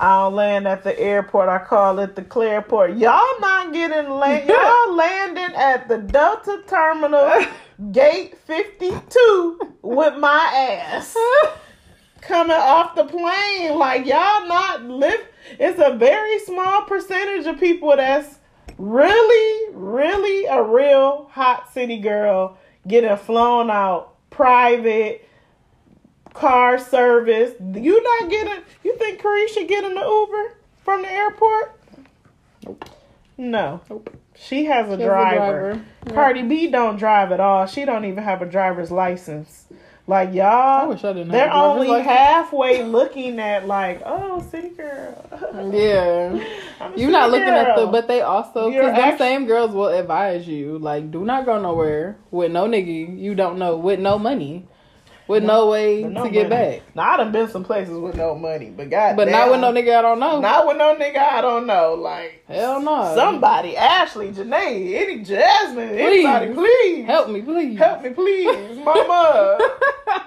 I'll 0.00 0.30
land 0.30 0.66
at 0.66 0.82
the 0.82 0.98
airport. 0.98 1.50
I 1.50 1.58
call 1.58 1.98
it 1.98 2.16
the 2.16 2.22
Clearport. 2.22 2.98
Y'all 2.98 3.38
not 3.38 3.70
getting 3.70 4.08
land. 4.08 4.48
Y'all 4.48 4.94
landing 4.94 5.54
at 5.54 5.88
the 5.88 5.98
Delta 5.98 6.62
Terminal 6.66 7.44
Gate 7.92 8.38
52 8.46 9.60
with 9.82 10.16
my 10.16 10.78
ass 10.90 11.14
coming 12.22 12.56
off 12.56 12.94
the 12.94 13.04
plane. 13.04 13.78
Like 13.78 14.06
y'all 14.06 14.48
not 14.48 14.84
live. 14.84 15.20
It's 15.58 15.78
a 15.78 15.94
very 15.94 16.38
small 16.40 16.82
percentage 16.84 17.46
of 17.46 17.60
people 17.60 17.94
that's 17.94 18.38
really, 18.78 19.74
really 19.74 20.46
a 20.46 20.62
real 20.62 21.28
hot 21.30 21.70
city 21.74 21.98
girl 21.98 22.56
getting 22.88 23.16
flown 23.18 23.70
out 23.70 24.14
private 24.30 25.28
car 26.34 26.78
service. 26.78 27.52
You 27.74 28.02
not 28.02 28.30
getting? 28.30 28.62
You 28.84 28.96
think 28.96 29.20
Caresha 29.20 29.66
getting 29.68 29.94
the 29.94 30.00
Uber 30.04 30.54
from 30.84 31.02
the 31.02 31.10
airport? 31.10 31.78
Nope. 32.64 32.84
No. 33.36 33.80
Nope. 33.88 34.16
She 34.34 34.64
has 34.66 34.86
a 34.88 34.90
She 34.90 34.92
has 34.92 35.00
a 35.00 35.04
driver. 35.04 35.36
driver. 35.72 35.84
Yeah. 36.06 36.12
Cardi 36.14 36.42
B 36.42 36.66
don't 36.70 36.96
drive 36.96 37.30
at 37.32 37.40
all. 37.40 37.66
She 37.66 37.84
don't 37.84 38.04
even 38.04 38.22
have 38.24 38.40
a 38.42 38.46
driver's 38.46 38.90
license. 38.90 39.66
Like 40.06 40.34
y'all, 40.34 40.88
wish 40.88 41.04
I 41.04 41.12
didn't. 41.12 41.28
they're 41.28 41.52
only 41.52 41.86
license. 41.86 42.08
halfway 42.10 42.82
looking 42.82 43.38
at 43.38 43.68
like, 43.68 44.02
oh, 44.04 44.40
city 44.50 44.70
girl. 44.70 45.16
Yeah. 45.72 46.42
You're 46.96 47.10
not 47.10 47.30
looking 47.30 47.48
at 47.48 47.76
the, 47.76 47.86
but 47.86 48.08
they 48.08 48.20
also, 48.22 48.70
because 48.70 48.96
them 48.96 49.18
same 49.18 49.46
girls 49.46 49.72
will 49.72 49.88
advise 49.88 50.48
you, 50.48 50.78
like, 50.78 51.10
do 51.10 51.24
not 51.24 51.44
go 51.44 51.60
nowhere 51.60 52.16
with 52.30 52.50
no 52.50 52.66
nigga 52.66 53.18
you 53.20 53.34
don't 53.34 53.58
know, 53.58 53.76
with 53.76 54.00
no 54.00 54.18
money, 54.18 54.66
with 55.30 55.44
no, 55.44 55.68
way 55.70 56.02
But 56.02 56.12
no 56.12 56.24
to 56.24 56.30
get 56.30 56.48
money. 56.50 56.78
back. 56.78 56.94
Now 56.96 57.10
I 57.12 57.16
done 57.18 57.32
been 57.32 57.48
some 57.48 57.64
places 57.64 57.96
with 57.98 58.16
no 58.16 58.34
money, 58.34 58.70
but 58.76 58.90
God, 58.90 59.16
But 59.16 59.28
not 59.28 59.50
with 59.50 59.60
no 59.60 59.72
nigga 59.72 59.96
I 59.98 60.02
don't 60.02 60.18
know. 60.18 60.40
Not 60.40 60.66
with 60.66 60.76
no 60.76 60.96
nigga 60.96 61.18
I 61.18 61.40
don't 61.40 61.66
know. 61.66 61.94
Like 61.94 62.44
Hell 62.48 62.82
no. 62.82 63.14
somebody, 63.14 63.76
Ashley, 63.76 64.28
Janae, 64.32 64.94
any 64.94 65.22
Jasmine, 65.22 65.90
anybody, 65.98 66.52
please 66.52 67.06
Help 67.06 67.30
me, 67.30 67.42
please. 67.42 67.78
help 67.78 68.02
me, 68.02 68.10
please, 68.10 68.78
Mama. 68.78 69.58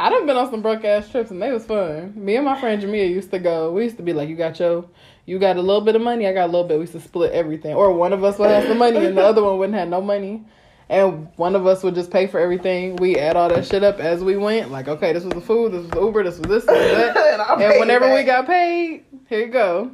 I 0.00 0.10
done 0.10 0.26
been 0.26 0.36
on 0.36 0.48
some 0.50 0.62
broke 0.62 0.84
ass 0.84 1.10
trips 1.10 1.30
and 1.32 1.42
they 1.42 1.50
was 1.50 1.66
fun. 1.66 2.12
Me 2.16 2.36
and 2.36 2.44
my 2.44 2.58
friend 2.60 2.80
Jamia 2.80 3.08
used 3.08 3.30
to 3.32 3.38
go. 3.40 3.72
We 3.72 3.82
used 3.82 3.96
to 3.96 4.02
be 4.04 4.12
like, 4.12 4.28
you 4.28 4.36
got 4.36 4.60
your, 4.60 4.84
you 5.26 5.40
got 5.40 5.56
a 5.56 5.60
little 5.60 5.80
bit 5.80 5.96
of 5.96 6.02
money, 6.02 6.26
I 6.28 6.32
got 6.32 6.44
a 6.44 6.52
little 6.52 6.68
bit. 6.68 6.76
We 6.76 6.82
used 6.82 6.92
to 6.92 7.00
split 7.00 7.32
everything, 7.32 7.74
or 7.74 7.92
one 7.92 8.12
of 8.12 8.22
us 8.22 8.38
would 8.38 8.48
have 8.48 8.64
some 8.68 8.78
money 8.78 9.04
and 9.04 9.16
the 9.18 9.22
other 9.24 9.42
one 9.42 9.58
wouldn't 9.58 9.76
have 9.76 9.88
no 9.88 10.00
money, 10.00 10.44
and 10.88 11.28
one 11.36 11.54
of 11.54 11.66
us 11.66 11.82
would 11.82 11.94
just 11.94 12.10
pay 12.10 12.26
for 12.26 12.40
everything. 12.40 12.96
We 12.96 13.16
add 13.16 13.36
all 13.36 13.48
that 13.48 13.66
shit 13.66 13.84
up 13.84 14.00
as 14.00 14.24
we 14.24 14.36
went. 14.36 14.70
Like, 14.70 14.88
okay, 14.88 15.12
this 15.12 15.24
was 15.24 15.34
the 15.34 15.40
food, 15.40 15.72
this 15.72 15.84
was 15.90 16.02
Uber, 16.02 16.24
this 16.24 16.38
was 16.38 16.48
this, 16.48 16.64
this 16.64 16.74
was 16.74 17.14
that. 17.14 17.40
and 17.50 17.62
and 17.62 17.80
whenever 17.80 18.12
we 18.12 18.22
got 18.22 18.46
paid, 18.46 19.04
here 19.28 19.40
you 19.40 19.52
go, 19.52 19.90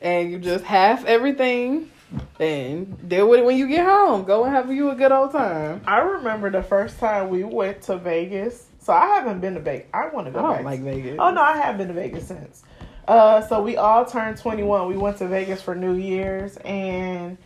and 0.00 0.30
you 0.30 0.38
just 0.38 0.64
half 0.64 1.04
everything. 1.04 1.90
And 2.38 3.08
deal 3.08 3.28
with 3.28 3.40
it 3.40 3.44
when 3.44 3.56
you 3.56 3.66
get 3.66 3.84
home. 3.84 4.24
Go 4.24 4.44
and 4.44 4.54
have 4.54 4.72
you 4.72 4.90
a 4.90 4.94
good 4.94 5.10
old 5.10 5.32
time. 5.32 5.80
I 5.86 5.98
remember 5.98 6.50
the 6.50 6.62
first 6.62 7.00
time 7.00 7.30
we 7.30 7.42
went 7.42 7.82
to 7.82 7.96
Vegas. 7.98 8.66
So 8.78 8.92
I 8.92 9.06
haven't 9.06 9.40
been 9.40 9.54
to 9.54 9.60
Vegas. 9.60 9.88
I 9.92 10.08
want 10.08 10.26
to 10.26 10.32
go. 10.32 10.38
I 10.38 10.42
don't 10.42 10.52
back. 10.58 10.64
like 10.64 10.80
Vegas. 10.82 11.16
Oh 11.18 11.30
no, 11.32 11.42
I 11.42 11.56
have 11.56 11.76
been 11.76 11.88
to 11.88 11.94
Vegas 11.94 12.28
since. 12.28 12.62
Uh, 13.08 13.40
so 13.40 13.62
we 13.62 13.76
all 13.76 14.04
turned 14.04 14.36
21. 14.36 14.88
We 14.88 14.96
went 14.96 15.16
to 15.18 15.28
Vegas 15.28 15.62
for 15.62 15.74
New 15.74 15.94
Year's, 15.94 16.56
and 16.58 17.36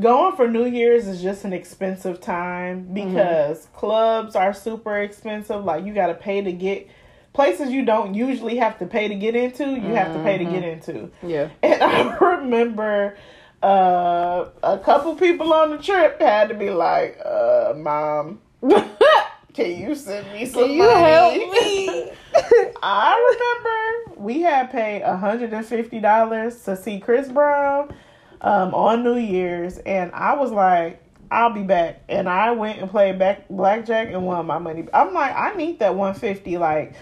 going 0.00 0.36
for 0.36 0.48
New 0.48 0.66
Year's 0.66 1.06
is 1.06 1.22
just 1.22 1.44
an 1.44 1.52
expensive 1.52 2.20
time 2.20 2.88
because 2.92 3.68
clubs 3.74 4.36
are 4.36 4.52
super 4.52 4.98
expensive. 4.98 5.64
Like 5.64 5.84
you 5.84 5.94
got 5.94 6.08
to 6.08 6.14
pay 6.14 6.42
to 6.42 6.52
get 6.52 6.88
places 7.32 7.70
you 7.70 7.84
don't 7.84 8.14
usually 8.14 8.56
have 8.56 8.78
to 8.78 8.86
pay 8.86 9.08
to 9.08 9.14
get 9.14 9.36
into. 9.36 9.64
You 9.64 9.94
have 9.94 10.12
to 10.14 10.22
pay 10.22 10.38
to 10.38 10.44
get 10.44 10.64
into. 10.64 11.10
Yeah. 11.22 11.50
And 11.62 11.82
I 11.82 12.16
remember 12.16 13.16
uh, 13.62 14.46
a 14.62 14.78
couple 14.78 15.14
people 15.16 15.52
on 15.52 15.70
the 15.70 15.78
trip 15.78 16.20
had 16.20 16.48
to 16.48 16.54
be 16.54 16.70
like, 16.70 17.18
uh, 17.24 17.74
"Mom, 17.76 18.40
can 19.54 19.78
you 19.80 19.94
send 19.94 20.32
me 20.32 20.46
some 20.46 20.64
Can 20.64 20.70
you 20.72 20.82
money?" 20.82 21.10
help 21.10 21.52
me? 21.52 22.10
I 22.82 23.36
remember 24.04 24.20
we 24.20 24.40
had 24.40 24.70
paid 24.70 25.02
hundred 25.02 25.52
and 25.52 25.64
fifty 25.64 26.00
dollars 26.00 26.62
to 26.64 26.76
see 26.76 26.98
Chris 26.98 27.28
Brown 27.28 27.94
um, 28.40 28.74
on 28.74 29.02
New 29.04 29.16
Year's, 29.16 29.78
and 29.78 30.12
I 30.12 30.34
was 30.34 30.50
like, 30.50 31.02
"I'll 31.30 31.52
be 31.52 31.62
back." 31.62 32.02
And 32.08 32.28
I 32.28 32.52
went 32.52 32.80
and 32.80 32.90
played 32.90 33.18
back 33.18 33.48
blackjack 33.48 34.08
and 34.08 34.26
won 34.26 34.46
my 34.46 34.58
money. 34.58 34.86
I'm 34.92 35.12
like, 35.14 35.34
I 35.34 35.54
need 35.54 35.78
that 35.80 35.94
one 35.94 36.14
fifty. 36.14 36.58
Like, 36.58 36.94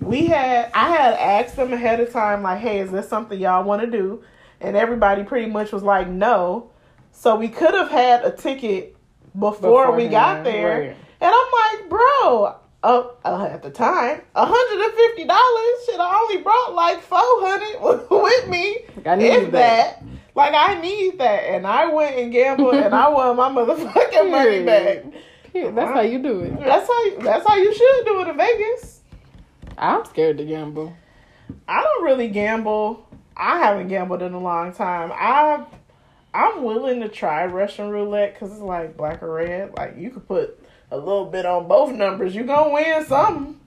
we 0.00 0.26
had, 0.26 0.70
I 0.74 0.90
had 0.90 1.14
asked 1.14 1.56
them 1.56 1.72
ahead 1.72 2.00
of 2.00 2.12
time, 2.12 2.42
like, 2.42 2.60
"Hey, 2.60 2.80
is 2.80 2.90
this 2.90 3.08
something 3.08 3.38
y'all 3.38 3.64
want 3.64 3.82
to 3.82 3.90
do?" 3.90 4.22
And 4.60 4.76
everybody 4.76 5.24
pretty 5.24 5.50
much 5.50 5.72
was 5.72 5.82
like, 5.82 6.08
"No." 6.08 6.70
So 7.12 7.36
we 7.36 7.48
could 7.48 7.74
have 7.74 7.90
had 7.90 8.24
a 8.24 8.30
ticket 8.30 8.96
before 9.38 9.94
we 9.94 10.08
got 10.08 10.44
there. 10.44 10.80
right. 10.80 10.96
And 11.22 11.34
I'm 11.34 11.80
like, 11.80 11.90
bro, 11.90 12.56
uh, 12.82 13.08
uh, 13.24 13.48
at 13.50 13.62
the 13.62 13.70
time, 13.70 14.22
hundred 14.34 14.84
and 14.84 14.94
fifty 14.94 15.24
dollars. 15.24 15.84
Shit, 15.84 16.00
I 16.00 16.18
only 16.18 16.42
brought 16.42 16.74
like 16.74 17.00
four 17.02 17.18
hundred 17.20 18.08
with 18.10 18.48
me. 18.48 18.78
I 19.04 19.16
need 19.16 19.26
if 19.26 19.50
that. 19.52 20.00
that. 20.00 20.04
Like 20.34 20.54
I 20.54 20.80
need 20.80 21.18
that, 21.18 21.44
and 21.44 21.66
I 21.66 21.92
went 21.92 22.16
and 22.16 22.32
gambled, 22.32 22.74
and 22.74 22.94
I 22.94 23.08
won 23.08 23.36
my 23.36 23.48
motherfucking 23.50 24.30
money 24.30 24.64
back. 24.64 25.04
Yeah, 25.52 25.70
that's 25.72 25.90
how 25.92 26.00
you 26.02 26.22
do 26.22 26.40
it. 26.40 26.58
That's 26.60 26.86
how. 26.86 27.04
You, 27.04 27.18
that's 27.20 27.46
how 27.46 27.56
you 27.56 27.74
should 27.74 28.06
do 28.06 28.20
it 28.22 28.28
in 28.28 28.36
Vegas. 28.36 29.00
I'm 29.76 30.04
scared 30.04 30.38
to 30.38 30.44
gamble. 30.44 30.94
I 31.66 31.82
don't 31.82 32.04
really 32.04 32.28
gamble. 32.28 33.06
I 33.36 33.58
haven't 33.58 33.88
gambled 33.88 34.22
in 34.22 34.32
a 34.34 34.38
long 34.38 34.72
time. 34.72 35.10
I 35.12 35.64
I'm 36.32 36.62
willing 36.62 37.00
to 37.00 37.08
try 37.08 37.46
Russian 37.46 37.88
roulette 37.90 38.34
because 38.34 38.52
it's 38.52 38.60
like 38.60 38.96
black 38.96 39.22
or 39.22 39.32
red. 39.34 39.72
Like 39.76 39.96
you 39.96 40.10
could 40.10 40.28
put 40.28 40.62
a 40.90 40.96
little 40.96 41.26
bit 41.26 41.46
on 41.46 41.66
both 41.66 41.92
numbers. 41.92 42.34
You're 42.34 42.44
gonna 42.44 42.72
win 42.72 43.04
something. 43.06 43.58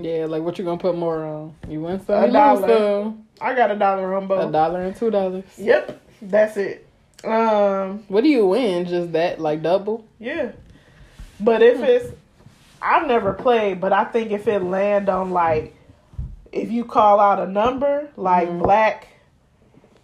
Yeah, 0.00 0.26
like 0.26 0.42
what 0.42 0.58
you 0.58 0.64
gonna 0.64 0.78
put 0.80 0.96
more 0.96 1.24
on? 1.24 1.54
You 1.68 1.82
win 1.82 2.04
some, 2.04 2.14
A 2.16 2.20
you 2.20 2.24
lose 2.26 2.32
dollar. 2.32 2.78
some. 2.78 3.26
I 3.40 3.54
got 3.54 3.70
a 3.70 3.76
dollar 3.76 4.14
on 4.14 4.26
both. 4.26 4.48
A 4.48 4.52
dollar 4.52 4.82
and 4.82 4.94
two 4.94 5.10
dollars. 5.10 5.44
Yep, 5.56 6.00
that's 6.22 6.56
it. 6.56 6.86
Um, 7.24 8.04
What 8.08 8.22
do 8.22 8.28
you 8.28 8.46
win? 8.46 8.86
Just 8.86 9.12
that, 9.12 9.40
like 9.40 9.62
double? 9.62 10.06
yeah. 10.18 10.52
But 11.38 11.62
if 11.62 11.78
hmm. 11.78 11.84
it's, 11.84 12.12
I've 12.82 13.06
never 13.06 13.32
played, 13.32 13.80
but 13.80 13.92
I 13.94 14.04
think 14.04 14.30
if 14.30 14.46
it 14.46 14.62
land 14.62 15.08
on 15.08 15.30
like, 15.30 15.74
if 16.52 16.70
you 16.70 16.84
call 16.84 17.18
out 17.18 17.38
a 17.38 17.50
number 17.50 18.10
like 18.16 18.48
hmm. 18.48 18.58
black 18.58 19.08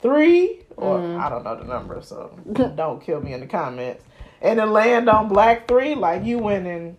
three, 0.00 0.62
or 0.76 1.00
hmm. 1.00 1.20
I 1.20 1.28
don't 1.28 1.44
know 1.44 1.56
the 1.56 1.64
number, 1.64 2.00
so 2.02 2.38
don't 2.74 3.02
kill 3.02 3.20
me 3.20 3.34
in 3.34 3.40
the 3.40 3.46
comments, 3.46 4.02
and 4.40 4.58
it 4.58 4.66
land 4.66 5.08
on 5.08 5.28
black 5.28 5.68
three, 5.68 5.94
like 5.94 6.24
you 6.24 6.38
winning 6.38 6.96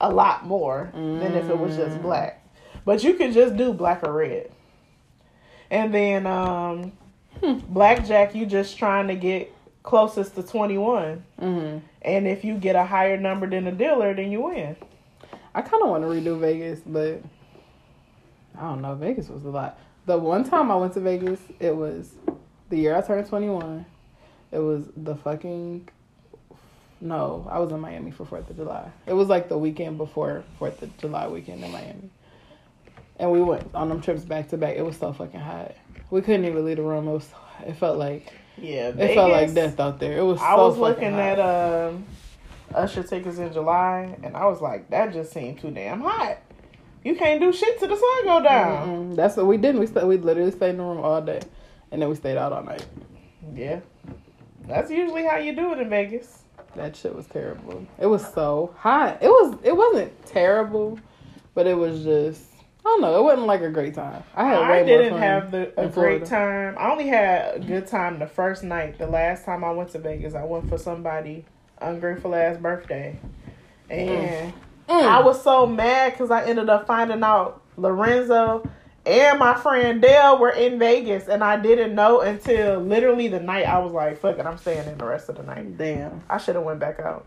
a 0.00 0.12
lot 0.12 0.44
more 0.44 0.90
than 0.92 1.34
if 1.34 1.48
it 1.48 1.58
was 1.58 1.76
just 1.76 1.98
mm. 1.98 2.02
black. 2.02 2.44
But 2.84 3.02
you 3.04 3.14
can 3.14 3.32
just 3.32 3.56
do 3.56 3.72
black 3.72 4.02
or 4.02 4.12
red. 4.12 4.50
And 5.70 5.92
then 5.94 6.26
um 6.26 6.92
blackjack, 7.68 8.34
you 8.34 8.46
just 8.46 8.78
trying 8.78 9.08
to 9.08 9.14
get 9.14 9.52
closest 9.82 10.34
to 10.36 10.42
21. 10.42 11.24
hmm 11.38 11.78
And 12.02 12.26
if 12.26 12.44
you 12.44 12.56
get 12.56 12.76
a 12.76 12.84
higher 12.84 13.16
number 13.16 13.48
than 13.48 13.64
the 13.64 13.72
dealer, 13.72 14.14
then 14.14 14.30
you 14.30 14.42
win. 14.42 14.76
I 15.54 15.62
kind 15.62 15.82
of 15.82 15.88
want 15.88 16.02
to 16.02 16.08
redo 16.08 16.38
Vegas, 16.38 16.80
but 16.84 17.22
I 18.58 18.62
don't 18.62 18.82
know. 18.82 18.94
Vegas 18.94 19.28
was 19.28 19.44
a 19.44 19.50
lot. 19.50 19.78
The 20.06 20.18
one 20.18 20.44
time 20.44 20.70
I 20.70 20.76
went 20.76 20.94
to 20.94 21.00
Vegas, 21.00 21.40
it 21.60 21.74
was 21.74 22.12
the 22.70 22.76
year 22.76 22.96
I 22.96 23.00
turned 23.02 23.26
21. 23.26 23.84
It 24.52 24.58
was 24.58 24.84
the 24.96 25.16
fucking. 25.16 25.88
No, 27.00 27.46
I 27.50 27.58
was 27.58 27.70
in 27.70 27.80
Miami 27.80 28.10
for 28.10 28.24
4th 28.24 28.48
of 28.50 28.56
July. 28.56 28.90
It 29.06 29.12
was 29.12 29.28
like 29.28 29.48
the 29.48 29.58
weekend 29.58 29.98
before 29.98 30.42
4th 30.60 30.82
of 30.82 30.96
July 30.98 31.28
weekend 31.28 31.62
in 31.62 31.70
Miami. 31.70 32.10
And 33.18 33.30
we 33.30 33.40
went 33.40 33.74
on 33.74 33.88
them 33.88 34.00
trips 34.00 34.22
back 34.22 34.48
to 34.48 34.56
back. 34.56 34.76
It 34.76 34.82
was 34.82 34.96
so 34.96 35.12
fucking 35.12 35.40
hot. 35.40 35.74
We 36.10 36.20
couldn't 36.20 36.44
even 36.44 36.64
leave 36.64 36.76
the 36.76 36.82
room. 36.82 37.08
It 37.08 37.12
was. 37.12 37.30
It 37.66 37.76
felt 37.76 37.98
like 37.98 38.32
Yeah, 38.56 38.88
it 38.88 39.14
felt 39.14 39.30
like 39.30 39.54
death 39.54 39.78
out 39.78 40.00
there. 40.00 40.18
It 40.18 40.24
was. 40.24 40.40
I 40.40 40.56
so 40.56 40.68
was 40.68 40.78
looking 40.78 41.12
hot. 41.12 41.38
at 41.38 41.40
um 41.40 42.04
Usher 42.74 43.04
tickets 43.04 43.38
in 43.38 43.52
July, 43.52 44.16
and 44.22 44.36
I 44.36 44.46
was 44.46 44.60
like, 44.60 44.90
that 44.90 45.12
just 45.12 45.32
seemed 45.32 45.60
too 45.60 45.70
damn 45.70 46.00
hot. 46.00 46.38
You 47.04 47.14
can't 47.14 47.38
do 47.40 47.52
shit 47.52 47.78
till 47.78 47.88
the 47.88 47.96
sun 47.96 48.24
go 48.24 48.42
down. 48.42 48.88
Mm-mm. 48.88 49.16
That's 49.16 49.36
what 49.36 49.46
we 49.46 49.58
did. 49.58 49.76
We 49.76 49.86
we 49.86 50.16
literally 50.16 50.50
stayed 50.50 50.70
in 50.70 50.78
the 50.78 50.82
room 50.82 50.98
all 50.98 51.20
day, 51.22 51.40
and 51.92 52.02
then 52.02 52.08
we 52.08 52.14
stayed 52.16 52.36
out 52.36 52.52
all 52.52 52.64
night. 52.64 52.84
Yeah, 53.54 53.80
that's 54.66 54.90
usually 54.90 55.24
how 55.24 55.36
you 55.36 55.54
do 55.54 55.72
it 55.72 55.78
in 55.78 55.88
Vegas. 55.90 56.42
That 56.74 56.96
shit 56.96 57.14
was 57.14 57.26
terrible. 57.26 57.86
It 58.00 58.06
was 58.06 58.26
so 58.32 58.74
hot. 58.78 59.18
It 59.22 59.28
was. 59.28 59.56
It 59.62 59.76
wasn't 59.76 60.26
terrible, 60.26 60.98
but 61.54 61.66
it 61.66 61.76
was 61.76 62.02
just. 62.02 62.42
I 62.84 62.88
don't 62.90 63.00
know. 63.00 63.18
It 63.18 63.22
wasn't 63.22 63.46
like 63.46 63.62
a 63.62 63.70
great 63.70 63.94
time. 63.94 64.22
I 64.34 64.44
had. 64.46 64.60
Way 64.68 64.80
I 64.80 64.84
didn't 64.84 65.10
fun 65.12 65.22
have 65.22 65.50
the, 65.50 65.68
a 65.80 65.88
great 65.88 65.92
Florida. 66.26 66.26
time. 66.26 66.76
I 66.78 66.90
only 66.92 67.06
had 67.08 67.56
a 67.56 67.58
good 67.60 67.86
time 67.86 68.18
the 68.18 68.26
first 68.26 68.62
night. 68.62 68.98
The 68.98 69.06
last 69.06 69.44
time 69.46 69.64
I 69.64 69.70
went 69.70 69.90
to 69.90 69.98
Vegas, 69.98 70.34
I 70.34 70.44
went 70.44 70.68
for 70.68 70.76
somebody 70.76 71.44
ungrateful 71.80 72.34
ass 72.34 72.56
birthday, 72.58 73.18
and 73.90 74.52
Mm. 74.86 75.02
I 75.02 75.22
was 75.22 75.42
so 75.42 75.66
mad 75.66 76.12
because 76.12 76.30
I 76.30 76.44
ended 76.44 76.68
up 76.68 76.86
finding 76.86 77.22
out 77.22 77.62
Lorenzo 77.78 78.68
and 79.06 79.38
my 79.38 79.54
friend 79.54 80.02
Dale 80.02 80.38
were 80.38 80.50
in 80.50 80.78
Vegas, 80.78 81.26
and 81.26 81.42
I 81.42 81.56
didn't 81.58 81.94
know 81.94 82.20
until 82.20 82.80
literally 82.80 83.28
the 83.28 83.40
night. 83.40 83.64
I 83.66 83.78
was 83.78 83.92
like, 83.92 84.18
"Fuck 84.18 84.38
it, 84.38 84.44
I'm 84.44 84.58
staying 84.58 84.86
in 84.86 84.98
the 84.98 85.06
rest 85.06 85.30
of 85.30 85.36
the 85.36 85.42
night." 85.42 85.78
Damn, 85.78 86.22
I 86.28 86.36
should 86.36 86.54
have 86.54 86.64
went 86.64 86.80
back 86.80 87.00
out, 87.00 87.24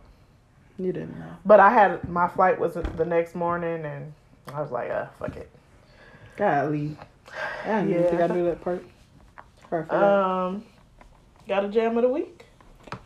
you 0.77 0.93
didn't 0.93 1.17
know. 1.19 1.25
but 1.45 1.59
I 1.59 1.71
had 1.71 2.07
my 2.07 2.27
flight 2.27 2.59
was 2.59 2.75
the 2.75 3.05
next 3.05 3.33
morning, 3.33 3.83
and 3.85 4.13
I 4.53 4.61
was 4.61 4.71
like, 4.71 4.89
"Uh, 4.89 5.05
fuck 5.19 5.35
it." 5.35 5.49
Golly, 6.35 6.97
I 7.65 7.67
didn't 7.81 7.89
even 7.89 8.03
Yeah. 8.03 8.09
think 8.09 8.21
I 8.21 8.27
do 8.27 8.45
that 8.45 8.61
part. 8.61 8.83
Perfect. 9.69 9.93
Um, 9.93 10.63
got 11.47 11.65
a 11.65 11.67
jam 11.67 11.97
of 11.97 12.03
the 12.03 12.09
week. 12.09 12.45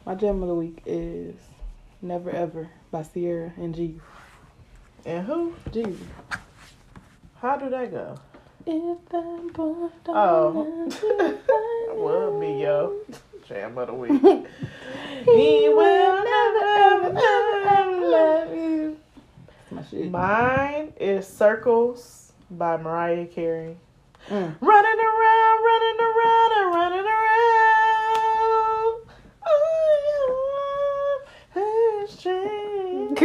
My 0.06 0.16
jam 0.16 0.42
of 0.44 0.48
the 0.50 0.56
week 0.56 0.82
is 0.86 1.36
"Never 2.02 2.30
Ever" 2.30 2.70
by 2.92 3.04
Ciara 3.04 3.52
and 3.58 3.74
G. 3.74 4.00
And 5.06 5.26
who? 5.26 5.54
G. 5.72 5.98
How 7.42 7.56
do 7.58 7.70
that 7.70 7.90
go? 7.92 8.16
If 8.68 8.98
I'm 9.14 9.48
born 9.50 9.92
Oh. 10.08 10.88
to 10.88 11.40
Will 11.96 12.40
be 12.40 12.62
yo 12.62 12.98
jam 13.48 13.76
of 13.80 13.88
the 13.88 13.94
week. 13.94 14.12
he 15.26 15.70
will 15.70 16.24
never, 16.24 16.66
ever, 16.66 17.18
ever, 17.18 17.68
ever 17.68 18.08
love 18.08 18.56
you. 18.56 18.98
My 19.82 19.88
shit. 19.90 20.12
Mine 20.12 20.94
is 21.00 21.26
Circles 21.28 22.34
by 22.52 22.78
Mariah 22.78 23.26
Carey. 23.26 23.78
Mm. 24.30 24.56
Running 24.62 25.00
around, 25.00 25.64
running 25.66 26.00
around, 26.00 26.52
and 26.58 26.74
running 26.76 27.06
around. 27.08 29.02
Oh, 29.48 31.22
you 31.56 32.04
is 32.04 32.16
changing. 32.18 33.18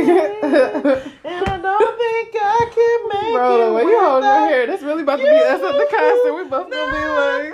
And 1.27 1.45
I 1.45 1.59
don't 1.61 1.99
think 1.99 2.37
I 2.41 2.71
can 2.73 3.09
make 3.09 3.35
Bro, 3.35 3.47
it 3.53 3.75
way 3.75 3.83
you 3.83 3.87
hold 3.87 3.91
your 3.91 4.15
without 4.17 4.49
hair, 4.49 4.67
that's 4.67 4.83
really 4.83 5.03
about 5.03 5.17
to 5.17 5.23
be 5.25 5.29
us 5.29 5.61
at 5.61 5.61
the 5.61 5.87
concert. 5.91 6.33
We 6.35 6.45
both 6.49 6.71
gonna 6.71 6.93
be 6.93 7.05
like, 7.21 7.53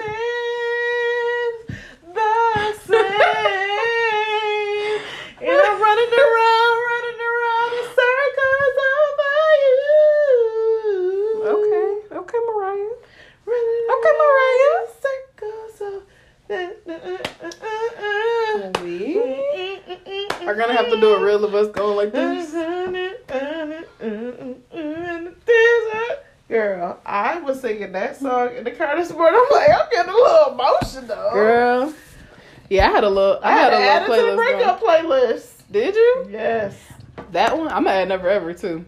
the 2.15 2.75
same. 2.87 3.19
And 5.43 5.61
I'm 5.61 5.81
running 5.83 6.13
around 6.23 7.73
in 7.75 7.85
circles 7.99 8.77
over 8.95 9.35
you. 9.65 11.43
okay, 11.53 11.89
okay, 12.17 12.41
Mariah. 12.47 12.95
Running 13.45 13.87
Okay, 13.93 14.13
Mariah. 14.23 14.71
around 14.71 14.87
in 14.87 14.95
circles 15.03 15.77
of- 15.83 16.07
We 18.83 19.17
are 20.47 20.55
gonna 20.55 20.75
have 20.75 20.91
to 20.91 21.01
do 21.01 21.15
a 21.15 21.25
reel 21.25 21.45
of 21.45 21.55
us 21.55 21.69
going 21.69 21.97
like 21.97 22.13
this. 22.13 22.53
Girl, 26.49 27.01
I 27.07 27.41
was 27.41 27.61
singing 27.61 27.93
that 27.93 28.19
song 28.19 28.55
in 28.57 28.65
the 28.65 28.73
car 28.73 28.97
this 28.97 29.11
morning. 29.13 29.41
I'm 29.43 29.51
like, 29.57 29.71
I'm 29.71 29.89
getting 29.91 30.13
a 30.13 30.15
little 30.15 30.53
emotional. 30.53 31.31
Girl. 31.33 31.95
Yeah, 32.69 32.89
I 32.89 32.91
had 32.91 33.05
a 33.05 33.09
little. 33.09 33.41
I, 33.43 33.49
I 33.49 33.53
had 33.53 33.73
had, 33.73 33.79
to 33.79 33.85
add 33.85 34.03
a 34.03 34.05
to 34.07 34.11
little 34.11 34.37
the 34.37 34.43
playlist. 34.43 34.57
breakup 34.59 34.81
playlist. 34.83 35.73
going. 35.73 35.85
Did 35.85 35.95
you? 35.95 36.27
Yes. 36.31 36.75
That 37.31 37.57
one? 37.57 37.69
I'm 37.69 37.85
gonna 37.85 37.97
add 37.97 38.09
never 38.09 38.29
ever 38.29 38.53
too. 38.53 38.85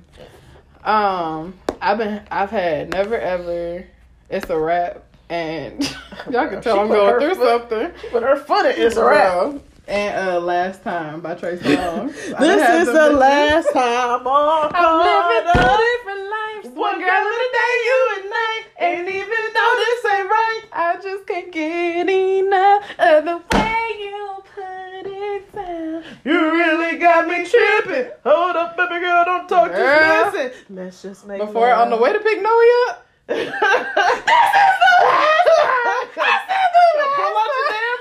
Um, 0.85 1.55
I've 1.81 1.97
been. 1.97 2.21
I've 2.31 2.51
had 2.51 2.91
never 2.91 3.17
ever. 3.19 3.87
It's 4.29 4.51
a 4.51 4.59
rap, 4.59 5.04
and 5.35 5.83
y'all 6.31 6.49
can 6.49 6.61
tell 6.63 6.77
She 6.77 6.81
I'm 6.81 6.89
going 6.89 7.21
through 7.21 7.35
foot- 7.35 7.71
something. 7.71 7.93
But 8.13 8.23
her 8.23 8.37
foot 8.37 8.67
is 8.67 8.97
a. 8.97 9.01
Bro. 9.01 9.61
And 9.87 10.29
uh, 10.31 10.41
last 10.41 10.83
time 10.83 11.21
by 11.21 11.35
Trey 11.35 11.57
Songz. 11.59 12.13
This 12.41 12.87
is 12.89 12.93
the 12.95 13.11
last 13.11 13.69
time 13.73 14.27
on 14.27 14.71
I'm 14.75 14.99
living 14.99 15.53
Carter. 15.53 15.83
different 15.99 16.31
lives. 16.31 16.69
One 16.75 16.99
girl 16.99 17.25
in 17.35 17.41
a 17.49 17.51
day, 17.61 17.75
you 17.89 17.99
and 18.17 18.31
night. 18.31 18.65
Ain't 18.81 19.09
even 19.09 19.45
though 19.55 19.75
this 19.85 20.13
ain't 20.15 20.29
right. 20.31 20.63
I 20.73 20.99
just 21.03 21.27
can't 21.27 21.53
get 21.53 22.09
enough 22.09 22.83
of 22.99 23.25
the 23.27 23.37
way 23.53 23.87
you 24.01 24.43
put 24.55 25.07
it 25.13 25.53
down. 25.55 26.03
You 26.25 26.41
really 26.53 26.97
got 26.99 27.29
me 27.29 27.45
tripping. 27.47 28.11
Hold 28.25 28.57
up, 28.57 28.77
baby 28.79 29.01
girl, 29.01 29.25
don't 29.27 29.49
talk, 29.49 29.71
Girl. 29.71 30.33
just 30.33 30.35
listen. 30.35 30.77
Let's 30.77 31.03
just 31.03 31.27
make 31.27 31.41
Before 31.41 31.69
love. 31.69 31.81
on 31.81 31.91
the 31.91 31.99
way 32.03 32.11
to 32.15 32.21
pick 32.21 32.41
Noe 32.41 32.63
up. 32.89 33.07
This 33.27 33.39
is 33.39 33.51
the 33.51 34.93
last. 35.05 35.45
This 35.45 36.35
is 36.35 36.65
the 36.75 36.87
last 36.99 37.17
Pull 37.17 37.35
out 37.37 37.51
your 37.55 37.67
damn 37.71 37.99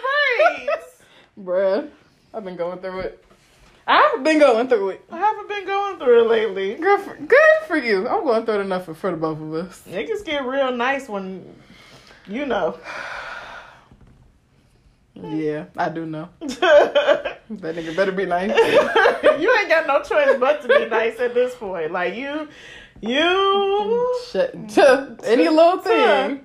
braids. 0.65 0.88
Bruh, 1.39 1.89
I've 2.34 2.43
been 2.43 2.55
going 2.55 2.80
through 2.80 2.99
it. 2.99 3.26
I've 3.86 4.24
been 4.24 4.39
going 4.39 4.67
through 4.69 4.89
it. 4.89 5.05
I 5.11 5.17
haven't 5.17 5.49
been 5.49 5.65
going 5.65 5.97
through 5.97 6.21
it 6.24 6.30
lately. 6.30 6.76
Good 6.76 7.01
for, 7.01 7.15
good 7.15 7.67
for 7.67 7.78
you. 7.78 8.07
I'm 8.07 8.24
going 8.24 8.45
through 8.45 8.55
it 8.55 8.61
enough 8.61 8.86
for, 8.86 8.93
for 8.93 9.11
the 9.11 9.17
both 9.17 9.41
of 9.41 9.53
us. 9.53 9.84
Niggas 9.89 10.24
get 10.24 10.45
real 10.45 10.71
nice 10.71 11.09
when, 11.09 11.45
you 12.28 12.45
know. 12.45 12.80
Yeah, 15.15 15.65
I 15.78 15.89
do 15.89 16.05
know. 16.05 16.30
That 17.49 17.76
nigga 17.76 17.95
better 17.95 18.11
be 18.13 18.26
nice. 18.26 18.49
You 19.39 19.55
ain't 19.59 19.69
got 19.69 19.86
no 19.86 20.01
choice 20.01 20.39
but 20.39 20.61
to 20.61 20.67
be 20.67 20.86
nice 20.88 21.19
at 21.19 21.34
this 21.34 21.53
point. 21.53 21.91
Like 21.91 22.15
you, 22.15 22.47
you. 23.04 24.20
Shut, 24.32 24.56
any 25.26 25.49
little 25.49 25.80
thing. 25.80 26.41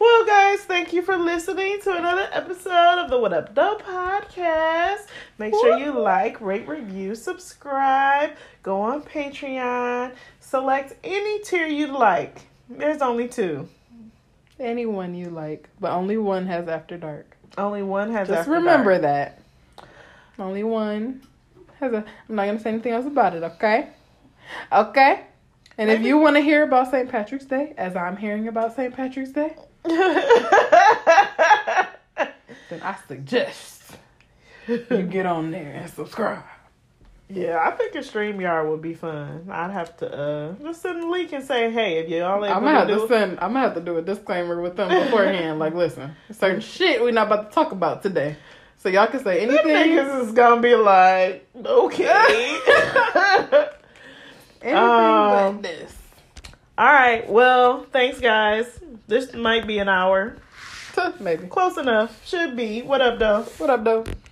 Well, 0.00 0.26
guys, 0.26 0.60
thank 0.60 0.92
you 0.92 1.00
for 1.02 1.16
listening 1.16 1.80
to 1.82 1.96
another 1.96 2.28
episode 2.32 2.98
of 2.98 3.08
the 3.10 3.18
What 3.18 3.32
Up 3.32 3.54
Doe 3.54 3.78
podcast. 3.78 5.06
Make 5.38 5.54
sure 5.54 5.78
you 5.78 5.98
like, 5.98 6.40
rate, 6.40 6.68
review, 6.68 7.14
subscribe, 7.14 8.32
go 8.62 8.80
on 8.82 9.02
Patreon, 9.02 10.12
select 10.40 10.94
any 11.04 11.38
tier 11.44 11.66
you'd 11.66 11.90
like. 11.90 12.42
There's 12.68 13.00
only 13.00 13.28
two. 13.28 13.68
Anyone 14.58 15.14
you 15.14 15.30
like, 15.30 15.68
but 15.80 15.92
only 15.92 16.18
one 16.18 16.46
has 16.46 16.68
After 16.68 16.98
Dark. 16.98 17.36
Only 17.56 17.82
one 17.82 18.10
has. 18.10 18.28
After 18.28 18.34
dark. 18.34 18.38
Just 18.40 18.48
After 18.48 18.60
remember 18.60 19.00
Dark. 19.00 19.02
that. 19.02 19.40
Only 20.38 20.64
one 20.64 21.22
has 21.80 21.92
a. 21.92 22.04
I'm 22.28 22.34
not 22.34 22.46
gonna 22.46 22.60
say 22.60 22.70
anything 22.70 22.92
else 22.92 23.06
about 23.06 23.34
it. 23.34 23.42
Okay. 23.42 23.88
Okay. 24.72 25.24
And 25.76 25.90
if 25.90 26.02
you 26.02 26.18
want 26.18 26.36
to 26.36 26.40
hear 26.40 26.62
about 26.62 26.90
St. 26.90 27.08
Patrick's 27.10 27.46
Day, 27.46 27.74
as 27.76 27.96
I'm 27.96 28.16
hearing 28.16 28.46
about 28.46 28.76
St. 28.76 28.94
Patrick's 28.94 29.32
Day, 29.32 29.56
then 29.84 29.98
I 32.80 32.96
suggest 33.08 33.96
you 34.68 35.02
get 35.02 35.26
on 35.26 35.50
there 35.50 35.72
and 35.72 35.90
subscribe. 35.90 36.44
Yeah, 37.28 37.58
I 37.66 37.70
think 37.72 37.94
a 37.94 37.98
StreamYard 37.98 38.70
would 38.70 38.82
be 38.82 38.94
fun. 38.94 39.48
I'd 39.50 39.70
have 39.70 39.96
to 39.98 40.14
uh 40.14 40.52
just 40.62 40.82
send 40.82 41.02
a 41.02 41.08
link 41.08 41.32
and 41.32 41.42
say, 41.42 41.70
hey, 41.70 41.98
if 41.98 42.08
y'all 42.08 42.44
able 42.44 42.54
I'm 42.54 42.62
gonna 42.62 42.78
have 42.78 42.88
to 42.88 42.94
to 42.94 43.00
do 43.00 43.08
send. 43.08 43.32
I'm 43.40 43.54
gonna 43.54 43.60
have 43.60 43.74
to 43.74 43.80
do 43.80 43.96
a 43.96 44.02
disclaimer 44.02 44.60
with 44.60 44.76
them 44.76 44.88
beforehand. 44.88 45.58
like, 45.58 45.74
listen, 45.74 46.14
certain 46.30 46.60
shit 46.60 47.00
we're 47.02 47.12
not 47.12 47.26
about 47.26 47.48
to 47.50 47.54
talk 47.54 47.72
about 47.72 48.02
today, 48.02 48.36
so 48.76 48.90
y'all 48.90 49.06
can 49.06 49.24
say 49.24 49.40
anything. 49.40 49.66
niggas 49.66 50.26
is 50.26 50.32
gonna 50.32 50.60
be 50.60 50.74
like, 50.76 51.48
okay. 51.64 52.60
Anything 54.64 54.78
Um, 54.78 55.56
but 55.56 55.62
this. 55.62 55.94
All 56.78 56.86
right. 56.92 57.28
Well, 57.28 57.86
thanks, 57.92 58.18
guys. 58.18 58.80
This 59.06 59.34
might 59.34 59.66
be 59.66 59.78
an 59.78 59.90
hour. 59.90 60.36
Maybe. 61.20 61.46
Close 61.48 61.76
enough. 61.76 62.26
Should 62.26 62.56
be. 62.56 62.80
What 62.82 63.00
up, 63.02 63.18
though? 63.18 63.42
What 63.58 63.68
up, 63.68 63.84
though? 63.84 64.04